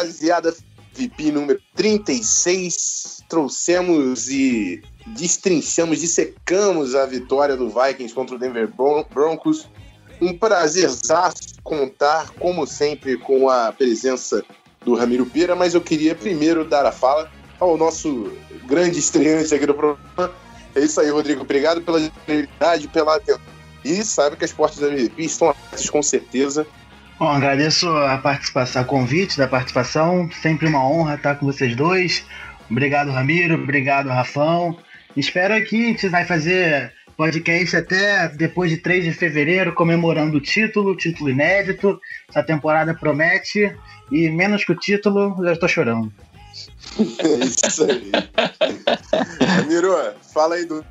Rapaziada. 0.00 0.54
VP 0.92 1.30
número 1.32 1.60
36. 1.76 3.22
Trouxemos 3.28 4.28
e 4.28 4.82
destrinchamos, 5.06 6.00
dissecamos 6.00 6.96
a 6.96 7.06
vitória 7.06 7.56
do 7.56 7.68
Vikings 7.68 8.12
contra 8.12 8.34
o 8.34 8.38
Denver 8.38 8.68
Broncos. 8.68 9.68
Um 10.20 10.36
prazer 10.36 10.90
contar, 11.62 12.30
como 12.30 12.66
sempre, 12.66 13.16
com 13.16 13.48
a 13.48 13.72
presença 13.72 14.44
do 14.84 14.94
Ramiro 14.94 15.24
Pira, 15.24 15.54
mas 15.54 15.74
eu 15.74 15.80
queria 15.80 16.14
primeiro 16.14 16.64
dar 16.64 16.84
a 16.84 16.92
fala 16.92 17.30
ao 17.60 17.76
nosso 17.76 18.32
grande 18.66 18.98
estreante 18.98 19.54
aqui 19.54 19.66
do 19.66 19.74
programa. 19.74 20.34
É 20.74 20.80
isso 20.80 21.00
aí, 21.00 21.08
Rodrigo. 21.08 21.42
Obrigado 21.42 21.80
pela 21.82 22.00
disponibilidade, 22.00 22.88
pela 22.88 23.16
atenção 23.16 23.40
E 23.84 24.04
sabe 24.04 24.36
que 24.36 24.44
as 24.44 24.52
portas 24.52 24.78
do 24.80 24.88
MVP 24.88 25.22
estão 25.22 25.50
abertas 25.50 25.88
com 25.88 26.02
certeza. 26.02 26.66
Bom, 27.20 27.28
agradeço 27.28 27.86
a 27.86 28.16
participação, 28.16 28.80
a 28.80 28.84
convite 28.86 29.36
da 29.36 29.46
participação. 29.46 30.30
Sempre 30.40 30.66
uma 30.66 30.82
honra 30.88 31.16
estar 31.16 31.34
com 31.34 31.44
vocês 31.44 31.76
dois. 31.76 32.24
Obrigado, 32.70 33.10
Ramiro. 33.10 33.62
Obrigado, 33.62 34.08
Rafão. 34.08 34.78
Espero 35.14 35.62
que 35.66 35.76
a 35.76 35.88
gente 35.88 36.08
vai 36.08 36.24
fazer 36.24 36.94
podcast 37.18 37.76
até 37.76 38.26
depois 38.28 38.70
de 38.70 38.78
3 38.78 39.04
de 39.04 39.12
fevereiro, 39.12 39.74
comemorando 39.74 40.38
o 40.38 40.40
título, 40.40 40.96
título 40.96 41.28
inédito. 41.28 42.00
Essa 42.26 42.42
temporada 42.42 42.94
promete. 42.94 43.70
E 44.10 44.30
menos 44.30 44.64
que 44.64 44.72
o 44.72 44.78
título, 44.78 45.36
já 45.44 45.52
estou 45.52 45.68
chorando. 45.68 46.10
É 46.98 47.44
isso 47.44 47.84
aí. 47.84 48.10
Ramiro, 49.46 49.94
fala 50.32 50.54
aí 50.54 50.64
do 50.64 50.82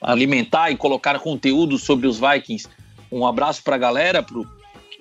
alimentar 0.00 0.70
e 0.70 0.76
colocar 0.76 1.18
conteúdo 1.18 1.78
sobre 1.78 2.06
os 2.06 2.20
Vikings. 2.20 2.68
Um 3.10 3.26
abraço 3.26 3.62
para 3.62 3.76
a 3.76 3.78
galera, 3.78 4.22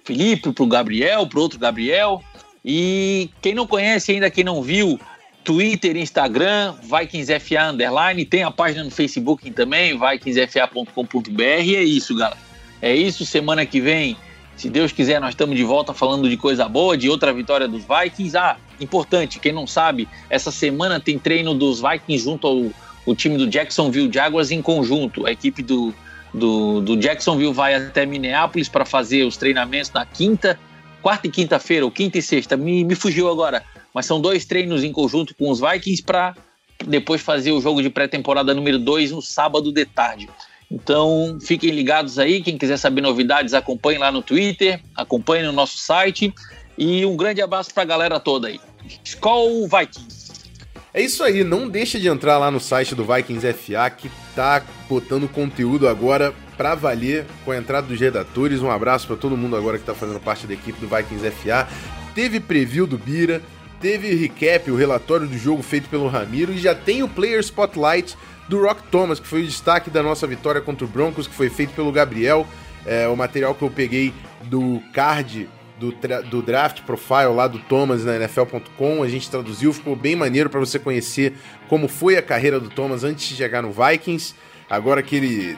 Felipe, 0.04 0.52
pro 0.52 0.66
Gabriel, 0.66 1.26
pro 1.28 1.42
outro 1.42 1.60
Gabriel. 1.60 2.22
E 2.64 3.30
quem 3.42 3.54
não 3.54 3.68
conhece 3.68 4.12
ainda, 4.12 4.30
quem 4.30 4.44
não 4.44 4.62
viu, 4.62 5.00
Twitter, 5.44 5.98
Instagram, 5.98 6.76
VikingsFA 6.82 7.70
Underline, 7.72 8.26
tem 8.26 8.44
a 8.44 8.52
página 8.52 8.84
no 8.84 8.92
Facebook 8.92 9.50
também, 9.52 9.98
vikingsfa.com.br. 9.98 11.42
E 11.64 11.76
é 11.76 11.84
isso, 11.84 12.16
galera. 12.16 12.38
É 12.82 12.96
isso, 12.96 13.26
semana 13.26 13.66
que 13.66 13.80
vem, 13.80 14.18
se 14.58 14.70
Deus 14.70 14.92
quiser, 14.92 15.20
nós 15.20 15.30
estamos 15.30 15.56
de 15.56 15.64
volta 15.64 15.94
falando 15.94 16.30
de 16.30 16.36
coisa 16.38 16.68
boa, 16.68 16.98
de 16.98 17.10
outra 17.10 17.34
vitória 17.34 17.68
dos 17.68 17.84
Vikings. 17.84 18.38
Ah, 18.38 18.58
importante, 18.80 19.40
quem 19.40 19.52
não 19.52 19.66
sabe, 19.66 20.08
essa 20.30 20.52
semana 20.52 21.00
tem 21.00 21.18
treino 21.18 21.54
dos 21.54 21.82
Vikings 21.82 22.26
junto 22.26 22.48
ao, 22.48 22.72
ao 23.08 23.16
time 23.16 23.38
do 23.38 23.48
Jacksonville 23.48 24.12
Jaguars 24.12 24.52
em 24.52 24.62
conjunto. 24.62 25.26
A 25.26 25.32
equipe 25.32 25.64
do, 25.64 25.94
do, 26.34 26.82
do 26.82 26.98
Jacksonville 26.98 27.54
vai 27.54 27.76
até 27.76 28.06
Minneapolis 28.06 28.68
para 28.68 28.86
fazer 28.86 29.24
os 29.24 29.38
treinamentos 29.38 29.92
na 29.92 30.06
quinta, 30.06 30.60
quarta 31.02 31.28
e 31.28 31.30
quinta-feira, 31.30 31.86
ou 31.86 31.92
quinta 31.92 32.18
e 32.18 32.22
sexta, 32.22 32.58
me, 32.58 32.84
me 32.84 32.96
fugiu 32.96 33.30
agora. 33.30 33.64
Mas 33.94 34.06
são 34.06 34.20
dois 34.20 34.46
treinos 34.46 34.84
em 34.84 34.92
conjunto 34.92 35.36
com 35.36 35.52
os 35.52 35.60
Vikings 35.60 36.02
para 36.02 36.36
depois 36.86 37.22
fazer 37.22 37.52
o 37.52 37.62
jogo 37.62 37.82
de 37.82 37.90
pré-temporada 37.90 38.54
número 38.54 38.80
2 38.80 39.12
no 39.12 39.22
sábado 39.22 39.72
de 39.72 39.86
tarde. 39.86 40.28
Então 40.72 41.38
fiquem 41.40 41.70
ligados 41.70 42.18
aí, 42.18 42.42
quem 42.42 42.58
quiser 42.58 42.78
saber 42.78 43.02
novidades, 43.02 43.54
acompanhe 43.54 44.00
lá 44.00 44.12
no 44.12 44.24
Twitter, 44.24 44.82
acompanhe 44.96 45.44
no 45.44 45.52
nosso 45.52 45.78
site 45.78 46.34
e 46.76 47.06
um 47.06 47.16
grande 47.16 47.42
abraço 47.42 47.72
para 47.72 47.84
a 47.84 47.86
galera 47.86 48.20
toda 48.20 48.48
aí. 48.48 48.60
Skol 49.04 49.68
Vikings! 49.68 50.13
É 50.96 51.02
isso 51.02 51.24
aí, 51.24 51.44
não 51.44 51.68
deixa 51.68 52.00
de 52.00 52.08
entrar 52.08 52.38
lá 52.38 52.52
no 52.52 52.60
site 52.60 52.94
do 52.94 53.04
Vikings 53.04 53.52
FA 53.54 53.90
que 53.90 54.12
tá 54.36 54.62
botando 54.88 55.28
conteúdo 55.28 55.88
agora 55.88 56.32
para 56.56 56.76
valer 56.76 57.26
com 57.44 57.50
a 57.50 57.58
entrada 57.58 57.88
dos 57.88 58.00
redatores. 58.00 58.62
Um 58.62 58.70
abraço 58.70 59.08
para 59.08 59.16
todo 59.16 59.36
mundo 59.36 59.56
agora 59.56 59.80
que 59.80 59.84
tá 59.84 59.96
fazendo 59.96 60.20
parte 60.20 60.46
da 60.46 60.54
equipe 60.54 60.80
do 60.80 60.88
Vikings 60.88 61.32
FA. 61.32 61.68
Teve 62.14 62.40
preview 62.40 62.86
do 62.86 62.96
Bira, 62.96 63.42
teve 63.82 64.14
recap, 64.14 64.70
o 64.70 64.76
relatório 64.76 65.26
do 65.26 65.36
jogo 65.36 65.64
feito 65.64 65.90
pelo 65.90 66.08
Ramiro 66.08 66.54
e 66.54 66.60
já 66.60 66.76
tem 66.76 67.02
o 67.02 67.10
Player 67.10 67.40
Spotlight 67.40 68.16
do 68.48 68.62
Rock 68.62 68.84
Thomas, 68.92 69.20
que 69.20 69.26
foi 69.26 69.42
o 69.42 69.48
destaque 69.48 69.90
da 69.90 70.04
nossa 70.04 70.28
vitória 70.28 70.62
contra 70.62 70.86
o 70.86 70.88
Broncos, 70.88 71.26
que 71.26 71.34
foi 71.34 71.50
feito 71.50 71.74
pelo 71.74 71.92
Gabriel. 71.92 72.46
É, 72.86 73.08
o 73.08 73.18
material 73.18 73.56
que 73.56 73.64
eu 73.64 73.72
peguei 73.72 74.14
do 74.44 74.80
card 74.94 75.50
do, 75.80 75.94
do 76.30 76.42
draft 76.42 76.82
profile 76.82 77.34
lá 77.34 77.48
do 77.48 77.60
Thomas 77.60 78.06
na 78.06 78.16
NFL.com. 78.16 79.04
A 79.04 79.08
gente 79.08 79.30
traduziu, 79.30 79.74
ficou 79.74 79.96
bem 79.96 80.16
maneiro 80.16 80.50
para 80.50 80.60
você 80.60 80.80
conhecer 80.80 81.34
como 81.68 81.88
foi 81.88 82.18
a 82.18 82.22
carreira 82.22 82.60
do 82.60 82.70
Thomas 82.70 83.04
antes 83.04 83.28
de 83.28 83.36
chegar 83.36 83.62
no 83.62 83.72
Vikings. 83.72 84.36
Agora 84.70 85.04
que 85.04 85.16
ele 85.16 85.58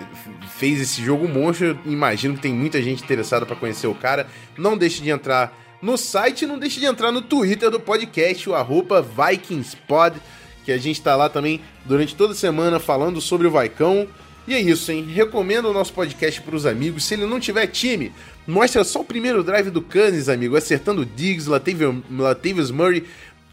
fez 0.57 0.82
esse 0.82 1.01
jogo 1.01 1.28
monstro, 1.28 1.80
imagino 1.86 2.36
que 2.36 2.41
tem 2.41 2.53
muita 2.53 2.82
gente 2.82 3.03
interessada 3.03 3.45
para 3.45 3.55
conhecer 3.55 3.88
o 3.88 3.95
cara. 3.95 4.28
Não 4.57 4.78
deixe 4.78 5.01
de 5.01 5.09
entrar 5.09 5.55
no 5.82 5.97
site, 5.97 6.45
não 6.45 6.57
deixe 6.57 6.80
de 6.80 6.86
entrar 6.86 7.11
no 7.11 7.22
Twitter 7.22 7.70
do 7.70 7.80
podcast, 7.80 8.49
o 8.49 8.55
arroba 8.55 9.01
VikingsPod, 9.01 10.20
que 10.63 10.72
a 10.72 10.78
gente 10.78 10.97
está 10.97 11.16
lá 11.16 11.30
também 11.30 11.61
durante 11.86 12.16
toda 12.16 12.34
semana 12.34 12.80
falando 12.80 13.22
sobre 13.22 13.47
o 13.47 13.51
Vaicão. 13.51 14.07
E 14.47 14.53
é 14.53 14.59
isso, 14.59 14.91
hein? 14.91 15.03
Recomendo 15.03 15.70
o 15.70 15.74
nosso 15.74 15.93
podcast 15.93 16.41
para 16.41 16.55
os 16.55 16.66
amigos. 16.66 17.05
Se 17.05 17.13
ele 17.13 17.26
não 17.26 17.39
tiver 17.39 17.68
time, 17.68 18.11
mostra 18.47 18.83
só 18.83 19.01
o 19.01 19.05
primeiro 19.05 19.43
drive 19.43 19.69
do 19.69 19.81
Canis, 19.81 20.29
amigo, 20.29 20.55
acertando 20.55 21.05
Diggs, 21.05 21.49
Latavius, 21.49 22.03
Latavius 22.09 22.71
Murray 22.71 23.05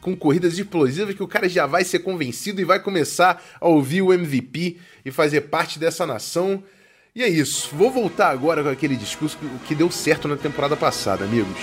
com 0.02 0.16
corridas 0.16 0.58
explosivas 0.58 1.14
que 1.14 1.22
o 1.22 1.28
cara 1.28 1.48
já 1.48 1.64
vai 1.64 1.84
ser 1.84 2.00
convencido 2.00 2.60
e 2.60 2.64
vai 2.64 2.80
começar 2.80 3.42
a 3.60 3.68
ouvir 3.68 4.02
o 4.02 4.12
MVP 4.12 4.76
e 5.04 5.10
fazer 5.10 5.42
parte 5.42 5.78
dessa 5.78 6.04
nação. 6.04 6.62
E 7.14 7.22
é 7.22 7.28
isso. 7.28 7.70
Vou 7.72 7.90
voltar 7.90 8.30
agora 8.30 8.62
com 8.62 8.68
aquele 8.68 8.96
discurso 8.96 9.38
que 9.66 9.74
deu 9.74 9.90
certo 9.90 10.26
na 10.26 10.36
temporada 10.36 10.76
passada, 10.76 11.24
amigos. 11.24 11.56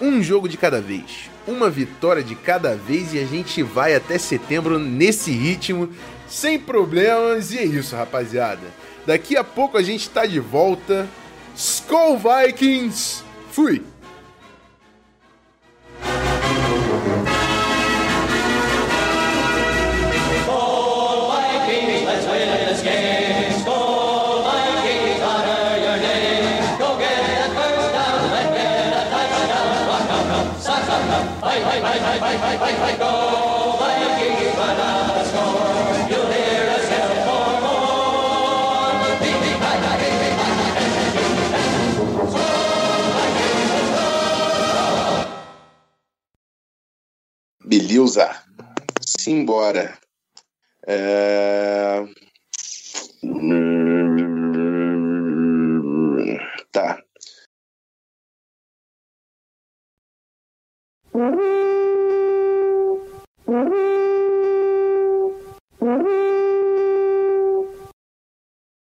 Um 0.00 0.22
jogo 0.22 0.48
de 0.48 0.58
cada 0.58 0.80
vez, 0.80 1.30
uma 1.46 1.70
vitória 1.70 2.22
de 2.22 2.34
cada 2.34 2.74
vez 2.76 3.14
e 3.14 3.18
a 3.18 3.24
gente 3.24 3.62
vai 3.62 3.94
até 3.94 4.18
setembro 4.18 4.78
nesse 4.78 5.30
ritmo 5.30 5.88
sem 6.28 6.58
problemas. 6.58 7.52
E 7.52 7.58
é 7.58 7.64
isso, 7.64 7.96
rapaziada. 7.96 8.66
Daqui 9.06 9.36
a 9.36 9.42
pouco 9.42 9.78
a 9.78 9.82
gente 9.82 10.10
tá 10.10 10.26
de 10.26 10.40
volta. 10.40 11.08
Skull 11.54 12.16
Vikings! 12.16 13.22
Fui! 13.50 13.91
Beleza. 47.72 48.28
Simbora. 49.00 49.98
É... 50.86 52.04
Tá. 56.70 57.02
Mm-hmm. 63.48 64.01